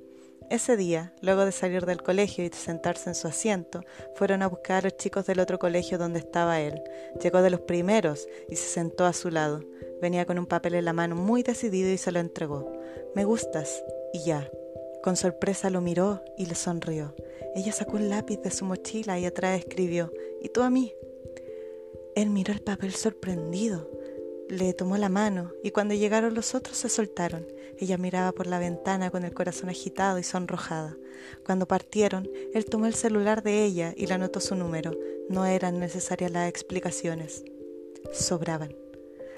Ese 0.51 0.77
día, 0.77 1.15
luego 1.23 1.47
de 1.47 1.53
salir 1.53 1.87
del 1.87 2.03
colegio 2.03 2.45
y 2.45 2.51
de 2.51 2.57
sentarse 2.57 3.09
en 3.09 3.15
su 3.15 3.27
asiento, 3.27 3.81
fueron 4.17 4.43
a 4.43 4.49
buscar 4.49 4.85
a 4.85 4.89
los 4.89 4.99
chicos 4.99 5.25
del 5.25 5.41
otro 5.41 5.59
colegio 5.59 5.97
donde 5.97 6.19
estaba 6.19 6.61
él. 6.61 6.83
Llegó 7.23 7.41
de 7.41 7.49
los 7.49 7.61
primeros 7.61 8.29
y 8.51 8.57
se 8.57 8.69
sentó 8.69 9.07
a 9.07 9.15
su 9.15 9.31
lado. 9.31 9.65
Venía 10.03 10.27
con 10.27 10.39
un 10.39 10.45
papel 10.45 10.75
en 10.75 10.85
la 10.85 10.93
mano 10.93 11.17
muy 11.17 11.43
decidido 11.43 11.91
y 11.91 11.97
se 11.97 12.13
lo 12.13 12.21
entregó. 12.21 12.71
Me 13.15 13.25
gustas. 13.25 13.83
Y 14.13 14.25
ya. 14.25 14.51
Con 15.03 15.17
sorpresa 15.17 15.71
lo 15.71 15.81
miró 15.81 16.23
y 16.37 16.45
le 16.45 16.55
sonrió. 16.55 17.15
Ella 17.55 17.73
sacó 17.73 17.97
un 17.97 18.11
lápiz 18.11 18.37
de 18.43 18.51
su 18.51 18.67
mochila 18.67 19.19
y 19.19 19.25
atrás 19.25 19.59
escribió, 19.59 20.13
¿y 20.43 20.51
tú 20.51 20.63
a 20.63 20.69
mí? 20.69 20.93
Él 22.15 22.31
miró 22.31 22.53
el 22.53 22.61
papel 22.61 22.93
sorprendido, 22.93 23.91
le 24.49 24.75
tomó 24.75 24.99
la 24.99 25.09
mano 25.09 25.53
y 25.63 25.71
cuando 25.71 25.95
llegaron 25.95 26.35
los 26.35 26.55
otros 26.55 26.77
se 26.77 26.91
soltaron. 26.91 27.47
Ella 27.79 27.97
miraba 27.97 28.33
por 28.33 28.47
la 28.47 28.59
ventana 28.59 29.11
con 29.11 29.25
el 29.25 29.33
corazón 29.33 29.71
agitado 29.71 30.19
y 30.19 30.23
sonrojada. 30.23 30.97
Cuando 31.47 31.67
partieron, 31.67 32.29
él 32.53 32.67
tomó 32.67 32.85
el 32.85 32.95
celular 32.95 33.43
de 33.43 33.65
ella 33.65 33.95
y 33.97 34.07
le 34.07 34.15
anotó 34.15 34.41
su 34.41 34.55
número. 34.55 34.93
No 35.31 35.47
eran 35.47 35.81
necesarias 35.81 36.31
las 36.31 36.51
explicaciones. 36.51 37.45
Sobraban. 38.13 38.77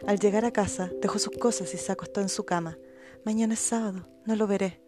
Al 0.04 0.18
llegar 0.18 0.44
a 0.44 0.52
casa, 0.52 0.90
dejó 1.00 1.20
sus 1.20 1.38
cosas 1.38 1.72
y 1.74 1.76
se 1.76 1.92
acostó 1.92 2.20
en 2.20 2.28
su 2.28 2.44
cama. 2.44 2.76
Mañana 3.24 3.54
es 3.54 3.60
sábado, 3.60 4.08
no 4.26 4.34
lo 4.34 4.48
veré. 4.48 4.80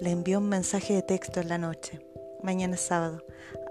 Le 0.00 0.10
envió 0.10 0.38
un 0.38 0.48
mensaje 0.48 0.94
de 0.94 1.02
texto 1.02 1.40
en 1.40 1.48
la 1.48 1.58
noche. 1.58 2.04
Mañana 2.42 2.74
es 2.74 2.80
sábado. 2.80 3.24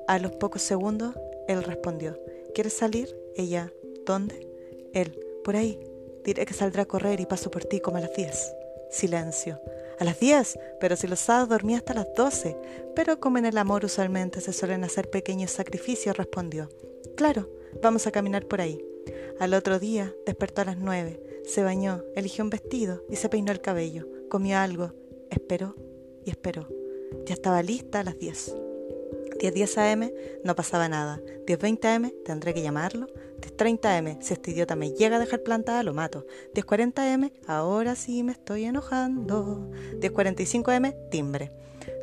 A 0.07 0.18
los 0.18 0.32
pocos 0.32 0.62
segundos, 0.62 1.14
él 1.49 1.62
respondió. 1.64 2.18
¿Quieres 2.55 2.74
salir? 2.74 3.19
Ella. 3.36 3.72
¿Dónde? 4.06 4.48
Él. 4.94 5.20
Por 5.44 5.56
ahí. 5.56 5.80
Diré 6.24 6.46
que 6.46 6.54
saldrá 6.54 6.84
a 6.84 6.88
correr 6.88 7.20
y 7.20 7.26
paso 7.26 7.50
por 7.50 7.66
ti 7.66 7.80
como 7.80 7.98
a 7.98 8.02
las 8.02 8.14
10. 8.14 8.56
Silencio. 8.92 9.60
A 10.00 10.04
las 10.04 10.20
10, 10.20 10.60
pero 10.80 10.96
si 10.96 11.08
los 11.08 11.20
sábados 11.20 11.50
dormía 11.50 11.78
hasta 11.78 11.94
las 11.94 12.08
12. 12.16 12.58
Pero 12.96 13.20
como 13.20 13.38
en 13.38 13.46
el 13.46 13.58
amor 13.58 13.86
usualmente 13.86 14.42
se 14.42 14.54
suelen 14.54 14.84
hacer 14.84 15.10
pequeños 15.10 15.52
sacrificios, 15.52 16.18
respondió. 16.18 16.70
Claro, 17.16 17.50
vamos 17.82 18.08
a 18.08 18.12
caminar 18.12 18.46
por 18.46 18.62
ahí. 18.62 18.84
Al 19.40 19.54
otro 19.54 19.80
día 19.80 20.14
despertó 20.26 20.62
a 20.62 20.66
las 20.66 20.78
9, 20.78 21.44
se 21.46 21.64
bañó, 21.64 22.04
eligió 22.16 22.44
un 22.44 22.50
vestido 22.50 23.04
y 23.10 23.16
se 23.16 23.30
peinó 23.30 23.52
el 23.52 23.62
cabello. 23.62 24.08
Comió 24.30 24.58
algo, 24.58 24.94
esperó 25.30 25.76
y 26.26 26.30
esperó. 26.30 26.68
Ya 27.26 27.34
estaba 27.34 27.64
lista 27.64 28.02
a 28.02 28.04
las 28.04 28.18
10. 28.18 28.56
10.10 29.40 29.94
am 29.94 30.12
no 30.44 30.56
pasaba 30.56 30.90
nada. 30.90 31.20
10.20 31.48 31.96
am 31.96 32.12
tendré 32.26 32.54
que 32.54 32.62
llamarlo. 32.62 33.08
10.30 33.42 33.98
am 33.98 34.22
si 34.22 34.34
este 34.34 34.52
idiota 34.52 34.76
me 34.76 34.92
llega 34.92 35.16
a 35.16 35.20
dejar 35.20 35.42
plantada 35.42 35.84
lo 35.84 35.94
mato. 35.94 36.26
10.40 36.54 37.14
am 37.14 37.32
ahora 37.48 37.96
sí 37.96 38.24
me 38.24 38.34
estoy 38.34 38.66
enojando. 38.66 39.72
10.45 40.00 40.76
am 40.76 40.94
timbre. 41.10 41.52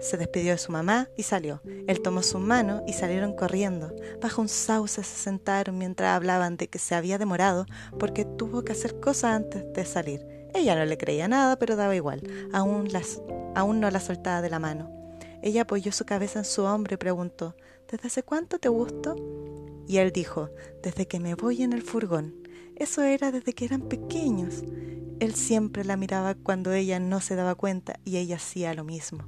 Se 0.01 0.16
despidió 0.16 0.53
de 0.53 0.59
su 0.59 0.72
mamá 0.72 1.09
y 1.16 1.22
salió. 1.22 1.61
Él 1.87 2.01
tomó 2.01 2.22
su 2.22 2.39
mano 2.39 2.82
y 2.87 2.93
salieron 2.93 3.34
corriendo. 3.34 3.95
Bajo 4.20 4.43
un 4.43 4.49
sauce 4.49 5.03
se 5.03 5.16
sentaron 5.16 5.78
mientras 5.78 6.16
hablaban 6.16 6.57
de 6.57 6.68
que 6.68 6.78
se 6.78 6.95
había 6.95 7.18
demorado 7.18 7.66
porque 7.99 8.24
tuvo 8.24 8.64
que 8.64 8.72
hacer 8.72 8.99
cosas 9.01 9.37
antes 9.37 9.72
de 9.72 9.84
salir. 9.84 10.26
Ella 10.55 10.74
no 10.74 10.84
le 10.84 10.99
creía 10.99 11.28
nada, 11.28 11.59
pero 11.59 11.76
daba 11.76 11.95
igual. 11.95 12.22
Aún, 12.53 12.89
las, 12.91 13.20
aún 13.55 13.80
no 13.80 13.91
la 13.91 14.01
soltaba 14.01 14.41
de 14.43 14.51
la 14.51 14.59
mano. 14.59 14.95
Ella 15.47 15.62
apoyó 15.62 15.92
su 15.92 16.05
cabeza 16.05 16.40
en 16.40 16.44
su 16.44 16.64
hombro 16.64 16.94
y 16.94 16.97
preguntó, 16.97 17.55
¿Desde 17.88 18.09
hace 18.09 18.24
cuánto 18.24 18.59
te 18.59 18.68
gusto? 18.68 19.14
Y 19.86 19.99
él 19.99 20.11
dijo, 20.11 20.51
desde 20.82 21.07
que 21.07 21.20
me 21.20 21.36
voy 21.36 21.62
en 21.62 21.72
el 21.72 21.82
furgón. 21.82 22.34
Eso 22.74 23.05
era 23.05 23.30
desde 23.30 23.53
que 23.53 23.64
eran 23.64 23.82
pequeños. 23.82 24.64
Él 25.20 25.36
siempre 25.36 25.84
la 25.84 25.97
miraba 25.97 26.34
cuando 26.34 26.72
ella 26.72 26.99
no 26.99 27.20
se 27.20 27.36
daba 27.36 27.55
cuenta 27.55 28.01
y 28.05 28.16
ella 28.16 28.34
hacía 28.34 28.74
lo 28.74 28.82
mismo. 28.82 29.24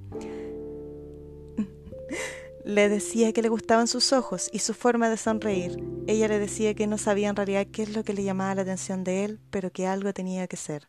Le 2.64 2.88
decía 2.88 3.32
que 3.32 3.42
le 3.42 3.48
gustaban 3.48 3.86
sus 3.86 4.12
ojos 4.12 4.48
y 4.52 4.58
su 4.58 4.74
forma 4.74 5.08
de 5.08 5.16
sonreír. 5.16 5.82
Ella 6.06 6.28
le 6.28 6.38
decía 6.38 6.74
que 6.74 6.86
no 6.86 6.98
sabía 6.98 7.28
en 7.28 7.36
realidad 7.36 7.66
qué 7.72 7.82
es 7.82 7.94
lo 7.94 8.04
que 8.04 8.12
le 8.12 8.24
llamaba 8.24 8.54
la 8.54 8.62
atención 8.62 9.04
de 9.04 9.24
él, 9.24 9.40
pero 9.50 9.70
que 9.70 9.86
algo 9.86 10.12
tenía 10.12 10.46
que 10.46 10.56
ser. 10.56 10.86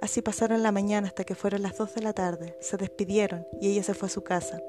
Así 0.00 0.22
pasaron 0.22 0.62
la 0.62 0.72
mañana 0.72 1.08
hasta 1.08 1.24
que 1.24 1.34
fueron 1.34 1.62
las 1.62 1.76
dos 1.76 1.94
de 1.94 2.02
la 2.02 2.12
tarde. 2.12 2.56
Se 2.60 2.76
despidieron 2.76 3.46
y 3.60 3.70
ella 3.70 3.82
se 3.82 3.94
fue 3.94 4.06
a 4.06 4.10
su 4.10 4.22
casa. 4.22 4.60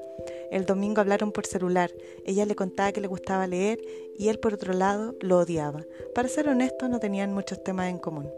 El 0.50 0.66
domingo 0.66 1.00
hablaron 1.00 1.32
por 1.32 1.46
celular. 1.46 1.90
Ella 2.26 2.44
le 2.44 2.56
contaba 2.56 2.92
que 2.92 3.00
le 3.00 3.08
gustaba 3.08 3.46
leer 3.46 3.78
y 4.18 4.28
él 4.28 4.38
por 4.38 4.54
otro 4.54 4.72
lado 4.72 5.14
lo 5.20 5.38
odiaba. 5.38 5.84
Para 6.14 6.28
ser 6.28 6.48
honesto 6.48 6.88
no 6.88 6.98
tenían 6.98 7.32
muchos 7.32 7.62
temas 7.62 7.88
en 7.88 7.98
común. 7.98 8.30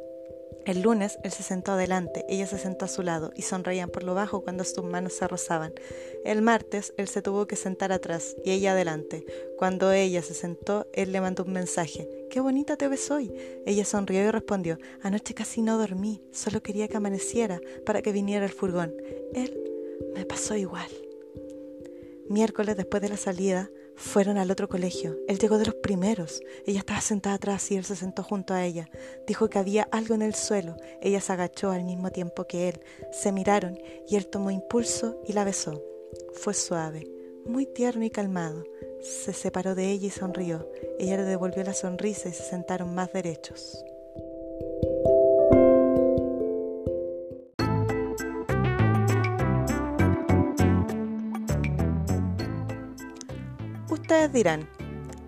El 0.65 0.83
lunes 0.83 1.19
él 1.25 1.33
se 1.33 1.43
sentó 1.43 1.73
adelante, 1.73 2.25
ella 2.29 2.47
se 2.47 2.59
sentó 2.59 2.85
a 2.85 2.89
su 2.89 3.03
lado 3.03 3.33
y 3.35 3.43
sonreían 3.43 3.91
por 3.91 4.05
lo 4.05 4.15
bajo 4.15 4.43
cuando 4.43 4.63
sus 4.63 4.85
manos 4.85 5.15
se 5.15 5.27
rozaban. 5.27 5.73
El 6.25 6.41
martes 6.41 6.95
él 6.97 7.09
se 7.09 7.21
tuvo 7.21 7.47
que 7.47 7.57
sentar 7.57 7.91
atrás 7.91 8.37
y 8.45 8.53
ella 8.53 8.73
adelante. 8.73 9.27
Cuando 9.59 9.91
ella 9.93 10.23
se 10.23 10.35
sentó, 10.35 10.87
él 10.93 11.11
le 11.11 11.21
mandó 11.21 11.43
un 11.43 11.53
mensaje. 11.53 12.09
¡Qué 12.31 12.41
bonita 12.41 12.77
te 12.77 12.87
ves 12.87 13.11
hoy! 13.11 13.33
Ella 13.67 13.85
sonrió 13.85 14.23
y 14.23 14.31
respondió. 14.31 14.79
Anoche 15.03 15.35
casi 15.35 15.63
no 15.63 15.79
dormí, 15.79 16.23
solo 16.31 16.63
quería 16.63 16.87
que 16.87 16.97
amaneciera 16.97 17.61
para 17.85 18.01
que 18.01 18.13
viniera 18.13 18.45
el 18.45 18.53
furgón. 18.53 18.95
Él 19.35 19.59
me 20.15 20.25
pasó 20.25 20.57
igual. 20.57 20.91
Miércoles 22.29 22.77
después 22.77 23.03
de 23.03 23.09
la 23.09 23.17
salida, 23.17 23.69
fueron 23.97 24.39
al 24.39 24.51
otro 24.51 24.69
colegio. 24.69 25.17
Él 25.29 25.39
llegó 25.39 25.59
de 25.59 25.67
los 25.67 25.75
primeros. 25.77 26.41
Ella 26.67 26.81
estaba 26.81 27.01
sentada 27.01 27.37
atrás 27.37 27.71
y 27.71 27.77
él 27.77 27.85
se 27.85 27.97
sentó 27.97 28.23
junto 28.23 28.55
a 28.55 28.65
ella. 28.65 28.89
Dijo 29.27 29.49
que 29.49 29.59
había 29.59 29.85
algo 29.93 30.15
en 30.15 30.23
el 30.23 30.35
suelo. 30.35 30.77
Ella 31.01 31.21
se 31.21 31.33
agachó 31.33 31.71
al 31.71 31.85
mismo 31.85 32.11
tiempo 32.11 32.47
que 32.47 32.69
él. 32.69 32.81
Se 33.13 33.33
miraron 33.33 33.79
y 34.09 34.17
él 34.17 34.27
tomó 34.27 34.51
impulso 34.51 35.21
y 35.27 35.33
la 35.33 35.45
besó. 35.45 35.83
Fue 36.33 36.55
suave, 36.55 37.11
muy 37.47 37.67
tierno 37.67 38.05
y 38.05 38.11
calmado. 38.11 38.65
Se 39.01 39.33
separó 39.33 39.75
de 39.75 39.91
ella 39.91 40.07
y 40.07 40.11
sonrió. 40.11 40.71
Ella 40.99 41.17
le 41.19 41.25
devolvió 41.25 41.65
la 41.65 41.75
sonrisa 41.75 42.29
y 42.29 42.33
se 42.33 42.45
sentaron 42.45 42.95
más 42.95 43.13
derechos. 43.13 43.85
Ustedes 54.13 54.33
dirán, 54.35 54.69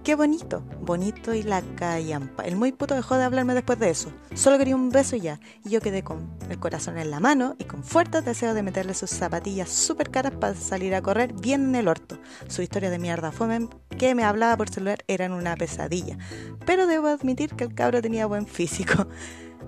qué 0.04 0.14
bonito, 0.14 0.62
bonito 0.82 1.32
y 1.32 1.42
la 1.42 1.62
callampa. 1.74 2.42
El 2.42 2.54
muy 2.54 2.70
puto 2.70 2.94
dejó 2.94 3.16
de 3.16 3.24
hablarme 3.24 3.54
después 3.54 3.78
de 3.78 3.88
eso. 3.88 4.12
Solo 4.34 4.58
quería 4.58 4.76
un 4.76 4.90
beso 4.90 5.16
y 5.16 5.22
ya. 5.22 5.40
Y 5.64 5.70
yo 5.70 5.80
quedé 5.80 6.04
con 6.04 6.28
el 6.50 6.58
corazón 6.58 6.98
en 6.98 7.10
la 7.10 7.18
mano 7.18 7.56
y 7.58 7.64
con 7.64 7.82
fuertes 7.82 8.26
deseos 8.26 8.54
de 8.54 8.62
meterle 8.62 8.92
sus 8.92 9.08
zapatillas 9.08 9.70
súper 9.70 10.10
caras 10.10 10.32
para 10.32 10.54
salir 10.54 10.94
a 10.94 11.00
correr 11.00 11.32
bien 11.32 11.70
en 11.70 11.76
el 11.76 11.88
orto. 11.88 12.18
Su 12.48 12.60
historia 12.60 12.90
de 12.90 12.98
mierda 12.98 13.32
fue 13.32 13.70
que 13.96 14.14
me 14.14 14.22
hablaba 14.22 14.54
por 14.58 14.68
celular 14.68 14.98
eran 15.08 15.32
una 15.32 15.56
pesadilla. 15.56 16.18
Pero 16.66 16.86
debo 16.86 17.06
admitir 17.06 17.54
que 17.54 17.64
el 17.64 17.74
cabro 17.74 18.02
tenía 18.02 18.26
buen 18.26 18.46
físico 18.46 19.08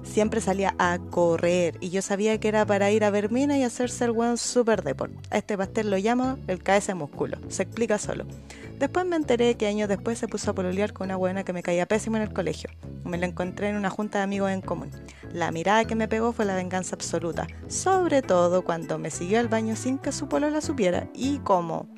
siempre 0.03 0.41
salía 0.41 0.75
a 0.79 0.99
correr 1.11 1.77
y 1.81 1.91
yo 1.91 2.03
sabía 2.03 2.39
que 2.39 2.49
era 2.49 2.67
para 2.67 2.91
ir 2.91 3.05
a 3.05 3.11
ver 3.11 3.31
mina 3.31 3.59
y 3.59 3.63
hacerse 3.63 4.05
el 4.05 4.13
buen 4.13 4.37
super 4.37 4.83
deport. 4.83 5.13
A 5.31 5.39
este 5.39 5.57
pastel 5.57 5.91
lo 5.91 5.97
llamo 5.97 6.39
el 6.47 6.63
KS 6.63 6.95
músculo, 6.95 7.39
se 7.49 7.63
explica 7.65 7.99
solo. 7.99 8.25
Después 8.79 9.07
me 9.07 9.17
enteré 9.17 9.55
que 9.57 9.67
años 9.67 9.89
después 9.89 10.19
se 10.19 10.29
puso 10.29 10.51
a 10.51 10.55
pololear 10.55 10.93
con 10.93 11.07
una 11.07 11.17
buena 11.17 11.45
que 11.45 11.55
me 11.55 11.63
caía 11.63 11.87
pésimo 11.87 12.17
en 12.17 12.25
el 12.25 12.33
colegio. 12.33 12.69
Me 13.05 13.17
la 13.17 13.27
encontré 13.27 13.71
en 13.71 13.77
una 13.77 13.89
junta 13.89 14.19
de 14.19 14.25
amigos 14.25 14.51
en 14.51 14.61
común. 14.61 14.91
La 15.33 15.51
mirada 15.51 15.87
que 15.87 15.95
me 15.95 16.09
pegó 16.09 16.33
fue 16.33 16.45
la 16.45 16.57
venganza 16.57 16.95
absoluta, 16.95 17.47
sobre 17.69 18.21
todo 18.21 18.65
cuando 18.65 18.99
me 18.99 19.11
siguió 19.11 19.41
al 19.41 19.49
baño 19.49 19.77
sin 19.77 19.99
que 19.99 20.13
su 20.13 20.29
polo 20.29 20.51
la 20.51 20.61
supiera 20.61 21.09
y 21.15 21.39
como 21.39 21.89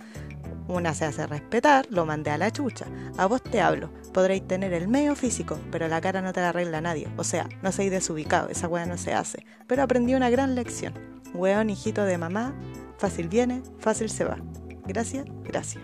una 0.69 0.95
se 0.95 1.07
hace 1.07 1.27
respetar, 1.27 1.87
lo 1.91 2.07
mandé 2.07 2.31
a 2.31 2.39
la 2.39 2.51
chucha. 2.51 2.87
A 3.17 3.27
vos 3.27 3.43
te 3.43 3.61
hablo. 3.61 3.91
Podréis 4.13 4.47
tener 4.47 4.73
el 4.73 4.87
medio 4.87 5.17
físico, 5.17 5.59
pero 5.71 5.89
la 5.89 6.01
cara 6.01 6.21
no 6.21 6.33
te 6.33 6.41
la 6.41 6.51
arregla 6.51 6.81
nadie. 6.81 7.09
O 7.17 7.25
sea, 7.25 7.49
no 7.63 7.73
seis 7.73 7.91
desubicado, 7.91 8.49
esa 8.49 8.69
weá 8.69 8.87
no 8.87 8.99
se 8.99 9.15
hace. 9.15 9.45
Pero 9.67 9.83
aprendí 9.83 10.15
una 10.15 10.31
gran 10.31 10.55
lección. 10.55 10.95
Weón, 11.35 11.71
hijito 11.71 12.05
de 12.05 12.19
mamá, 12.19 12.55
fácil 12.99 13.29
viene, 13.29 13.63
fácil 13.79 14.11
se 14.11 14.25
va. 14.25 14.39
Gracias, 14.87 15.25
gracias. 15.45 15.83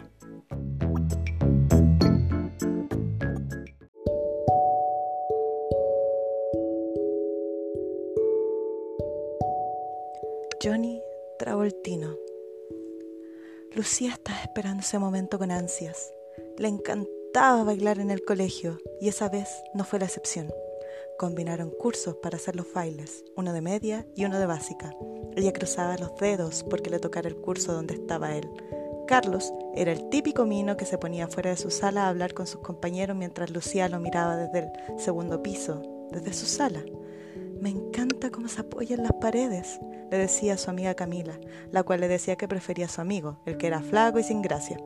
Johnny 10.62 11.02
Travoltino. 11.38 12.23
Lucía 13.74 14.12
estaba 14.12 14.40
esperando 14.40 14.82
ese 14.82 15.00
momento 15.00 15.36
con 15.36 15.50
ansias. 15.50 16.12
Le 16.58 16.68
encantaba 16.68 17.64
bailar 17.64 17.98
en 17.98 18.12
el 18.12 18.24
colegio 18.24 18.78
y 19.00 19.08
esa 19.08 19.28
vez 19.28 19.48
no 19.74 19.84
fue 19.84 19.98
la 19.98 20.04
excepción. 20.04 20.48
Combinaron 21.18 21.70
cursos 21.70 22.14
para 22.22 22.36
hacer 22.36 22.54
los 22.54 22.72
bailes, 22.72 23.24
uno 23.36 23.52
de 23.52 23.60
media 23.60 24.06
y 24.14 24.26
uno 24.26 24.38
de 24.38 24.46
básica. 24.46 24.94
Ella 25.34 25.52
cruzaba 25.52 25.98
los 25.98 26.14
dedos 26.16 26.64
porque 26.70 26.88
le 26.88 27.00
tocara 27.00 27.28
el 27.28 27.34
curso 27.34 27.72
donde 27.72 27.94
estaba 27.94 28.36
él. 28.36 28.48
Carlos 29.08 29.52
era 29.74 29.90
el 29.90 30.08
típico 30.08 30.46
mino 30.46 30.76
que 30.76 30.86
se 30.86 30.96
ponía 30.96 31.26
fuera 31.26 31.50
de 31.50 31.56
su 31.56 31.72
sala 31.72 32.04
a 32.04 32.10
hablar 32.10 32.32
con 32.32 32.46
sus 32.46 32.60
compañeros 32.60 33.16
mientras 33.16 33.50
Lucía 33.50 33.88
lo 33.88 33.98
miraba 33.98 34.36
desde 34.36 34.60
el 34.60 35.00
segundo 35.00 35.42
piso, 35.42 35.82
desde 36.12 36.32
su 36.32 36.46
sala. 36.46 36.84
Me 37.60 37.70
encanta 37.70 38.30
cómo 38.30 38.46
se 38.46 38.60
apoya 38.60 38.94
en 38.94 39.02
las 39.02 39.14
paredes, 39.14 39.80
le 40.14 40.20
decía 40.20 40.54
a 40.54 40.58
su 40.58 40.70
amiga 40.70 40.94
Camila, 40.94 41.40
la 41.72 41.82
cual 41.82 42.00
le 42.00 42.08
decía 42.08 42.36
que 42.36 42.46
prefería 42.46 42.86
a 42.86 42.88
su 42.88 43.00
amigo, 43.00 43.40
el 43.46 43.56
que 43.56 43.66
era 43.66 43.80
flaco 43.80 44.20
y 44.20 44.22
sin 44.22 44.42
gracia. 44.42 44.78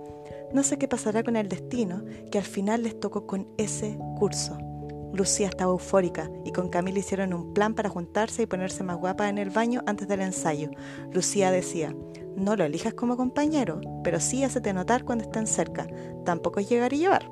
No 0.55 0.63
sé 0.63 0.79
qué 0.79 0.89
pasará 0.89 1.23
con 1.23 1.37
el 1.37 1.49
destino, 1.51 2.03
que 2.33 2.39
al 2.39 2.45
final 2.45 2.83
les 2.83 2.99
tocó 2.99 3.27
con 3.27 3.47
ese 3.59 3.99
curso. 4.19 4.57
Lucía 5.13 5.49
estaba 5.49 5.73
eufórica 5.73 6.31
y 6.47 6.53
con 6.53 6.71
Camila 6.71 6.99
hicieron 6.99 7.35
un 7.35 7.53
plan 7.53 7.75
para 7.75 7.91
juntarse 7.91 8.43
y 8.43 8.47
ponerse 8.47 8.85
más 8.85 8.97
guapa 8.97 9.29
en 9.29 9.37
el 9.37 9.51
baño 9.51 9.83
antes 9.87 10.09
del 10.09 10.23
ensayo. 10.23 10.71
Lucía 11.13 11.51
decía, 11.51 11.95
no 12.35 12.57
lo 12.57 12.65
elijas 12.65 12.95
como 12.95 13.19
compañero, 13.19 13.83
pero 14.03 14.21
sí 14.21 14.45
hacete 14.45 14.73
notar 14.73 15.05
cuando 15.05 15.25
estén 15.25 15.47
cerca. 15.47 15.87
Tampoco 16.25 16.61
es 16.61 16.71
llegar 16.71 16.95
y 16.95 17.01
llevar. 17.01 17.31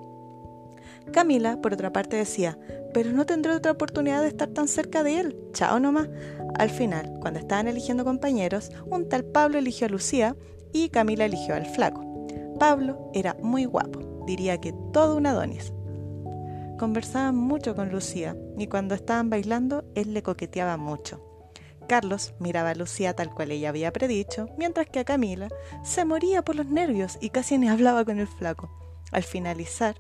Camila, 1.12 1.60
por 1.62 1.72
otra 1.72 1.92
parte, 1.92 2.16
decía, 2.16 2.58
pero 2.92 3.12
no 3.12 3.26
tendré 3.26 3.52
otra 3.52 3.72
oportunidad 3.72 4.22
de 4.22 4.28
estar 4.28 4.48
tan 4.48 4.68
cerca 4.68 5.02
de 5.02 5.20
él. 5.20 5.38
Chao 5.52 5.78
nomás. 5.78 6.08
Al 6.58 6.70
final, 6.70 7.12
cuando 7.20 7.38
estaban 7.38 7.68
eligiendo 7.68 8.04
compañeros, 8.04 8.70
un 8.86 9.08
tal 9.08 9.24
Pablo 9.24 9.58
eligió 9.58 9.86
a 9.86 9.90
Lucía 9.90 10.36
y 10.72 10.88
Camila 10.88 11.26
eligió 11.26 11.54
al 11.54 11.66
flaco. 11.66 12.26
Pablo 12.58 13.10
era 13.12 13.36
muy 13.42 13.66
guapo, 13.66 14.24
diría 14.26 14.58
que 14.58 14.72
todo 14.92 15.16
un 15.16 15.26
Adonis. 15.26 15.72
Conversaban 16.78 17.36
mucho 17.36 17.74
con 17.74 17.90
Lucía 17.90 18.36
y 18.58 18.66
cuando 18.66 18.94
estaban 18.94 19.28
bailando 19.28 19.84
él 19.94 20.14
le 20.14 20.22
coqueteaba 20.22 20.76
mucho. 20.76 21.22
Carlos 21.88 22.34
miraba 22.40 22.70
a 22.70 22.74
Lucía 22.74 23.14
tal 23.14 23.32
cual 23.32 23.52
ella 23.52 23.68
había 23.68 23.92
predicho, 23.92 24.48
mientras 24.58 24.86
que 24.88 24.98
a 24.98 25.04
Camila 25.04 25.48
se 25.84 26.04
moría 26.04 26.42
por 26.42 26.56
los 26.56 26.66
nervios 26.66 27.18
y 27.20 27.30
casi 27.30 27.58
ni 27.58 27.68
hablaba 27.68 28.04
con 28.04 28.18
el 28.18 28.26
flaco. 28.26 28.70
Al 29.12 29.22
finalizar 29.22 29.94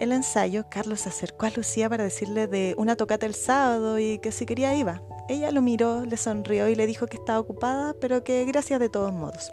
el 0.00 0.12
ensayo, 0.12 0.68
Carlos 0.70 1.00
se 1.00 1.08
acercó 1.10 1.46
a 1.46 1.50
Lucía 1.50 1.88
para 1.88 2.04
decirle 2.04 2.46
de 2.46 2.74
una 2.78 2.96
tocata 2.96 3.26
el 3.26 3.34
sábado 3.34 3.98
y 3.98 4.18
que 4.18 4.32
si 4.32 4.46
quería 4.46 4.74
iba. 4.74 5.02
Ella 5.28 5.50
lo 5.50 5.60
miró, 5.60 6.06
le 6.06 6.16
sonrió 6.16 6.68
y 6.68 6.74
le 6.74 6.86
dijo 6.86 7.06
que 7.06 7.18
estaba 7.18 7.38
ocupada, 7.38 7.94
pero 8.00 8.24
que 8.24 8.44
gracias 8.46 8.80
de 8.80 8.88
todos 8.88 9.12
modos. 9.12 9.52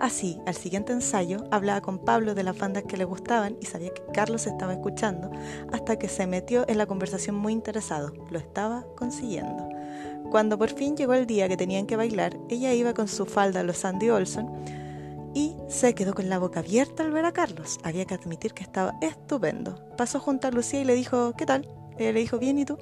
Así, 0.00 0.40
al 0.46 0.54
siguiente 0.54 0.94
ensayo, 0.94 1.44
hablaba 1.50 1.82
con 1.82 1.98
Pablo 1.98 2.34
de 2.34 2.42
las 2.42 2.56
bandas 2.56 2.84
que 2.84 2.96
le 2.96 3.04
gustaban 3.04 3.58
y 3.60 3.66
sabía 3.66 3.92
que 3.92 4.02
Carlos 4.14 4.46
estaba 4.46 4.72
escuchando, 4.72 5.30
hasta 5.70 5.98
que 5.98 6.08
se 6.08 6.26
metió 6.26 6.64
en 6.66 6.78
la 6.78 6.86
conversación 6.86 7.36
muy 7.36 7.52
interesado. 7.52 8.14
Lo 8.30 8.38
estaba 8.38 8.86
consiguiendo. 8.96 9.68
Cuando 10.30 10.56
por 10.56 10.70
fin 10.70 10.96
llegó 10.96 11.12
el 11.12 11.26
día 11.26 11.48
que 11.48 11.58
tenían 11.58 11.86
que 11.86 11.96
bailar, 11.96 12.38
ella 12.48 12.72
iba 12.72 12.94
con 12.94 13.08
su 13.08 13.26
falda 13.26 13.60
a 13.60 13.62
los 13.62 13.76
Sandy 13.76 14.08
Olson 14.08 14.50
y 15.34 15.54
se 15.68 15.94
quedó 15.94 16.14
con 16.14 16.30
la 16.30 16.38
boca 16.38 16.60
abierta 16.60 17.02
al 17.02 17.10
ver 17.10 17.26
a 17.26 17.32
Carlos. 17.32 17.78
Había 17.82 18.06
que 18.06 18.14
admitir 18.14 18.54
que 18.54 18.62
estaba 18.62 18.94
estupendo. 19.02 19.86
Pasó 19.98 20.18
junto 20.18 20.48
a 20.48 20.50
Lucía 20.50 20.80
y 20.80 20.84
le 20.84 20.94
dijo, 20.94 21.34
¿qué 21.36 21.44
tal? 21.44 21.68
Ella 21.98 22.12
le 22.12 22.20
dijo, 22.20 22.38
bien, 22.38 22.58
¿y 22.58 22.64
tú? 22.64 22.78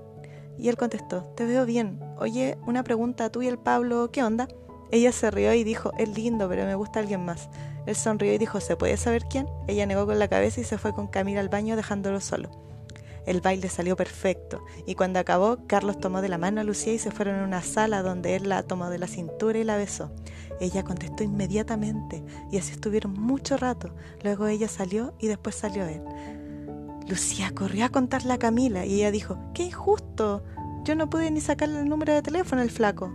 Y 0.59 0.69
él 0.69 0.77
contestó, 0.77 1.23
te 1.37 1.47
veo 1.47 1.65
bien. 1.65 2.01
Oye, 2.19 2.59
una 2.67 2.83
pregunta, 2.83 3.31
tú 3.31 3.43
y 3.43 3.47
el 3.47 3.59
Pablo, 3.59 4.11
¿qué 4.11 4.23
onda? 4.23 4.49
Ella 4.91 5.13
se 5.13 5.31
rió 5.31 5.53
y 5.55 5.65
dijo, 5.65 5.93
es 5.99 6.09
lindo, 6.09 6.49
pero 6.49 6.65
me 6.65 6.75
gusta 6.75 7.01
alguien 7.01 7.25
más. 7.25 7.49
Él 7.87 7.95
sonrió 7.95 8.33
y 8.33 8.39
dijo, 8.39 8.61
¿se 8.61 8.77
puede 8.77 8.97
saber 8.97 9.25
quién? 9.31 9.47
Ella 9.67 9.87
negó 9.87 10.07
con 10.07 10.19
la 10.19 10.29
cabeza 10.29 10.61
y 10.61 10.65
se 10.65 10.79
fue 10.79 10.93
con 10.93 11.07
Camila 11.09 11.41
al 11.41 11.49
baño 11.49 11.77
dejándolo 11.77 12.21
solo. 12.21 12.51
El 13.27 13.43
baile 13.43 13.69
salió 13.69 13.95
perfecto 13.95 14.65
y 14.87 14.95
cuando 14.95 15.19
acabó, 15.19 15.59
Carlos 15.67 15.99
tomó 16.01 16.23
de 16.23 16.31
la 16.31 16.39
mano 16.39 16.63
a 16.63 16.65
Lucía 16.65 16.95
y 16.95 16.99
se 16.99 17.11
fueron 17.11 17.41
a 17.41 17.45
una 17.45 17.61
sala 17.61 18.03
donde 18.03 18.37
él 18.37 18.49
la 18.49 18.63
tomó 18.63 18.89
de 18.89 18.99
la 18.99 19.07
cintura 19.07 19.59
y 19.59 19.65
la 19.65 19.77
besó. 19.77 20.11
Ella 20.61 20.83
contestó 20.83 21.25
inmediatamente 21.25 22.25
y 22.51 22.57
así 22.57 22.73
estuvieron 22.73 23.13
mucho 23.13 23.59
rato. 23.59 23.95
Luego 24.23 24.47
ella 24.47 24.67
salió 24.67 25.13
y 25.19 25.27
después 25.27 25.55
salió 25.55 25.85
él. 25.85 26.03
Lucía 27.09 27.53
corrió 27.55 27.87
a 27.87 27.89
contarle 27.89 28.35
a 28.35 28.39
Camila 28.39 28.85
y 28.85 28.97
ella 28.97 29.11
dijo, 29.11 29.39
¡qué 29.55 29.65
injusto! 29.65 30.45
Yo 30.85 30.95
no 30.95 31.09
pude 31.09 31.31
ni 31.31 31.41
sacarle 31.41 31.81
el 31.81 31.89
número 31.89 32.13
de 32.13 32.21
teléfono 32.21 32.61
al 32.61 32.71
flaco. 32.71 33.11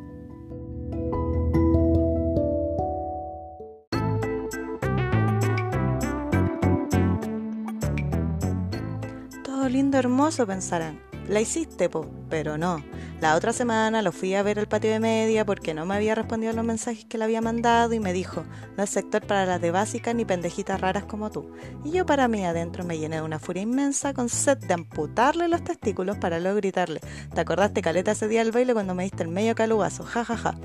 Todo 9.43 9.69
lindo, 9.69 9.99
hermoso, 9.99 10.47
pensarán. 10.47 10.99
La 11.29 11.39
hiciste, 11.39 11.87
po, 11.87 12.09
pero 12.29 12.57
no. 12.57 12.83
La 13.23 13.35
otra 13.37 13.53
semana 13.53 14.01
lo 14.01 14.11
fui 14.11 14.35
a 14.35 14.43
ver 14.43 14.59
al 14.59 14.67
patio 14.67 14.91
de 14.91 14.99
media 14.99 15.45
porque 15.45 15.73
no 15.73 15.85
me 15.85 15.95
había 15.95 16.13
respondido 16.13 16.51
a 16.51 16.55
los 16.55 16.65
mensajes 16.65 17.05
que 17.05 17.17
le 17.17 17.23
había 17.23 17.39
mandado 17.39 17.93
y 17.93 18.01
me 18.01 18.11
dijo, 18.11 18.43
no 18.75 18.83
es 18.83 18.89
sector 18.89 19.25
para 19.25 19.45
las 19.45 19.61
de 19.61 19.71
básicas 19.71 20.13
ni 20.13 20.25
pendejitas 20.25 20.81
raras 20.81 21.05
como 21.05 21.31
tú. 21.31 21.49
Y 21.85 21.91
yo 21.91 22.05
para 22.05 22.27
mí 22.27 22.43
adentro 22.43 22.83
me 22.83 22.99
llené 22.99 23.15
de 23.15 23.21
una 23.21 23.39
furia 23.39 23.63
inmensa 23.63 24.13
con 24.13 24.27
sed 24.27 24.57
de 24.57 24.73
amputarle 24.73 25.47
los 25.47 25.63
testículos 25.63 26.17
para 26.17 26.41
luego 26.41 26.57
gritarle, 26.57 26.99
¿te 27.33 27.39
acordaste 27.39 27.81
caleta 27.81 28.11
ese 28.11 28.27
día 28.27 28.43
del 28.43 28.51
baile 28.51 28.73
cuando 28.73 28.93
me 28.93 29.03
diste 29.03 29.23
el 29.23 29.29
medio 29.29 29.55
calugazo? 29.55 30.03
Ja, 30.03 30.25
ja, 30.25 30.35
ja. 30.35 30.55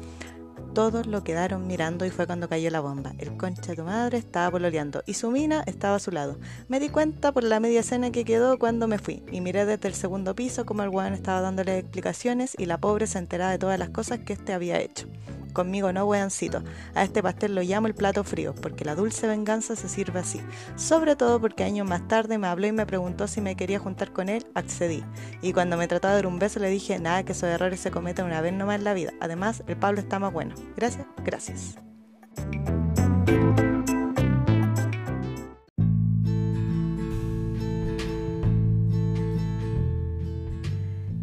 Todos 0.75 1.07
lo 1.07 1.25
quedaron 1.25 1.67
mirando 1.67 2.05
y 2.05 2.11
fue 2.11 2.27
cuando 2.27 2.49
cayó 2.49 2.71
la 2.71 2.81
bomba. 2.81 3.13
El 3.19 3.37
concha 3.37 3.73
de 3.73 3.77
tu 3.77 3.85
madre 3.85 4.19
estaba 4.19 4.51
pololeando 4.51 5.03
y 5.07 5.15
su 5.15 5.31
mina 5.31 5.63
estaba 5.67 5.97
a 5.97 6.01
su 6.01 6.11
lado. 6.11 6.39
Me 6.69 6.79
di 6.79 6.89
cuenta 6.89 7.33
por 7.33 7.43
la 7.45 7.61
media 7.61 7.81
escena 7.81 8.13
que 8.13 8.25
quedó 8.25 8.59
cuando 8.59 8.87
me 8.87 8.99
fui 8.99 9.23
y 9.33 9.41
miré 9.41 9.65
desde 9.65 9.89
el 9.89 9.95
segundo 9.95 10.35
piso 10.35 10.67
como 10.67 10.83
el 10.83 10.91
weón 10.91 11.15
estaba 11.15 11.41
dándole 11.41 11.79
explicaciones 11.79 12.55
y 12.59 12.67
la 12.67 12.79
pobre 12.79 13.07
se 13.07 13.19
enteraba 13.19 13.51
de 13.51 13.59
todas 13.59 13.79
las 13.79 13.91
cosas 13.91 14.21
que 14.21 14.35
este 14.35 14.53
había 14.53 14.81
hecho. 14.81 15.09
Conmigo 15.53 15.93
no, 15.93 16.05
weoncito. 16.05 16.63
A 16.95 17.03
este 17.03 17.23
pastel 17.23 17.55
lo 17.55 17.63
llamo 17.63 17.87
el 17.87 17.95
plato 17.95 18.23
frío, 18.23 18.55
porque 18.55 18.85
la 18.85 18.95
dulce 18.95 19.27
venganza 19.27 19.75
se 19.77 19.89
sirve 19.89 20.21
así. 20.21 20.41
Sobre 20.77 21.17
todo 21.17 21.41
porque 21.41 21.65
años 21.65 21.85
más 21.85 22.07
tarde 22.07 22.39
me 22.39 22.47
habló 22.47 22.67
y 22.67 22.73
me 22.73 22.87
preguntó 22.87 23.27
si 23.27 23.41
me 23.41 23.57
quería 23.57 23.79
juntar 23.79 24.13
con 24.13 24.29
él, 24.29 24.47
accedí. 24.55 25.03
Y 25.43 25.53
cuando 25.53 25.77
me 25.77 25.89
trataba 25.89 26.15
de 26.15 26.19
dar 26.19 26.27
un 26.27 26.39
beso 26.39 26.61
le 26.61 26.69
dije, 26.69 26.99
nada, 26.99 27.25
que 27.25 27.33
esos 27.33 27.49
errores 27.49 27.81
se 27.81 27.91
cometen 27.91 28.27
una 28.27 28.41
vez 28.41 28.53
nomás 28.53 28.77
en 28.77 28.85
la 28.85 28.95
vida. 28.95 29.13
Además, 29.21 29.65
el 29.67 29.77
Pablo 29.77 30.01
está 30.01 30.19
más 30.19 30.33
bueno. 30.33 30.55
Gracias, 30.77 31.07
gracias. 31.25 31.79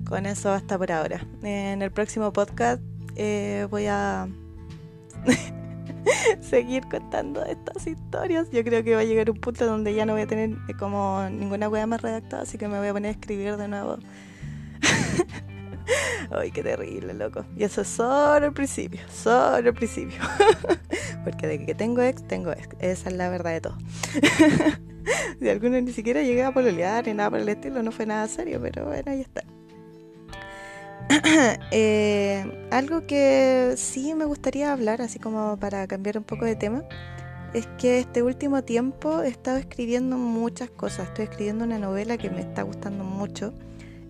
Con 0.08 0.26
eso 0.26 0.52
hasta 0.52 0.78
por 0.78 0.92
ahora. 0.92 1.26
En 1.42 1.82
el 1.82 1.92
próximo 1.92 2.32
podcast 2.32 2.82
eh, 3.16 3.68
voy 3.70 3.88
a 3.88 4.28
seguir 6.42 6.84
contando 6.90 7.44
estas 7.46 7.88
historias. 7.88 8.50
Yo 8.52 8.64
creo 8.64 8.84
que 8.84 8.96
va 8.96 9.02
a 9.02 9.06
llegar 9.06 9.30
un 9.30 9.38
punto 9.38 9.66
donde 9.66 9.94
ya 9.94 10.06
no 10.06 10.14
voy 10.14 10.24
a 10.24 10.28
tener 10.28 10.56
como 10.78 11.28
ninguna 11.30 11.70
wea 11.70 11.88
más 11.88 12.02
redactada, 12.02 12.44
así 12.44 12.58
que 12.58 12.68
me 12.68 12.78
voy 12.78 12.88
a 12.88 12.94
poner 12.94 13.10
a 13.10 13.12
escribir 13.12 13.58
de 13.58 13.68
nuevo. 13.68 13.98
Ay, 16.32 16.52
qué 16.52 16.64
terrible, 16.64 17.14
loco. 17.14 17.46
Y 17.56 17.64
eso 17.64 17.82
es 17.82 17.88
solo 17.88 18.46
el 18.46 18.54
principio, 18.54 19.02
solo 19.12 19.70
el 19.70 19.74
principio. 19.74 20.20
Porque 21.24 21.48
de 21.48 21.66
que 21.66 21.76
tengo 21.76 22.02
ex, 22.02 22.28
tengo 22.28 22.52
ex. 22.52 22.70
Esa 22.80 23.10
es 23.10 23.16
la 23.16 23.30
verdad 23.30 23.52
de 23.54 23.62
todo. 23.62 23.78
si 25.40 25.50
alguno 25.50 25.80
ni 25.82 25.92
siquiera 25.92 26.22
llegué 26.22 26.44
a 26.44 26.54
pololear 26.54 27.06
ni 27.06 27.14
nada 27.14 27.30
por 27.30 27.40
el 27.40 27.50
estilo, 27.50 27.84
no 27.84 27.92
fue 27.92 28.06
nada 28.06 28.28
serio, 28.28 28.60
pero 28.62 28.86
bueno, 28.86 29.12
ahí 29.12 29.22
está. 29.22 29.44
eh, 31.72 32.68
algo 32.72 33.06
que 33.06 33.74
sí 33.78 34.14
me 34.16 34.26
gustaría 34.26 34.72
hablar, 34.74 35.02
así 35.02 35.20
como 35.20 35.58
para 35.58 35.88
cambiar 35.88 36.18
un 36.18 36.24
poco 36.24 36.46
de 36.46 36.56
tema, 36.56 36.84
es 37.54 37.68
que 37.78 38.00
este 38.00 38.24
último 38.24 38.64
tiempo 38.64 39.22
he 39.22 39.30
estado 39.30 39.58
escribiendo 39.58 40.18
muchas 40.18 40.70
cosas. 40.70 41.08
Estoy 41.08 41.26
escribiendo 41.26 41.64
una 41.64 41.78
novela 41.78 42.18
que 42.18 42.30
me 42.30 42.42
está 42.42 42.64
gustando 42.64 43.04
mucho. 43.04 43.54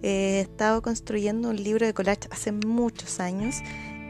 He 0.08 0.42
estado 0.42 0.84
construyendo 0.84 1.50
un 1.50 1.56
libro 1.56 1.84
de 1.84 1.96
collage 1.96 2.28
hace 2.30 2.52
muchos 2.52 3.20
años 3.20 3.56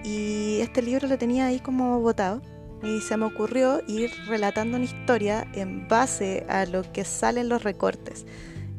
y 0.03 0.59
este 0.59 0.81
libro 0.81 1.07
lo 1.07 1.17
tenía 1.17 1.45
ahí 1.45 1.61
como 1.61 2.01
botado 2.01 2.41
y 2.83 2.99
se 2.99 3.15
me 3.15 3.23
ocurrió 3.23 3.79
ir 3.87 4.11
relatando 4.27 4.75
una 4.75 4.83
historia 4.83 5.47
en 5.53 5.87
base 5.87 6.45
a 6.49 6.65
lo 6.65 6.81
que 6.91 7.05
salen 7.05 7.47
los 7.47 7.63
recortes. 7.63 8.25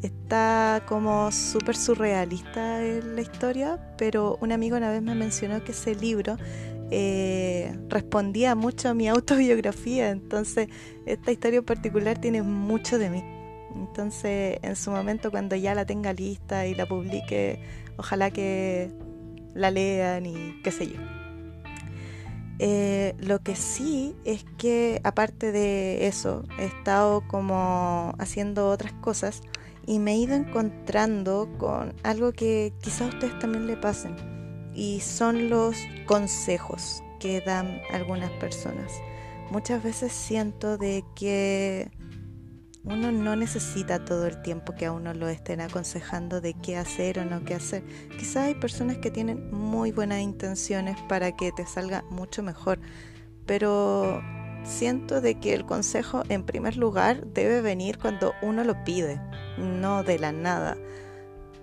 Está 0.02 0.82
como 0.86 1.32
súper 1.32 1.74
surrealista 1.74 2.80
la 2.80 3.22
historia, 3.22 3.94
pero 3.96 4.36
un 4.42 4.52
amigo 4.52 4.76
una 4.76 4.90
vez 4.90 5.00
me 5.00 5.14
mencionó 5.14 5.64
que 5.64 5.72
ese 5.72 5.94
libro 5.94 6.36
eh, 6.90 7.74
respondía 7.88 8.54
mucho 8.54 8.90
a 8.90 8.94
mi 8.94 9.08
autobiografía, 9.08 10.10
entonces 10.10 10.68
esta 11.06 11.32
historia 11.32 11.60
en 11.60 11.64
particular 11.64 12.18
tiene 12.18 12.42
mucho 12.42 12.98
de 12.98 13.08
mí. 13.08 13.35
Entonces, 13.74 14.58
en 14.62 14.76
su 14.76 14.90
momento, 14.90 15.30
cuando 15.30 15.56
ya 15.56 15.74
la 15.74 15.84
tenga 15.84 16.12
lista 16.12 16.66
y 16.66 16.74
la 16.74 16.86
publique, 16.86 17.60
ojalá 17.96 18.30
que 18.30 18.90
la 19.54 19.70
lean 19.70 20.26
y 20.26 20.60
qué 20.62 20.70
sé 20.70 20.86
yo. 20.88 21.00
Eh, 22.58 23.14
lo 23.18 23.40
que 23.40 23.54
sí 23.54 24.14
es 24.24 24.44
que, 24.56 25.00
aparte 25.04 25.52
de 25.52 26.06
eso, 26.06 26.44
he 26.58 26.64
estado 26.64 27.22
como 27.28 28.14
haciendo 28.18 28.70
otras 28.70 28.92
cosas 28.94 29.42
y 29.86 29.98
me 29.98 30.12
he 30.12 30.16
ido 30.16 30.34
encontrando 30.34 31.48
con 31.58 31.94
algo 32.02 32.32
que 32.32 32.72
quizás 32.80 33.02
a 33.02 33.14
ustedes 33.14 33.38
también 33.38 33.66
le 33.66 33.76
pasen 33.76 34.16
y 34.74 35.00
son 35.00 35.48
los 35.48 35.76
consejos 36.06 37.02
que 37.20 37.40
dan 37.40 37.80
algunas 37.92 38.30
personas. 38.32 38.92
Muchas 39.50 39.82
veces 39.82 40.12
siento 40.12 40.76
de 40.76 41.04
que 41.14 41.90
uno 42.86 43.10
no 43.10 43.34
necesita 43.34 44.04
todo 44.04 44.26
el 44.26 44.40
tiempo 44.42 44.74
que 44.74 44.86
a 44.86 44.92
uno 44.92 45.12
lo 45.12 45.28
estén 45.28 45.60
aconsejando 45.60 46.40
de 46.40 46.54
qué 46.54 46.76
hacer 46.76 47.18
o 47.18 47.24
no 47.24 47.44
qué 47.44 47.54
hacer. 47.54 47.82
Quizás 48.16 48.36
hay 48.36 48.54
personas 48.54 48.98
que 48.98 49.10
tienen 49.10 49.50
muy 49.50 49.90
buenas 49.90 50.20
intenciones 50.20 50.96
para 51.08 51.32
que 51.32 51.50
te 51.50 51.66
salga 51.66 52.04
mucho 52.10 52.44
mejor, 52.44 52.78
pero 53.44 54.22
siento 54.62 55.20
de 55.20 55.38
que 55.40 55.52
el 55.52 55.66
consejo 55.66 56.22
en 56.28 56.44
primer 56.44 56.76
lugar 56.76 57.26
debe 57.26 57.60
venir 57.60 57.98
cuando 57.98 58.34
uno 58.40 58.62
lo 58.62 58.84
pide, 58.84 59.20
no 59.58 60.04
de 60.04 60.20
la 60.20 60.30
nada. 60.30 60.76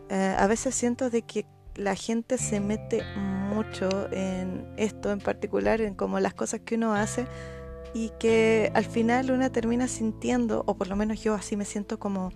Eh, 0.09 0.35
a 0.37 0.45
veces 0.47 0.75
siento 0.75 1.09
de 1.09 1.21
que 1.21 1.45
la 1.75 1.95
gente 1.95 2.37
se 2.37 2.59
mete 2.59 3.01
mucho 3.15 4.11
en 4.11 4.67
esto 4.77 5.09
en 5.11 5.19
particular, 5.19 5.79
en 5.79 5.95
como 5.95 6.19
las 6.19 6.33
cosas 6.33 6.59
que 6.65 6.75
uno 6.75 6.93
hace 6.93 7.25
y 7.93 8.11
que 8.19 8.71
al 8.73 8.85
final 8.85 9.31
una 9.31 9.51
termina 9.51 9.87
sintiendo, 9.87 10.63
o 10.65 10.75
por 10.75 10.87
lo 10.87 10.95
menos 10.95 11.21
yo 11.23 11.33
así 11.33 11.55
me 11.55 11.65
siento 11.65 11.99
como 11.99 12.31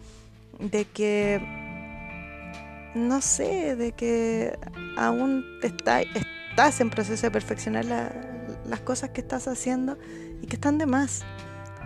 de 0.60 0.86
que, 0.86 1.42
no 2.96 3.22
sé, 3.22 3.76
de 3.76 3.92
que 3.92 4.58
aún 4.98 5.46
está, 5.64 6.02
estás 6.02 6.80
en 6.82 6.90
proceso 6.90 7.28
de 7.28 7.32
perfeccionar 7.32 7.86
las 7.86 8.80
cosas 8.82 9.12
que 9.12 9.22
estás 9.22 9.48
haciendo 9.48 9.98
y 10.42 10.48
que 10.48 10.56
están 10.56 10.78
de 10.78 10.86
más. 10.86 11.24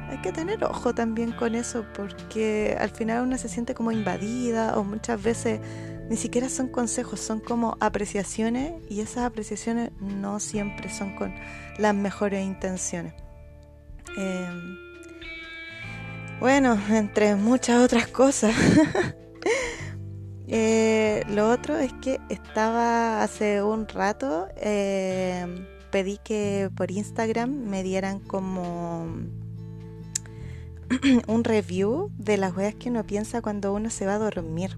Hay 0.09 0.17
que 0.21 0.33
tener 0.33 0.63
ojo 0.65 0.93
también 0.93 1.31
con 1.31 1.55
eso 1.55 1.85
porque 1.95 2.75
al 2.77 2.89
final 2.89 3.23
una 3.23 3.37
se 3.37 3.47
siente 3.47 3.73
como 3.73 3.93
invadida 3.93 4.77
o 4.77 4.83
muchas 4.83 5.23
veces 5.23 5.61
ni 6.09 6.17
siquiera 6.17 6.49
son 6.49 6.67
consejos, 6.67 7.21
son 7.21 7.39
como 7.39 7.77
apreciaciones 7.79 8.73
y 8.89 8.99
esas 8.99 9.23
apreciaciones 9.23 9.91
no 10.01 10.41
siempre 10.41 10.89
son 10.89 11.15
con 11.15 11.33
las 11.77 11.95
mejores 11.95 12.45
intenciones. 12.45 13.13
Em, 14.17 14.77
bueno, 16.39 16.77
entre 16.89 17.35
muchas 17.35 17.83
otras 17.83 18.07
cosas. 18.07 18.55
Eh, 20.53 21.23
lo 21.29 21.49
otro 21.49 21.77
es 21.77 21.93
que 22.01 22.19
estaba 22.27 23.23
hace 23.23 23.63
un 23.63 23.87
rato, 23.87 24.49
em, 24.57 25.65
pedí 25.91 26.17
que 26.21 26.69
por 26.75 26.91
Instagram 26.91 27.49
me 27.49 27.83
dieran 27.83 28.19
como 28.19 29.05
un 31.27 31.43
review 31.45 32.11
de 32.17 32.35
las 32.35 32.53
weas 32.53 32.75
que 32.75 32.89
uno 32.89 33.05
piensa 33.05 33.41
cuando 33.41 33.73
uno 33.73 33.89
se 33.89 34.05
va 34.05 34.15
a 34.15 34.17
dormir. 34.17 34.77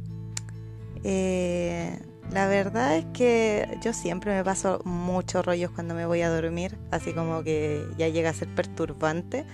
Eh, 1.03 1.99
la 2.33 2.47
verdad 2.47 2.97
es 2.97 3.05
que 3.13 3.77
yo 3.83 3.93
siempre 3.93 4.35
me 4.35 4.43
paso 4.43 4.81
muchos 4.85 5.45
rollos 5.45 5.69
cuando 5.69 5.93
me 5.93 6.07
voy 6.07 6.21
a 6.21 6.29
dormir, 6.29 6.79
así 6.89 7.13
como 7.13 7.43
que 7.43 7.85
ya 7.97 8.09
llega 8.09 8.31
a 8.31 8.33
ser 8.33 8.47
perturbante, 8.55 9.45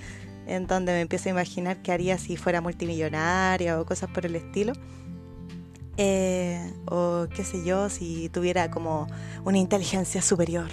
en 0.47 0.65
donde 0.65 0.93
me 0.93 1.01
empiezo 1.01 1.27
a 1.27 1.31
imaginar 1.33 1.81
qué 1.81 1.91
haría 1.91 2.17
si 2.17 2.37
fuera 2.37 2.61
multimillonaria 2.61 3.79
o 3.79 3.85
cosas 3.85 4.09
por 4.09 4.25
el 4.25 4.35
estilo. 4.35 4.73
Eh, 5.97 6.73
o 6.85 7.27
qué 7.35 7.43
sé 7.43 7.65
yo, 7.65 7.89
si 7.89 8.29
tuviera 8.29 8.71
como 8.71 9.07
una 9.43 9.57
inteligencia 9.57 10.21
superior 10.21 10.69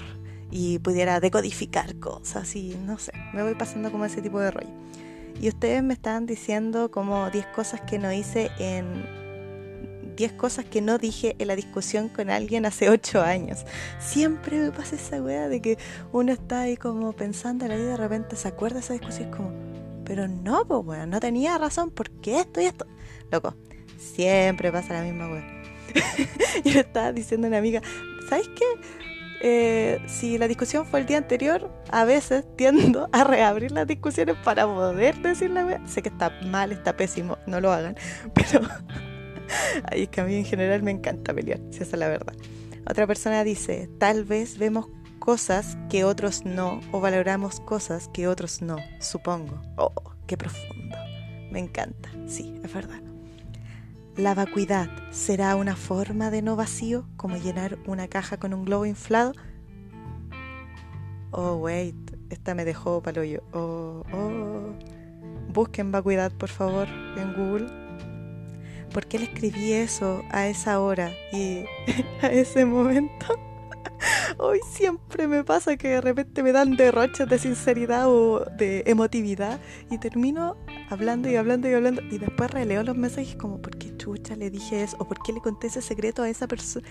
y 0.53 0.79
pudiera 0.79 1.19
decodificar 1.19 1.99
cosas 1.99 2.55
y 2.55 2.77
no 2.87 2.99
sé, 2.99 3.11
me 3.35 3.43
voy 3.43 3.57
pasando 3.57 3.91
como 3.91 4.05
ese 4.05 4.23
tipo 4.23 4.39
de 4.39 4.53
rollo. 4.53 4.71
Y 5.41 5.49
ustedes 5.49 5.83
me 5.83 5.95
estaban 5.95 6.27
diciendo 6.27 6.93
como 6.93 7.31
10 7.31 7.47
cosas 7.49 7.81
que 7.81 7.99
no 7.99 8.13
hice 8.13 8.51
en 8.61 9.26
10 10.17 10.33
cosas 10.33 10.65
que 10.65 10.81
no 10.81 10.99
dije 10.99 11.37
en 11.39 11.49
la 11.49 11.57
discusión 11.57 12.09
con 12.09 12.31
alguien 12.31 12.67
hace 12.67 12.91
8 12.91 13.23
años. 13.23 13.65
Siempre 13.99 14.59
me 14.59 14.73
pasa 14.73 14.97
esa 14.97 15.23
weá 15.23 15.49
de 15.49 15.61
que 15.61 15.79
uno 16.13 16.33
está 16.33 16.63
ahí 16.63 16.77
como 16.77 17.13
pensando 17.13 17.65
en 17.65 17.71
la 17.71 17.77
vida 17.77 17.87
y 17.87 17.91
de 17.91 17.97
repente 17.97 18.37
se 18.37 18.49
acuerda 18.49 18.77
de 18.77 18.81
esa 18.81 18.95
discusión 18.95 19.31
como, 19.31 19.53
pero 20.05 20.27
no, 20.27 20.67
pues 20.67 20.81
weá, 20.85 21.07
no 21.07 21.21
tenía 21.21 21.59
razón, 21.59 21.91
¿por 21.91 22.11
qué 22.11 22.41
esto 22.41 22.61
y 22.61 22.65
esto? 22.65 22.87
Loco, 23.31 23.55
siempre 23.99 24.73
pasa 24.73 24.95
la 24.95 25.03
misma 25.03 25.29
weá. 25.29 25.63
Yo 26.65 26.81
estaba 26.81 27.13
diciendo 27.13 27.47
a 27.47 27.49
una 27.49 27.59
amiga, 27.59 27.83
¿sabes 28.29 28.49
qué? 28.49 28.65
Eh, 29.41 30.01
si 30.07 30.39
la 30.39 30.49
discusión 30.49 30.87
fue 30.87 31.01
el 31.01 31.07
día 31.07 31.19
anterior, 31.19 31.71
a 31.91 32.05
veces 32.05 32.45
tiendo 32.57 33.09
a 33.13 33.25
reabrir 33.25 33.71
las 33.71 33.87
discusiones 33.87 34.37
para 34.43 34.67
poder 34.67 35.17
decir 35.19 35.51
la 35.51 35.67
weá. 35.67 35.87
Sé 35.87 36.03
que 36.03 36.09
está 36.09 36.31
mal, 36.47 36.73
está 36.73 36.97
pésimo, 36.97 37.39
no 37.47 37.61
lo 37.61 37.73
hagan, 37.73 37.97
pero 38.35 38.61
Ay, 39.91 40.03
es 40.03 40.09
que 40.09 40.21
a 40.21 40.25
mí 40.25 40.35
en 40.35 40.45
general 40.45 40.83
me 40.83 40.91
encanta 40.91 41.35
pelear, 41.35 41.61
si 41.71 41.83
es 41.83 41.93
la 41.93 42.09
verdad. 42.09 42.35
Otra 42.89 43.07
persona 43.07 43.45
dice, 43.45 43.89
tal 43.99 44.25
vez 44.25 44.59
vemos 44.59 44.87
cosas 45.19 45.77
que 45.91 46.05
otros 46.05 46.45
no, 46.45 46.81
o 46.93 47.01
valoramos 47.01 47.61
cosas 47.61 48.09
que 48.09 48.29
otros 48.29 48.63
no, 48.63 48.77
supongo. 49.01 49.61
Oh, 49.77 49.93
qué 50.27 50.37
profundo. 50.37 50.97
Me 51.51 51.59
encanta, 51.59 52.11
sí, 52.27 52.61
es 52.63 52.73
verdad. 52.73 53.01
La 54.17 54.35
vacuidad 54.35 54.89
será 55.11 55.57
una 55.57 55.77
forma 55.77 56.31
de 56.31 56.43
no 56.43 56.57
vacío, 56.57 57.07
como 57.17 57.37
llenar 57.37 57.79
una 57.87 58.09
caja 58.09 58.39
con 58.39 58.55
un 58.55 58.65
globo 58.65 58.87
inflado. 58.87 59.33
Oh, 61.33 61.57
wait, 61.57 61.97
esta 62.31 62.55
me 62.55 62.65
dejó 62.65 63.03
palo 63.03 63.25
yo. 63.25 63.41
Oh, 63.53 64.05
oh. 64.13 64.73
Busquen 65.53 65.93
vacuidad, 65.93 66.33
por 66.33 66.49
favor, 66.49 66.89
en 67.17 67.35
Google 67.35 67.86
¿por 68.93 69.07
qué 69.07 69.19
le 69.19 69.25
escribí 69.27 69.73
eso 69.73 70.23
a 70.31 70.49
esa 70.49 70.81
hora 70.81 71.13
y 71.33 71.65
a 72.23 72.29
ese 72.29 72.65
momento? 72.65 73.39
Hoy 74.39 74.61
siempre 74.71 75.27
me 75.27 75.45
pasa 75.45 75.77
que 75.77 75.89
de 75.89 76.01
repente 76.01 76.43
me 76.43 76.53
dan 76.53 76.77
derroches 76.77 77.29
de 77.29 77.39
sinceridad 77.39 78.09
o 78.09 78.45
de 78.57 78.85
emotividad 78.87 79.61
y 79.91 79.99
termino 79.99 80.57
hablando 80.91 81.31
y 81.31 81.37
hablando 81.37 81.69
y 81.69 81.75
hablando 81.75 82.03
y 82.03 82.19
después 82.19 82.51
releo 82.51 82.83
los 82.83 82.97
mensajes 82.97 83.37
como 83.37 83.61
¿por 83.61 83.77
qué 83.77 83.97
chucha 83.97 84.37
le 84.37 84.51
dije 84.51 84.83
eso? 84.83 84.97
¿O 85.01 85.09
por 85.09 85.23
qué 85.23 85.33
le 85.33 85.41
conté 85.41 85.69
ese 85.69 85.83
secreto 85.83 86.23
a 86.23 86.29
esa 86.29 86.47
persona? 86.47 86.87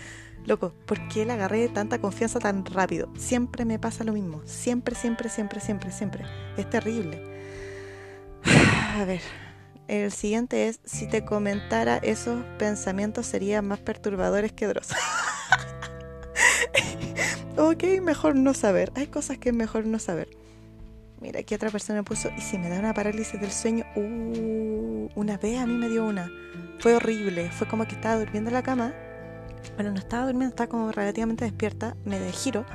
Loco, 0.45 0.73
¿por 0.85 1.07
qué 1.07 1.25
le 1.25 1.33
agarré 1.33 1.67
tanta 1.69 1.99
confianza 1.99 2.39
tan 2.39 2.65
rápido? 2.65 3.09
Siempre 3.17 3.65
me 3.65 3.79
pasa 3.79 4.03
lo 4.03 4.13
mismo, 4.13 4.41
siempre, 4.45 4.95
siempre, 4.95 5.29
siempre, 5.29 5.59
siempre, 5.59 5.91
siempre. 5.91 6.25
Es 6.57 6.69
terrible. 6.69 7.21
A 8.97 9.03
ver, 9.05 9.21
el 9.87 10.11
siguiente 10.11 10.67
es, 10.67 10.79
si 10.83 11.07
te 11.07 11.25
comentara 11.25 11.97
esos 11.97 12.43
pensamientos 12.57 13.25
serían 13.25 13.67
más 13.67 13.79
perturbadores 13.79 14.51
que 14.51 14.67
Dross. 14.67 14.89
ok, 17.57 17.83
mejor 18.01 18.35
no 18.35 18.53
saber. 18.53 18.91
Hay 18.95 19.07
cosas 19.07 19.37
que 19.37 19.49
es 19.49 19.55
mejor 19.55 19.85
no 19.85 19.99
saber. 19.99 20.29
Mira, 21.21 21.39
aquí 21.39 21.55
otra 21.55 21.69
persona 21.69 22.03
puso, 22.03 22.29
y 22.37 22.41
si 22.41 22.57
me 22.57 22.69
da 22.69 22.79
una 22.79 22.93
parálisis 22.93 23.39
del 23.39 23.51
sueño, 23.51 23.85
uh, 23.95 25.07
una 25.15 25.37
vez 25.37 25.59
a 25.59 25.65
mí 25.65 25.73
me 25.73 25.87
dio 25.87 26.05
una. 26.05 26.29
Fue 26.79 26.95
horrible, 26.95 27.49
fue 27.51 27.67
como 27.67 27.85
que 27.85 27.95
estaba 27.95 28.19
durmiendo 28.19 28.49
en 28.49 28.55
la 28.55 28.63
cama. 28.63 28.93
Bueno, 29.75 29.91
no 29.91 29.99
estaba 29.99 30.25
durmiendo, 30.25 30.53
estaba 30.53 30.69
como 30.69 30.91
relativamente 30.91 31.45
despierta. 31.45 31.95
Me 32.05 32.19
de 32.19 32.31
giro 32.31 32.65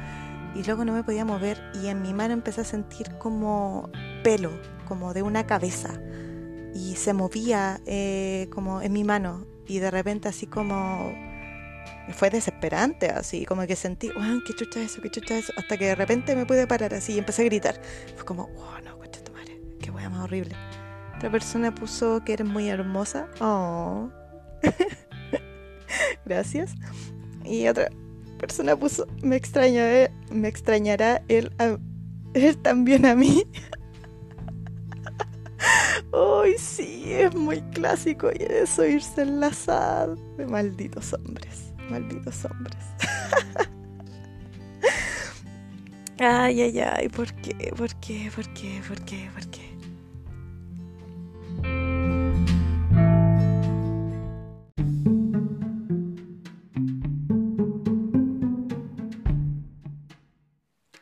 y 0.55 0.65
luego 0.65 0.85
no 0.85 0.93
me 0.93 1.05
podía 1.05 1.25
mover 1.25 1.61
y 1.83 1.89
en 1.89 2.03
mi 2.03 2.15
mano 2.15 2.35
empecé 2.35 2.63
a 2.63 2.65
sentir 2.65 3.09
como 3.19 3.91
pelo, 4.25 4.51
como 4.89 5.13
de 5.13 5.23
una 5.23 5.47
cabeza 5.47 6.01
y 6.75 6.97
se 6.97 7.13
movía 7.13 7.81
eh, 7.87 8.49
como 8.53 8.83
en 8.83 8.93
mi 8.93 9.05
mano. 9.05 9.47
Y 9.67 9.79
de 9.79 9.91
repente 9.91 10.29
así 10.29 10.47
como 10.47 11.15
fue 12.13 12.29
desesperante 12.29 13.11
así 13.11 13.45
como 13.45 13.65
que 13.69 13.77
sentí 13.77 14.09
wow, 14.09 14.43
qué 14.45 14.53
chucha 14.53 14.83
eso 14.83 15.01
qué 15.01 15.11
chucha 15.11 15.39
eso 15.39 15.53
hasta 15.57 15.77
que 15.77 15.87
de 15.87 15.95
repente 15.95 16.35
me 16.35 16.45
pude 16.45 16.67
parar 16.67 16.93
así 16.93 17.15
y 17.15 17.19
empecé 17.19 17.43
a 17.43 17.45
gritar. 17.45 17.81
Fue 18.17 18.25
como 18.25 18.49
wow 18.49 18.81
no 18.85 18.99
coche 18.99 19.21
tu 19.21 19.33
madre 19.33 19.61
qué 19.81 19.91
wea 19.91 20.11
más 20.11 20.25
horrible 20.25 20.57
otra 21.21 21.33
persona 21.33 21.75
puso 21.75 22.25
que 22.25 22.33
eres 22.33 22.47
muy 22.47 22.71
hermosa. 22.71 23.29
Oh. 23.43 24.09
Gracias. 26.25 26.73
Y 27.45 27.69
otra 27.69 27.91
persona 28.39 28.75
puso 28.75 29.07
me 29.23 29.37
extrañará 29.37 30.11
me 30.31 30.49
extrañará 30.49 31.23
él, 31.29 31.53
él 32.33 32.57
también 32.63 33.05
a 33.05 33.15
mí 33.15 33.45
Ay, 36.13 36.55
sí, 36.59 37.13
es 37.13 37.35
muy 37.35 37.61
clásico 37.73 38.31
y 38.33 38.43
eso 38.43 38.85
irse 38.85 39.23
enlazado. 39.23 40.17
De 40.37 40.47
malditos 40.47 41.13
hombres, 41.13 41.73
malditos 41.89 42.45
hombres. 42.45 42.77
ay, 46.19 46.63
ay, 46.63 46.81
ay, 46.81 47.09
¿por 47.09 47.33
qué? 47.35 47.73
¿Por 47.77 47.95
qué? 48.01 48.31
¿Por 48.35 48.53
qué? 48.55 48.83
¿Por 48.87 48.99
qué? 49.05 49.31
¿Por 49.35 49.51
qué? 49.51 49.71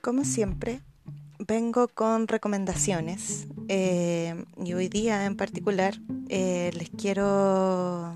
Como 0.03 0.25
siempre, 0.25 0.81
vengo 1.49 1.89
con 1.89 2.29
recomendaciones 2.29 3.49
eh, 3.69 4.45
y 4.63 4.75
hoy 4.75 4.89
día 4.89 5.25
en 5.25 5.35
particular 5.35 5.95
eh, 6.29 6.71
les 6.75 6.91
quiero 6.91 8.15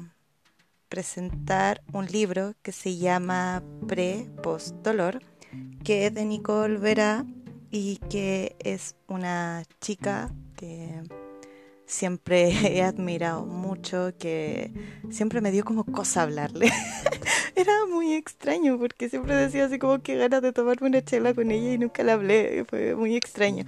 presentar 0.90 1.80
un 1.94 2.04
libro 2.04 2.52
que 2.60 2.72
se 2.72 2.98
llama 2.98 3.62
Pre-Post 3.88 4.74
Dolor, 4.82 5.24
que 5.82 6.06
es 6.06 6.14
de 6.14 6.26
Nicole 6.26 6.76
Vera 6.76 7.24
y 7.70 7.96
que 8.10 8.54
es 8.58 8.96
una 9.08 9.62
chica 9.80 10.30
que 10.54 11.02
siempre 11.92 12.50
he 12.78 12.82
admirado 12.82 13.44
mucho, 13.44 14.12
que 14.18 14.72
siempre 15.10 15.40
me 15.40 15.50
dio 15.50 15.64
como 15.64 15.84
cosa 15.84 16.22
hablarle. 16.22 16.70
Era 17.54 17.72
muy 17.86 18.14
extraño 18.14 18.78
porque 18.78 19.10
siempre 19.10 19.36
decía 19.36 19.66
así 19.66 19.78
como 19.78 20.02
que 20.02 20.16
ganas 20.16 20.42
de 20.42 20.52
tomarme 20.52 20.88
una 20.88 21.04
chela 21.04 21.34
con 21.34 21.50
ella 21.50 21.72
y 21.74 21.78
nunca 21.78 22.02
la 22.02 22.14
hablé, 22.14 22.64
fue 22.68 22.94
muy 22.96 23.14
extraño. 23.14 23.64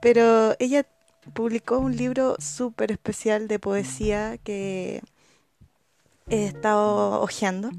Pero 0.00 0.54
ella 0.60 0.86
publicó 1.34 1.78
un 1.78 1.96
libro 1.96 2.36
súper 2.38 2.92
especial 2.92 3.48
de 3.48 3.58
poesía 3.58 4.38
que 4.38 5.02
he 6.28 6.46
estado 6.46 7.20
hojeando 7.22 7.70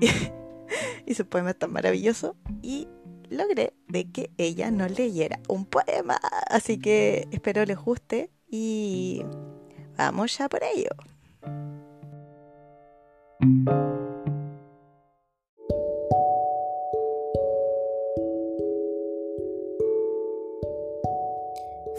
y, 0.00 1.14
su 1.14 1.26
poema 1.26 1.50
es 1.50 1.58
tan 1.58 1.70
maravilloso 1.70 2.34
y 2.62 2.88
logré 3.28 3.74
de 3.88 4.10
que 4.10 4.30
ella 4.38 4.70
no 4.70 4.88
leyera 4.88 5.40
un 5.48 5.66
poema. 5.66 6.18
Así 6.48 6.78
que 6.78 7.28
espero 7.30 7.64
les 7.66 7.76
guste 7.76 8.30
y 8.56 9.20
vamos 9.98 10.38
ya 10.38 10.48
por 10.48 10.62
ello. 10.62 10.90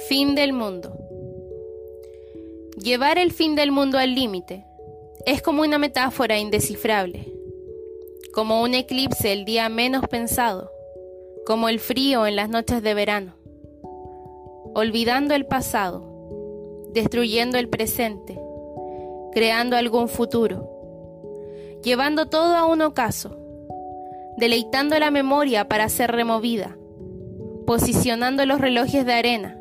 Fin 0.07 0.35
del 0.35 0.53
mundo. 0.53 0.97
Llevar 2.77 3.17
el 3.17 3.33
fin 3.33 3.55
del 3.55 3.71
mundo 3.71 3.97
al 3.97 4.15
límite 4.15 4.65
es 5.25 5.41
como 5.41 5.61
una 5.61 5.77
metáfora 5.77 6.39
indescifrable. 6.39 7.33
como 8.33 8.61
un 8.61 8.73
eclipse 8.73 9.31
el 9.31 9.45
día 9.45 9.69
menos 9.69 10.09
pensado, 10.09 10.69
como 11.45 11.69
el 11.69 11.79
frío 11.79 12.27
en 12.27 12.35
las 12.35 12.49
noches 12.49 12.83
de 12.83 12.93
verano, 12.93 13.33
olvidando 14.73 15.33
el 15.35 15.45
pasado, 15.45 16.14
destruyendo 16.95 17.57
el 17.57 17.67
presente, 17.67 18.39
creando 19.33 19.75
algún 19.75 20.07
futuro, 20.07 20.71
llevando 21.83 22.27
todo 22.27 22.55
a 22.55 22.65
un 22.65 22.81
ocaso, 22.81 23.37
deleitando 24.37 24.97
la 24.97 25.11
memoria 25.11 25.67
para 25.67 25.89
ser 25.89 26.13
removida, 26.13 26.77
posicionando 27.67 28.45
los 28.45 28.61
relojes 28.61 29.05
de 29.05 29.11
arena, 29.11 29.59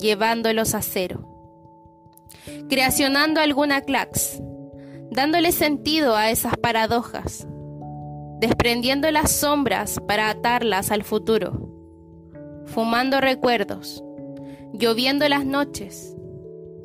llevándolos 0.00 0.74
a 0.74 0.82
cero, 0.82 1.28
creacionando 2.68 3.40
alguna 3.40 3.82
clax, 3.82 4.42
dándole 5.12 5.52
sentido 5.52 6.16
a 6.16 6.30
esas 6.30 6.56
paradojas, 6.56 7.46
desprendiendo 8.40 9.08
las 9.12 9.30
sombras 9.30 10.00
para 10.08 10.28
atarlas 10.28 10.90
al 10.90 11.04
futuro, 11.04 11.70
fumando 12.64 13.20
recuerdos, 13.20 14.02
lloviendo 14.72 15.28
las 15.28 15.46
noches, 15.46 16.15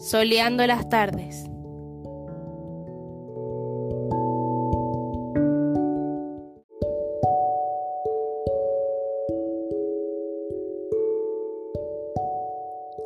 soleando 0.01 0.65
las 0.65 0.89
tardes. 0.89 1.45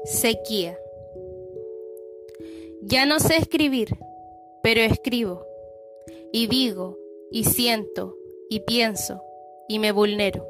Sequía. 0.06 0.80
Ya 2.84 3.06
no 3.06 3.20
sé 3.20 3.38
escribir, 3.38 3.98
pero 4.64 4.80
escribo, 4.82 5.46
y 6.32 6.48
digo, 6.48 6.98
y 7.32 7.44
siento, 7.44 8.16
y 8.50 8.62
pienso, 8.62 9.22
y 9.68 9.80
me 9.80 9.92
vulnero. 9.92 10.48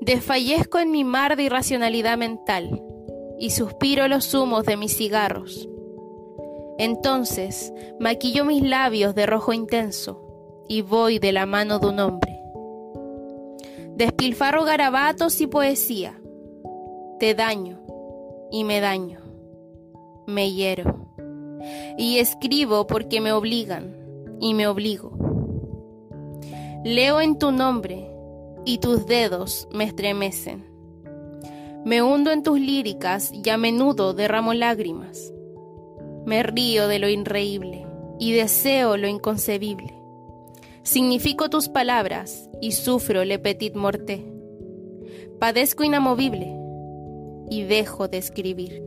Desfallezco 0.00 0.80
en 0.80 0.90
mi 0.90 1.04
mar 1.04 1.36
de 1.36 1.44
irracionalidad 1.44 2.18
mental, 2.18 2.82
y 3.42 3.50
suspiro 3.50 4.06
los 4.06 4.34
humos 4.34 4.64
de 4.66 4.76
mis 4.76 4.96
cigarros. 4.96 5.68
Entonces 6.78 7.72
maquillo 7.98 8.44
mis 8.44 8.62
labios 8.62 9.16
de 9.16 9.26
rojo 9.26 9.52
intenso, 9.52 10.64
y 10.68 10.82
voy 10.82 11.18
de 11.18 11.32
la 11.32 11.44
mano 11.44 11.80
de 11.80 11.88
un 11.88 11.98
hombre. 11.98 12.38
Despilfarro 13.96 14.62
garabatos 14.62 15.40
y 15.40 15.48
poesía. 15.48 16.22
Te 17.18 17.34
daño, 17.34 17.80
y 18.52 18.62
me 18.62 18.78
daño, 18.78 19.18
me 20.28 20.52
hiero. 20.52 21.08
Y 21.98 22.18
escribo 22.18 22.86
porque 22.86 23.20
me 23.20 23.32
obligan 23.32 24.36
y 24.40 24.54
me 24.54 24.68
obligo. 24.68 25.18
Leo 26.84 27.20
en 27.20 27.40
tu 27.40 27.50
nombre 27.50 28.08
y 28.64 28.78
tus 28.78 29.04
dedos 29.06 29.66
me 29.72 29.82
estremecen. 29.82 30.71
Me 31.84 32.02
hundo 32.02 32.30
en 32.30 32.42
tus 32.42 32.60
líricas 32.60 33.32
y 33.32 33.48
a 33.50 33.56
menudo 33.56 34.14
derramo 34.14 34.54
lágrimas. 34.54 35.32
Me 36.24 36.42
río 36.42 36.86
de 36.86 36.98
lo 36.98 37.08
inreíble 37.08 37.86
y 38.20 38.32
deseo 38.32 38.96
lo 38.96 39.08
inconcebible. 39.08 39.92
Significo 40.84 41.50
tus 41.50 41.68
palabras 41.68 42.48
y 42.60 42.72
sufro 42.72 43.24
le 43.24 43.38
petit 43.38 43.74
morté. 43.74 44.24
Padezco 45.40 45.82
inamovible 45.82 46.56
y 47.50 47.64
dejo 47.64 48.06
de 48.06 48.18
escribir. 48.18 48.82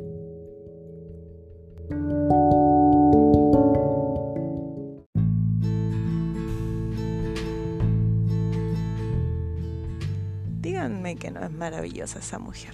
Que 11.13 11.29
no 11.29 11.45
es 11.45 11.51
maravillosa 11.51 12.17
esa 12.17 12.39
mujer. 12.39 12.73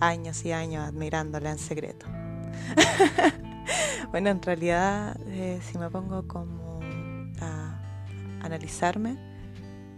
Años 0.00 0.42
y 0.46 0.52
años 0.52 0.88
admirándola 0.88 1.50
en 1.50 1.58
secreto. 1.58 2.06
bueno, 4.10 4.30
en 4.30 4.40
realidad, 4.40 5.18
eh, 5.26 5.60
si 5.62 5.76
me 5.76 5.90
pongo 5.90 6.26
como 6.26 6.80
a 7.42 7.78
analizarme, 8.40 9.18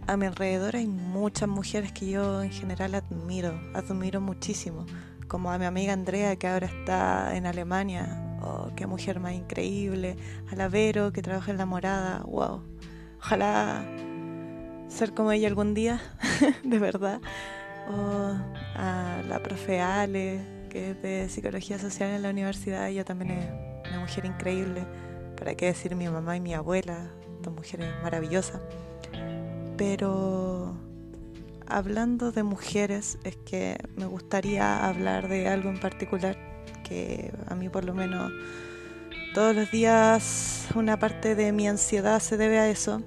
a 0.05 0.17
mi 0.17 0.25
alrededor 0.25 0.75
hay 0.75 0.87
muchas 0.87 1.47
mujeres 1.47 1.93
que 1.93 2.09
yo 2.09 2.41
en 2.41 2.51
general 2.51 2.95
admiro, 2.95 3.57
admiro 3.73 4.19
muchísimo, 4.19 4.85
como 5.29 5.51
a 5.51 5.57
mi 5.57 5.65
amiga 5.65 5.93
Andrea 5.93 6.35
que 6.35 6.47
ahora 6.47 6.67
está 6.67 7.37
en 7.37 7.45
Alemania, 7.45 8.37
oh, 8.41 8.71
qué 8.75 8.85
mujer 8.85 9.21
más 9.21 9.33
increíble, 9.33 10.17
a 10.51 10.55
la 10.55 10.67
Vero 10.67 11.13
que 11.13 11.21
trabaja 11.21 11.51
en 11.51 11.57
La 11.57 11.65
Morada, 11.65 12.23
wow, 12.25 12.63
ojalá 13.19 13.85
ser 14.89 15.13
como 15.13 15.31
ella 15.31 15.47
algún 15.47 15.73
día, 15.73 16.01
de 16.63 16.79
verdad, 16.79 17.21
o 17.89 18.35
a 18.75 19.21
la 19.27 19.41
profe 19.41 19.81
Ale 19.81 20.59
que 20.69 20.91
es 20.91 21.01
de 21.01 21.27
psicología 21.29 21.79
social 21.79 22.11
en 22.11 22.21
la 22.21 22.29
universidad, 22.29 22.87
ella 22.87 23.03
también 23.03 23.31
es 23.31 23.89
una 23.89 23.99
mujer 23.99 24.25
increíble, 24.25 24.85
para 25.35 25.55
qué 25.55 25.65
decir 25.65 25.95
mi 25.95 26.07
mamá 26.07 26.37
y 26.37 26.39
mi 26.39 26.53
abuela, 26.53 27.09
dos 27.41 27.53
mujeres 27.53 27.87
maravillosas. 28.03 28.61
Pero 29.77 30.75
hablando 31.67 32.31
de 32.31 32.43
mujeres, 32.43 33.17
es 33.23 33.35
que 33.37 33.77
me 33.95 34.05
gustaría 34.05 34.87
hablar 34.87 35.27
de 35.27 35.47
algo 35.47 35.69
en 35.69 35.79
particular 35.79 36.37
que 36.83 37.31
a 37.47 37.55
mí 37.55 37.69
por 37.69 37.85
lo 37.85 37.93
menos 37.93 38.31
todos 39.33 39.55
los 39.55 39.71
días 39.71 40.67
una 40.75 40.97
parte 40.97 41.35
de 41.35 41.51
mi 41.51 41.67
ansiedad 41.67 42.19
se 42.19 42.37
debe 42.37 42.59
a 42.59 42.69
eso 42.69 43.01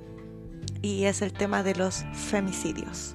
y 0.80 1.04
es 1.04 1.22
el 1.22 1.32
tema 1.32 1.62
de 1.62 1.74
los 1.74 2.04
femicidios. 2.14 3.14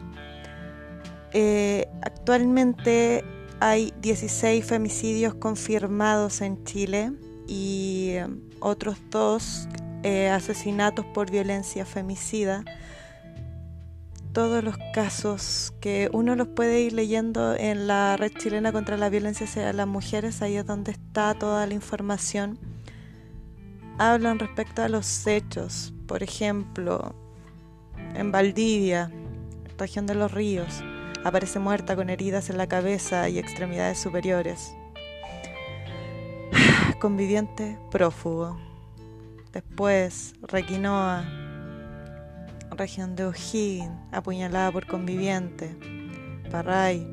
Eh, 1.34 1.88
actualmente 2.02 3.24
hay 3.60 3.94
16 4.02 4.66
femicidios 4.66 5.36
confirmados 5.36 6.42
en 6.42 6.64
Chile 6.64 7.12
y 7.48 8.10
eh, 8.12 8.28
otros 8.60 8.98
dos 9.10 9.68
eh, 10.04 10.30
asesinatos 10.30 11.06
por 11.06 11.30
violencia 11.32 11.86
femicida 11.86 12.64
todos 14.38 14.64
los 14.64 14.78
casos 14.94 15.74
que 15.82 16.12
uno 16.14 16.36
los 16.36 16.48
puede 16.50 16.82
ir 16.82 16.94
leyendo 16.94 17.56
en 17.56 17.88
la 17.88 18.18
red 18.18 18.32
chilena 18.38 18.72
contra 18.72 18.96
la 18.96 19.10
violencia 19.10 19.48
hacia 19.48 19.74
las 19.74 19.88
mujeres, 19.88 20.44
ahí 20.44 20.58
es 20.58 20.66
donde 20.68 20.92
está 20.92 21.34
toda 21.34 21.66
la 21.66 21.74
información. 21.74 22.60
Hablan 23.98 24.38
respecto 24.38 24.84
a 24.84 24.90
los 24.90 25.26
hechos, 25.26 25.92
por 26.06 26.22
ejemplo, 26.22 27.16
en 28.14 28.32
Valdivia, 28.32 29.12
región 29.80 30.06
de 30.06 30.14
los 30.14 30.32
ríos, 30.32 30.84
aparece 31.28 31.60
muerta 31.60 31.96
con 31.96 32.10
heridas 32.10 32.50
en 32.50 32.58
la 32.58 32.68
cabeza 32.68 33.28
y 33.28 33.38
extremidades 33.38 34.00
superiores. 34.00 34.76
Conviviente 37.00 37.78
prófugo. 37.92 38.58
Después, 39.52 40.36
Requinoa, 40.42 41.26
región 42.72 43.16
de 43.16 43.26
O'Higgins, 43.26 43.92
apuñalada 44.12 44.72
por 44.72 44.88
conviviente. 44.88 45.76
Parray, 46.50 47.06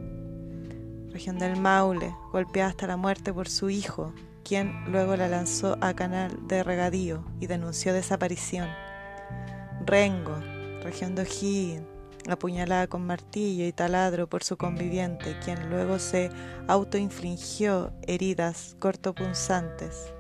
región 1.11 1.39
del 1.39 1.61
Maule, 1.61 2.15
golpeada 2.33 2.71
hasta 2.71 2.87
la 2.87 2.97
muerte 2.97 3.33
por 3.33 3.49
su 3.49 3.71
hijo, 3.71 4.15
quien 4.45 4.85
luego 4.93 5.17
la 5.17 5.27
lanzó 5.27 5.77
a 5.81 5.95
canal 5.95 6.47
de 6.47 6.62
regadío 6.62 7.25
y 7.41 7.47
denunció 7.47 7.93
desaparición. 7.93 8.69
Rengo, 9.85 10.37
región 10.83 11.15
de 11.15 11.23
O'Higgins, 11.23 11.93
apuñalada 12.29 12.87
con 12.87 13.07
martillo 13.07 13.66
y 13.66 13.72
taladro 13.72 14.29
por 14.29 14.45
su 14.45 14.57
conviviente, 14.57 15.37
quien 15.45 15.70
luego 15.70 15.99
se 15.99 16.31
autoinfligió 16.68 17.93
heridas 18.07 18.77
cortopunzantes. 18.79 20.12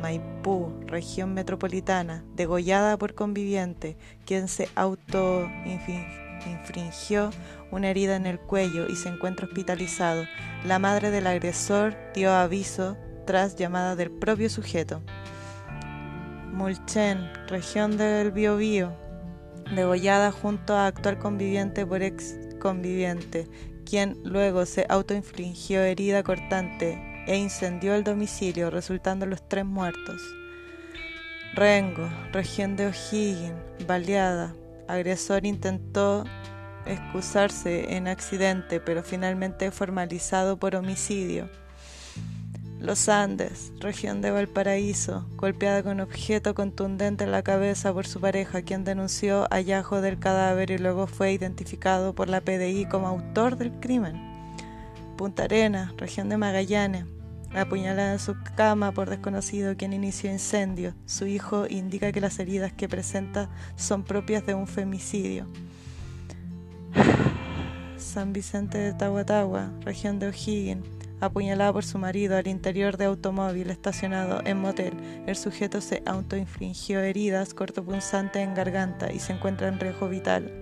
Maipú, 0.00 0.72
región 0.86 1.34
metropolitana, 1.34 2.24
degollada 2.34 2.96
por 2.96 3.14
conviviente, 3.14 3.98
quien 4.26 4.48
se 4.48 4.68
auto-infringió 4.74 7.30
una 7.70 7.90
herida 7.90 8.16
en 8.16 8.26
el 8.26 8.38
cuello 8.38 8.86
y 8.88 8.96
se 8.96 9.08
encuentra 9.08 9.46
hospitalizado. 9.46 10.24
La 10.64 10.78
madre 10.78 11.10
del 11.10 11.26
agresor 11.26 11.96
dio 12.14 12.32
aviso 12.32 12.96
tras 13.26 13.56
llamada 13.56 13.96
del 13.96 14.10
propio 14.10 14.50
sujeto. 14.50 15.00
Mulchen, 16.52 17.32
región 17.48 17.96
del 17.96 18.30
Biobío, 18.30 18.92
degollada 19.74 20.32
junto 20.32 20.74
a 20.74 20.86
actual 20.86 21.18
conviviente 21.18 21.86
por 21.86 22.02
ex 22.02 22.36
conviviente, 22.60 23.48
quien 23.84 24.18
luego 24.24 24.66
se 24.66 24.86
autoinfligió 24.88 25.82
herida 25.82 26.22
cortante 26.22 26.98
e 27.26 27.36
incendió 27.36 27.94
el 27.94 28.04
domicilio, 28.04 28.70
resultando 28.70 29.26
los 29.26 29.48
tres 29.48 29.64
muertos. 29.64 30.20
Rengo, 31.54 32.08
región 32.32 32.76
de 32.76 32.86
O'Higgins, 32.86 33.54
baleada. 33.86 34.54
Agresor 34.88 35.46
intentó 35.46 36.24
excusarse 36.84 37.94
en 37.94 38.08
accidente, 38.08 38.80
pero 38.80 39.02
finalmente 39.02 39.70
formalizado 39.70 40.58
por 40.58 40.74
homicidio. 40.74 41.48
Los 42.84 43.08
Andes, 43.08 43.72
región 43.80 44.20
de 44.20 44.30
Valparaíso, 44.30 45.26
golpeada 45.36 45.82
con 45.82 46.00
objeto 46.00 46.54
contundente 46.54 47.24
en 47.24 47.32
la 47.32 47.40
cabeza 47.40 47.94
por 47.94 48.06
su 48.06 48.20
pareja, 48.20 48.60
quien 48.60 48.84
denunció 48.84 49.46
hallazgo 49.50 50.02
del 50.02 50.18
cadáver 50.18 50.70
y 50.70 50.76
luego 50.76 51.06
fue 51.06 51.32
identificado 51.32 52.14
por 52.14 52.28
la 52.28 52.42
PDI 52.42 52.84
como 52.84 53.08
autor 53.08 53.56
del 53.56 53.72
crimen. 53.80 54.20
Punta 55.16 55.44
Arenas, 55.44 55.96
región 55.96 56.28
de 56.28 56.36
Magallanes, 56.36 57.06
apuñalada 57.54 58.12
en 58.12 58.18
su 58.18 58.36
cama 58.54 58.92
por 58.92 59.08
desconocido 59.08 59.78
quien 59.78 59.94
inició 59.94 60.30
incendio. 60.30 60.94
Su 61.06 61.26
hijo 61.26 61.66
indica 61.66 62.12
que 62.12 62.20
las 62.20 62.38
heridas 62.38 62.74
que 62.74 62.86
presenta 62.86 63.48
son 63.76 64.02
propias 64.02 64.44
de 64.44 64.52
un 64.52 64.66
femicidio. 64.66 65.46
San 67.96 68.34
Vicente 68.34 68.76
de 68.76 68.92
Tahuatahua, 68.92 69.70
región 69.86 70.18
de 70.18 70.28
O'Higgins, 70.28 70.93
apuñalada 71.20 71.72
por 71.72 71.84
su 71.84 71.98
marido 71.98 72.36
al 72.36 72.46
interior 72.46 72.96
de 72.96 73.06
automóvil 73.06 73.70
estacionado 73.70 74.40
en 74.44 74.58
motel. 74.58 74.94
El 75.26 75.36
sujeto 75.36 75.80
se 75.80 76.02
autoinfligió 76.06 77.00
heridas 77.00 77.54
cortopunzantes 77.54 78.42
en 78.42 78.54
garganta 78.54 79.12
y 79.12 79.18
se 79.18 79.32
encuentra 79.32 79.68
en 79.68 79.80
riesgo 79.80 80.08
vital. 80.08 80.52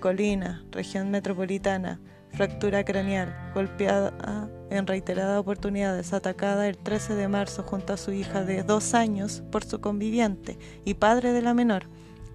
Colina, 0.00 0.64
región 0.70 1.10
metropolitana, 1.10 2.00
fractura 2.30 2.84
craneal, 2.84 3.34
golpeada 3.54 4.48
en 4.70 4.86
reiteradas 4.86 5.38
oportunidades, 5.38 6.12
atacada 6.12 6.68
el 6.68 6.76
13 6.76 7.14
de 7.14 7.28
marzo 7.28 7.62
junto 7.62 7.92
a 7.92 7.96
su 7.96 8.12
hija 8.12 8.44
de 8.44 8.62
dos 8.62 8.94
años 8.94 9.42
por 9.50 9.64
su 9.64 9.80
conviviente 9.80 10.58
y 10.84 10.94
padre 10.94 11.32
de 11.32 11.42
la 11.42 11.54
menor. 11.54 11.84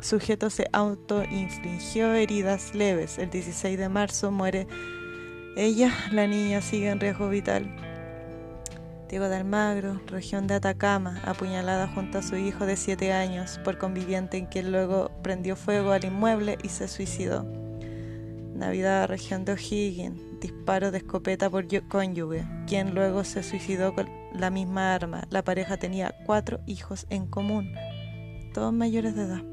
Sujeto 0.02 0.50
se 0.50 0.68
autoinfligió 0.74 2.14
heridas 2.14 2.74
leves. 2.74 3.20
El 3.20 3.30
16 3.30 3.78
de 3.78 3.90
marzo 3.90 4.32
muere 4.32 4.68
ella, 5.56 5.92
la 6.12 6.28
niña, 6.28 6.62
sigue 6.62 6.90
en 6.90 7.00
riesgo 7.00 7.30
vital. 7.30 7.76
Diego 9.10 9.28
de 9.28 9.36
Almagro, 9.36 10.00
región 10.08 10.48
de 10.48 10.54
Atacama, 10.54 11.20
apuñalada 11.26 11.88
junto 11.88 12.20
a 12.20 12.22
su 12.22 12.38
hijo 12.38 12.66
de 12.66 12.78
7 12.78 13.12
años 13.12 13.60
por 13.66 13.78
conviviente 13.78 14.38
en 14.38 14.46
quien 14.46 14.72
luego 14.72 15.12
prendió 15.22 15.58
fuego 15.58 15.92
al 15.92 16.06
inmueble 16.06 16.58
y 16.64 16.70
se 16.70 16.88
suicidó. 16.88 17.46
Navidad, 18.56 19.10
región 19.10 19.44
de 19.44 19.52
O'Higgins, 19.52 20.40
disparo 20.40 20.92
de 20.92 21.00
escopeta 21.00 21.50
por 21.50 21.66
cónyuge, 21.90 22.46
quien 22.68 22.96
luego 22.96 23.26
se 23.26 23.44
suicidó 23.44 23.94
con 23.94 24.10
la 24.34 24.50
misma 24.50 24.96
arma. 24.96 25.28
La 25.30 25.44
pareja 25.44 25.76
tenía 25.76 26.16
cuatro 26.26 26.62
hijos 26.66 27.06
en 27.10 27.28
común, 27.28 27.74
todos 28.54 28.72
mayores 28.72 29.16
de 29.16 29.24
edad. 29.24 29.44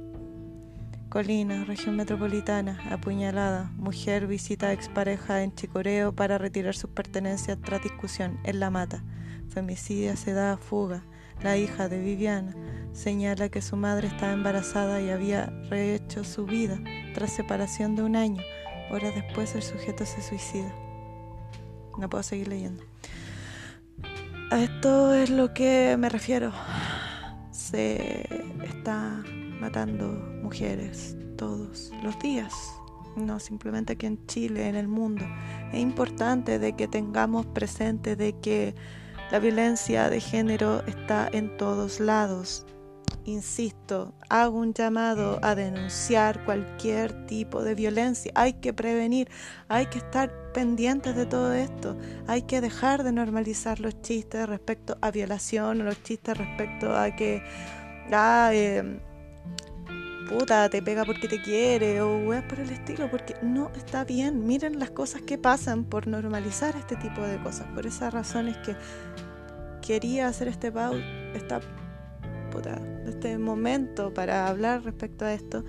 Colina, 1.19 1.65
región 1.65 1.97
metropolitana, 1.97 2.79
apuñalada. 2.93 3.73
Mujer 3.77 4.29
visita 4.29 4.69
a 4.69 4.73
expareja 4.73 5.43
en 5.43 5.53
Chicoreo 5.53 6.15
para 6.15 6.39
retirar 6.39 6.77
sus 6.77 6.91
pertenencias 6.91 7.59
tras 7.61 7.83
discusión 7.83 8.39
en 8.45 8.61
La 8.61 8.71
Mata. 8.71 9.03
Femicidia 9.49 10.15
se 10.15 10.33
da 10.33 10.53
a 10.53 10.57
fuga. 10.59 11.03
La 11.43 11.57
hija 11.57 11.89
de 11.89 11.99
Viviana 11.99 12.55
señala 12.93 13.49
que 13.49 13.63
su 13.63 13.75
madre 13.75 14.07
estaba 14.07 14.33
embarazada 14.33 15.01
y 15.01 15.11
había 15.11 15.47
rehecho 15.69 16.23
su 16.23 16.47
vida 16.47 16.79
tras 17.15 17.33
separación 17.33 17.97
de 17.97 18.05
un 18.05 18.15
año. 18.15 18.45
Horas 18.93 19.13
después 19.17 19.57
el 19.57 19.63
sujeto 19.63 20.07
se 20.07 20.23
suicida. 20.23 20.73
No 21.99 22.09
puedo 22.09 22.23
seguir 22.23 22.47
leyendo. 22.47 22.85
A 24.53 24.61
esto 24.63 25.13
es 25.15 25.31
lo 25.31 25.53
que 25.53 25.97
me 25.99 26.11
refiero. 26.11 26.53
Se 27.51 28.23
está 28.63 29.25
matando 29.61 30.09
mujeres 30.43 31.17
todos 31.37 31.93
los 32.03 32.19
días, 32.19 32.55
no 33.17 33.41
simplemente 33.41 33.95
aquí 33.95 34.07
en 34.07 34.25
Chile, 34.27 34.69
en 34.69 34.77
el 34.77 34.89
mundo. 34.89 35.25
Es 35.73 35.81
importante 35.81 36.59
de 36.59 36.75
que 36.75 36.89
tengamos 36.89 37.47
presente 37.47 38.17
de 38.17 38.33
que 38.41 38.75
la 39.31 39.39
violencia 39.39 40.09
de 40.09 40.21
género 40.21 40.83
está 40.87 41.29
en 41.33 41.57
todos 41.57 42.01
lados. 42.01 42.65
Insisto, 43.25 44.15
hago 44.31 44.59
un 44.59 44.73
llamado 44.73 45.39
a 45.43 45.55
denunciar 45.55 46.47
cualquier 46.47 47.27
tipo 47.27 47.63
de 47.63 47.75
violencia. 47.75 48.33
Hay 48.35 48.55
que 48.55 48.73
prevenir, 48.73 49.29
hay 49.69 49.85
que 49.87 49.99
estar 49.99 50.33
pendientes 50.55 51.15
de 51.15 51.27
todo 51.27 51.53
esto. 51.53 51.95
Hay 52.27 52.43
que 52.43 52.63
dejar 52.63 53.05
de 53.05 53.13
normalizar 53.13 53.81
los 53.81 54.01
chistes 54.01 54.49
respecto 54.49 54.97
a 55.03 55.11
violación 55.11 55.85
los 55.85 56.03
chistes 56.03 56.39
respecto 56.39 56.97
a 56.97 57.15
que 57.15 57.43
ah, 58.13 58.51
eh, 58.55 58.99
puta, 60.29 60.69
te 60.69 60.83
pega 60.83 61.05
porque 61.05 61.27
te 61.27 61.41
quiere 61.43 62.01
o 62.01 62.19
weas 62.19 62.45
por 62.45 62.61
el 62.61 62.71
estilo, 62.71 63.11
porque 63.11 63.35
no 63.43 63.71
está 63.75 64.05
bien. 64.05 64.47
Miren 64.47 64.79
las 64.79 64.91
cosas 64.91 65.23
que 65.23 65.39
pasan 65.39 65.85
por 65.85 66.07
normalizar 66.07 66.77
este 66.77 66.97
tipo 66.97 67.23
de 67.23 67.39
cosas. 67.39 67.67
Por 67.75 67.87
esa 67.87 68.11
razón 68.11 68.49
es 68.49 68.57
que 68.59 68.77
quería 69.83 70.29
hacer 70.29 70.49
este 70.49 70.71
pau, 70.71 70.95
esta 71.35 71.61
puta, 72.53 72.81
este 73.07 73.39
momento 73.39 74.13
para 74.13 74.47
hablar 74.47 74.85
respecto 74.85 75.25
a 75.25 75.33
esto, 75.33 75.65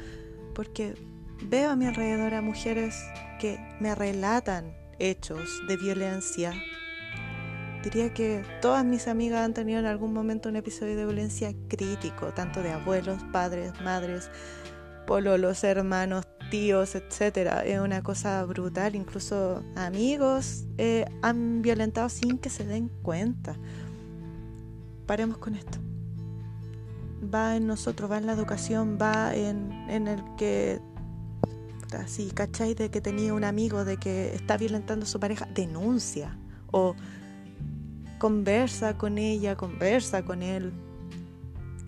porque 0.54 0.94
veo 1.42 1.72
a 1.72 1.76
mi 1.76 1.86
alrededor 1.86 2.34
a 2.34 2.42
mujeres 2.42 3.02
que 3.40 3.58
me 3.80 3.96
relatan 3.96 4.76
hechos 5.00 5.62
de 5.68 5.78
violencia. 5.78 6.54
Diría 7.84 8.14
que 8.14 8.44
todas 8.62 8.84
mis 8.84 9.08
amigas 9.08 9.46
han 9.46 9.54
tenido 9.54 9.80
en 9.80 9.86
algún 9.86 10.14
momento 10.14 10.50
un 10.50 10.58
episodio 10.58 10.98
de 10.98 11.06
violencia 11.06 11.54
crítico, 11.70 12.34
tanto 12.34 12.62
de 12.62 12.72
abuelos, 12.72 13.24
padres, 13.32 13.72
madres, 13.82 14.30
pololos, 15.08 15.64
hermanos, 15.64 16.28
tíos, 16.52 16.96
etc. 16.96 17.64
Es 17.66 17.80
una 17.80 18.04
cosa 18.04 18.44
brutal, 18.44 18.96
incluso 18.96 19.64
amigos 19.76 20.66
eh, 20.78 21.06
han 21.22 21.62
violentado 21.62 22.10
sin 22.10 22.38
que 22.38 22.50
se 22.50 22.66
den 22.66 22.90
cuenta. 23.02 23.56
Paremos 25.06 25.38
con 25.38 25.56
esto. 25.56 25.80
Va 27.34 27.56
en 27.56 27.66
nosotros, 27.66 28.12
va 28.12 28.18
en 28.18 28.26
la 28.26 28.34
educación, 28.34 28.98
va 29.02 29.34
en, 29.34 29.72
en 29.90 30.08
el 30.08 30.22
que 30.38 30.82
así, 31.98 32.30
¿cachai? 32.32 32.76
De 32.76 32.92
que 32.92 33.02
tenía 33.02 33.34
un 33.34 33.44
amigo 33.44 33.86
de 33.86 33.98
que 33.98 34.36
está 34.36 34.58
violentando 34.58 35.06
a 35.06 35.08
su 35.08 35.20
pareja, 35.20 35.48
denuncia 35.54 36.38
o 36.72 36.96
conversa 38.20 38.98
con 38.98 39.18
ella, 39.18 39.56
conversa 39.56 40.24
con 40.24 40.44
él 40.44 40.72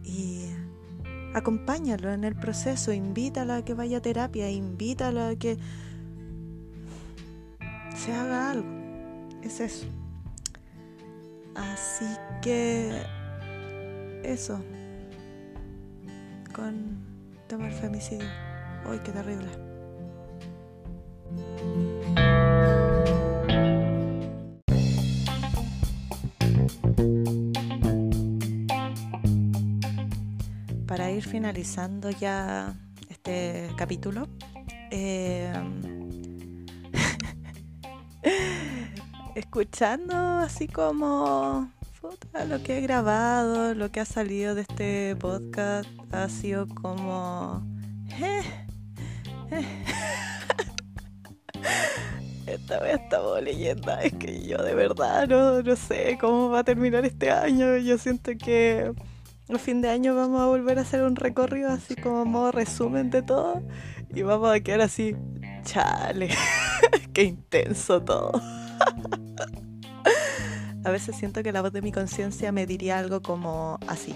y 0.04 0.46
acompáñalo 1.36 2.12
en 2.12 2.24
el 2.24 2.36
proceso, 2.36 2.92
invítala 2.92 3.58
a 3.58 3.66
que 3.66 3.74
vaya 3.74 3.98
a 3.98 4.02
terapia, 4.02 4.50
invítala 4.50 5.30
a 5.30 5.36
que 5.36 5.58
se 7.96 8.12
haga 8.14 8.52
algo. 8.52 8.68
Es 9.44 9.60
eso. 9.60 9.86
Así 11.54 12.06
que 12.42 13.04
eso 14.24 14.60
con 16.54 17.12
del 17.58 17.72
femicidio. 17.74 18.28
Uy, 18.90 19.00
qué 19.00 19.12
terrible. 19.12 19.50
Para 30.92 31.10
ir 31.10 31.24
finalizando 31.24 32.10
ya 32.10 32.76
este 33.08 33.70
capítulo, 33.78 34.28
eh, 34.90 35.54
escuchando 39.36 40.14
así 40.40 40.68
como 40.68 41.72
lo 42.46 42.62
que 42.62 42.78
he 42.78 42.82
grabado, 42.82 43.74
lo 43.74 43.90
que 43.90 44.02
ha 44.02 44.06
salido 44.06 44.54
de 44.54 44.64
este 44.64 45.16
podcast, 45.16 45.88
ha 46.12 46.28
sido 46.28 46.68
como... 46.68 47.66
Eh, 48.22 48.44
eh. 49.52 49.86
Esta 52.48 52.82
vez 52.82 53.00
estamos 53.00 53.42
leyendo, 53.42 53.98
es 53.98 54.12
que 54.12 54.46
yo 54.46 54.62
de 54.62 54.76
verdad 54.76 55.26
no, 55.26 55.62
no 55.62 55.76
sé 55.78 56.18
cómo 56.20 56.50
va 56.50 56.60
a 56.60 56.64
terminar 56.66 57.06
este 57.06 57.32
año, 57.32 57.78
yo 57.78 57.98
siento 57.98 58.34
que 58.38 58.92
el 59.52 59.60
fin 59.60 59.82
de 59.82 59.90
año 59.90 60.16
vamos 60.16 60.42
a 60.42 60.46
volver 60.46 60.80
a 60.80 60.82
hacer 60.82 61.04
un 61.04 61.16
recorrido 61.16 61.70
así 61.70 61.96
como 61.96 62.26
modo 62.26 62.52
resumen 62.52 63.10
de 63.10 63.22
todo 63.22 63.62
y 64.14 64.22
vamos 64.22 64.54
a 64.54 64.60
quedar 64.62 64.82
así, 64.82 65.16
chale, 65.64 66.30
qué 67.14 67.24
intenso 67.24 68.02
todo. 68.02 68.32
a 70.84 70.90
veces 70.90 71.16
siento 71.18 71.44
que 71.44 71.52
la 71.52 71.62
voz 71.62 71.74
de 71.74 71.82
mi 71.82 71.92
conciencia 71.92 72.52
me 72.52 72.66
diría 72.66 72.98
algo 73.00 73.22
como 73.22 73.78
así. 73.88 74.16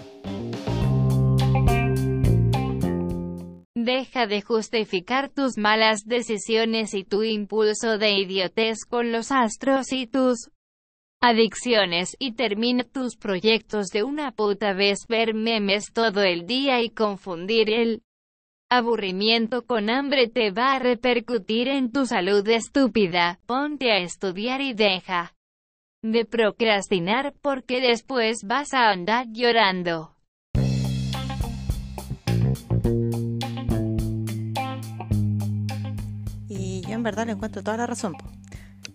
Deja 3.74 4.26
de 4.26 4.42
justificar 4.42 5.28
tus 5.28 5.58
malas 5.58 6.04
decisiones 6.06 6.92
y 6.94 7.04
tu 7.04 7.22
impulso 7.22 7.98
de 7.98 8.18
idiotez 8.18 8.84
con 8.88 9.12
los 9.12 9.30
astros 9.30 9.92
y 9.92 10.06
tus 10.06 10.50
adicciones 11.20 12.16
y 12.18 12.32
termina 12.32 12.84
tus 12.84 13.16
proyectos 13.16 13.88
de 13.88 14.02
una 14.02 14.32
puta 14.32 14.72
vez 14.72 15.06
ver 15.08 15.34
memes 15.34 15.92
todo 15.92 16.22
el 16.22 16.46
día 16.46 16.82
y 16.82 16.90
confundir 16.90 17.70
el 17.70 18.02
aburrimiento 18.68 19.64
con 19.64 19.90
hambre 19.90 20.28
te 20.28 20.50
va 20.50 20.74
a 20.74 20.78
repercutir 20.78 21.68
en 21.68 21.92
tu 21.92 22.06
salud 22.06 22.46
estúpida, 22.48 23.38
ponte 23.46 23.92
a 23.92 23.98
estudiar 23.98 24.60
y 24.60 24.74
deja 24.74 25.34
de 26.02 26.24
procrastinar 26.24 27.34
porque 27.42 27.80
después 27.80 28.44
vas 28.44 28.74
a 28.74 28.90
andar 28.90 29.26
llorando. 29.30 30.12
Y 36.48 36.82
yo 36.82 36.92
en 36.92 37.02
verdad 37.02 37.26
le 37.26 37.32
encuentro 37.32 37.62
toda 37.62 37.76
la 37.76 37.86
razón. 37.86 38.14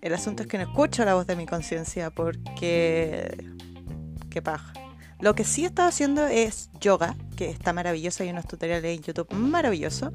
El 0.01 0.13
asunto 0.15 0.41
es 0.43 0.49
que 0.49 0.57
no 0.57 0.63
escucho 0.63 1.05
la 1.05 1.13
voz 1.13 1.27
de 1.27 1.35
mi 1.35 1.45
conciencia 1.45 2.09
porque... 2.09 3.47
qué 4.29 4.41
paja. 4.41 4.73
Lo 5.19 5.35
que 5.35 5.43
sí 5.43 5.63
he 5.63 5.67
estado 5.67 5.87
haciendo 5.87 6.25
es 6.25 6.71
yoga, 6.79 7.15
que 7.37 7.51
está 7.51 7.73
maravilloso. 7.73 8.23
Hay 8.23 8.31
unos 8.31 8.47
tutoriales 8.47 8.97
en 8.97 9.03
YouTube 9.03 9.31
maravillosos. 9.31 10.11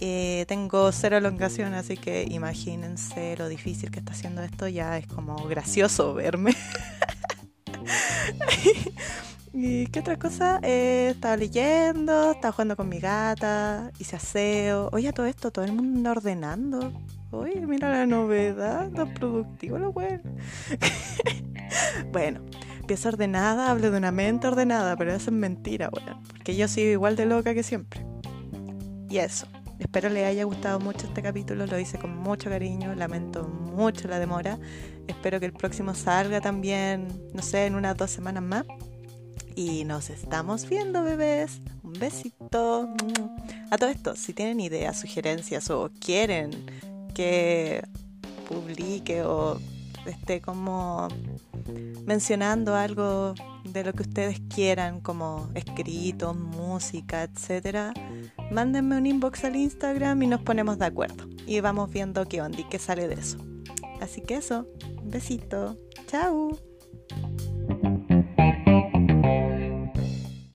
Eh, 0.00 0.44
tengo 0.48 0.90
cero 0.90 1.18
elongación, 1.18 1.74
así 1.74 1.96
que 1.96 2.26
imagínense 2.28 3.36
lo 3.36 3.46
difícil 3.48 3.92
que 3.92 4.00
está 4.00 4.10
haciendo 4.12 4.42
esto. 4.42 4.66
Ya 4.66 4.98
es 4.98 5.06
como 5.06 5.36
gracioso 5.46 6.14
verme. 6.14 6.56
¿Y 9.54 9.86
qué 9.86 10.00
otra 10.00 10.18
cosa? 10.18 10.58
Eh, 10.64 11.10
estaba 11.12 11.36
leyendo, 11.36 12.32
estaba 12.32 12.50
jugando 12.50 12.74
con 12.74 12.88
mi 12.88 12.98
gata, 12.98 13.92
hice 14.00 14.16
aseo. 14.16 14.88
Oye, 14.92 15.12
todo 15.12 15.26
esto, 15.26 15.52
todo 15.52 15.64
el 15.64 15.72
mundo 15.72 16.10
ordenando. 16.10 16.92
Oye, 17.32 17.66
mira 17.66 17.88
la 17.88 18.04
novedad, 18.04 18.90
tan 18.90 19.14
productivo 19.14 19.78
lo 19.78 19.90
bueno. 19.94 20.20
bueno, 22.12 22.42
empiezo 22.78 23.08
ordenada, 23.08 23.70
hablo 23.70 23.90
de 23.90 23.96
una 23.96 24.12
mente 24.12 24.48
ordenada, 24.48 24.96
pero 24.96 25.14
eso 25.14 25.30
es 25.30 25.36
mentira, 25.36 25.88
bueno, 25.88 26.22
porque 26.28 26.54
yo 26.54 26.68
sigo 26.68 26.90
igual 26.90 27.16
de 27.16 27.24
loca 27.24 27.54
que 27.54 27.62
siempre. 27.62 28.04
Y 29.08 29.16
eso. 29.16 29.46
Espero 29.78 30.10
les 30.10 30.26
haya 30.26 30.44
gustado 30.44 30.78
mucho 30.78 31.06
este 31.06 31.22
capítulo, 31.22 31.66
lo 31.66 31.78
hice 31.78 31.98
con 31.98 32.14
mucho 32.14 32.50
cariño, 32.50 32.94
lamento 32.94 33.48
mucho 33.48 34.08
la 34.08 34.18
demora. 34.18 34.58
Espero 35.08 35.40
que 35.40 35.46
el 35.46 35.54
próximo 35.54 35.94
salga 35.94 36.42
también, 36.42 37.08
no 37.32 37.40
sé, 37.40 37.64
en 37.64 37.74
unas 37.76 37.96
dos 37.96 38.10
semanas 38.10 38.42
más. 38.42 38.64
Y 39.56 39.84
nos 39.84 40.10
estamos 40.10 40.68
viendo, 40.68 41.02
bebés. 41.02 41.62
Un 41.82 41.94
besito. 41.94 42.94
A 43.70 43.78
todo 43.78 43.88
esto, 43.88 44.16
si 44.16 44.34
tienen 44.34 44.60
ideas, 44.60 45.00
sugerencias 45.00 45.68
o 45.70 45.90
quieren 45.98 46.50
que 47.14 47.82
publique 48.48 49.22
o 49.22 49.58
esté 50.06 50.40
como 50.40 51.08
mencionando 52.04 52.74
algo 52.74 53.34
de 53.64 53.84
lo 53.84 53.92
que 53.92 54.02
ustedes 54.02 54.40
quieran, 54.54 55.00
como 55.00 55.48
escritos, 55.54 56.36
música, 56.36 57.22
etcétera, 57.22 57.94
mándenme 58.50 58.96
un 58.96 59.06
inbox 59.06 59.44
al 59.44 59.56
Instagram 59.56 60.22
y 60.22 60.26
nos 60.26 60.42
ponemos 60.42 60.78
de 60.78 60.86
acuerdo. 60.86 61.28
Y 61.46 61.60
vamos 61.60 61.90
viendo 61.90 62.26
qué 62.26 62.42
onda 62.42 62.60
y 62.60 62.64
qué 62.64 62.78
sale 62.78 63.08
de 63.08 63.14
eso. 63.14 63.38
Así 64.00 64.20
que 64.20 64.36
eso, 64.36 64.66
un 65.02 65.10
besito. 65.10 65.78
Chao. 66.06 66.58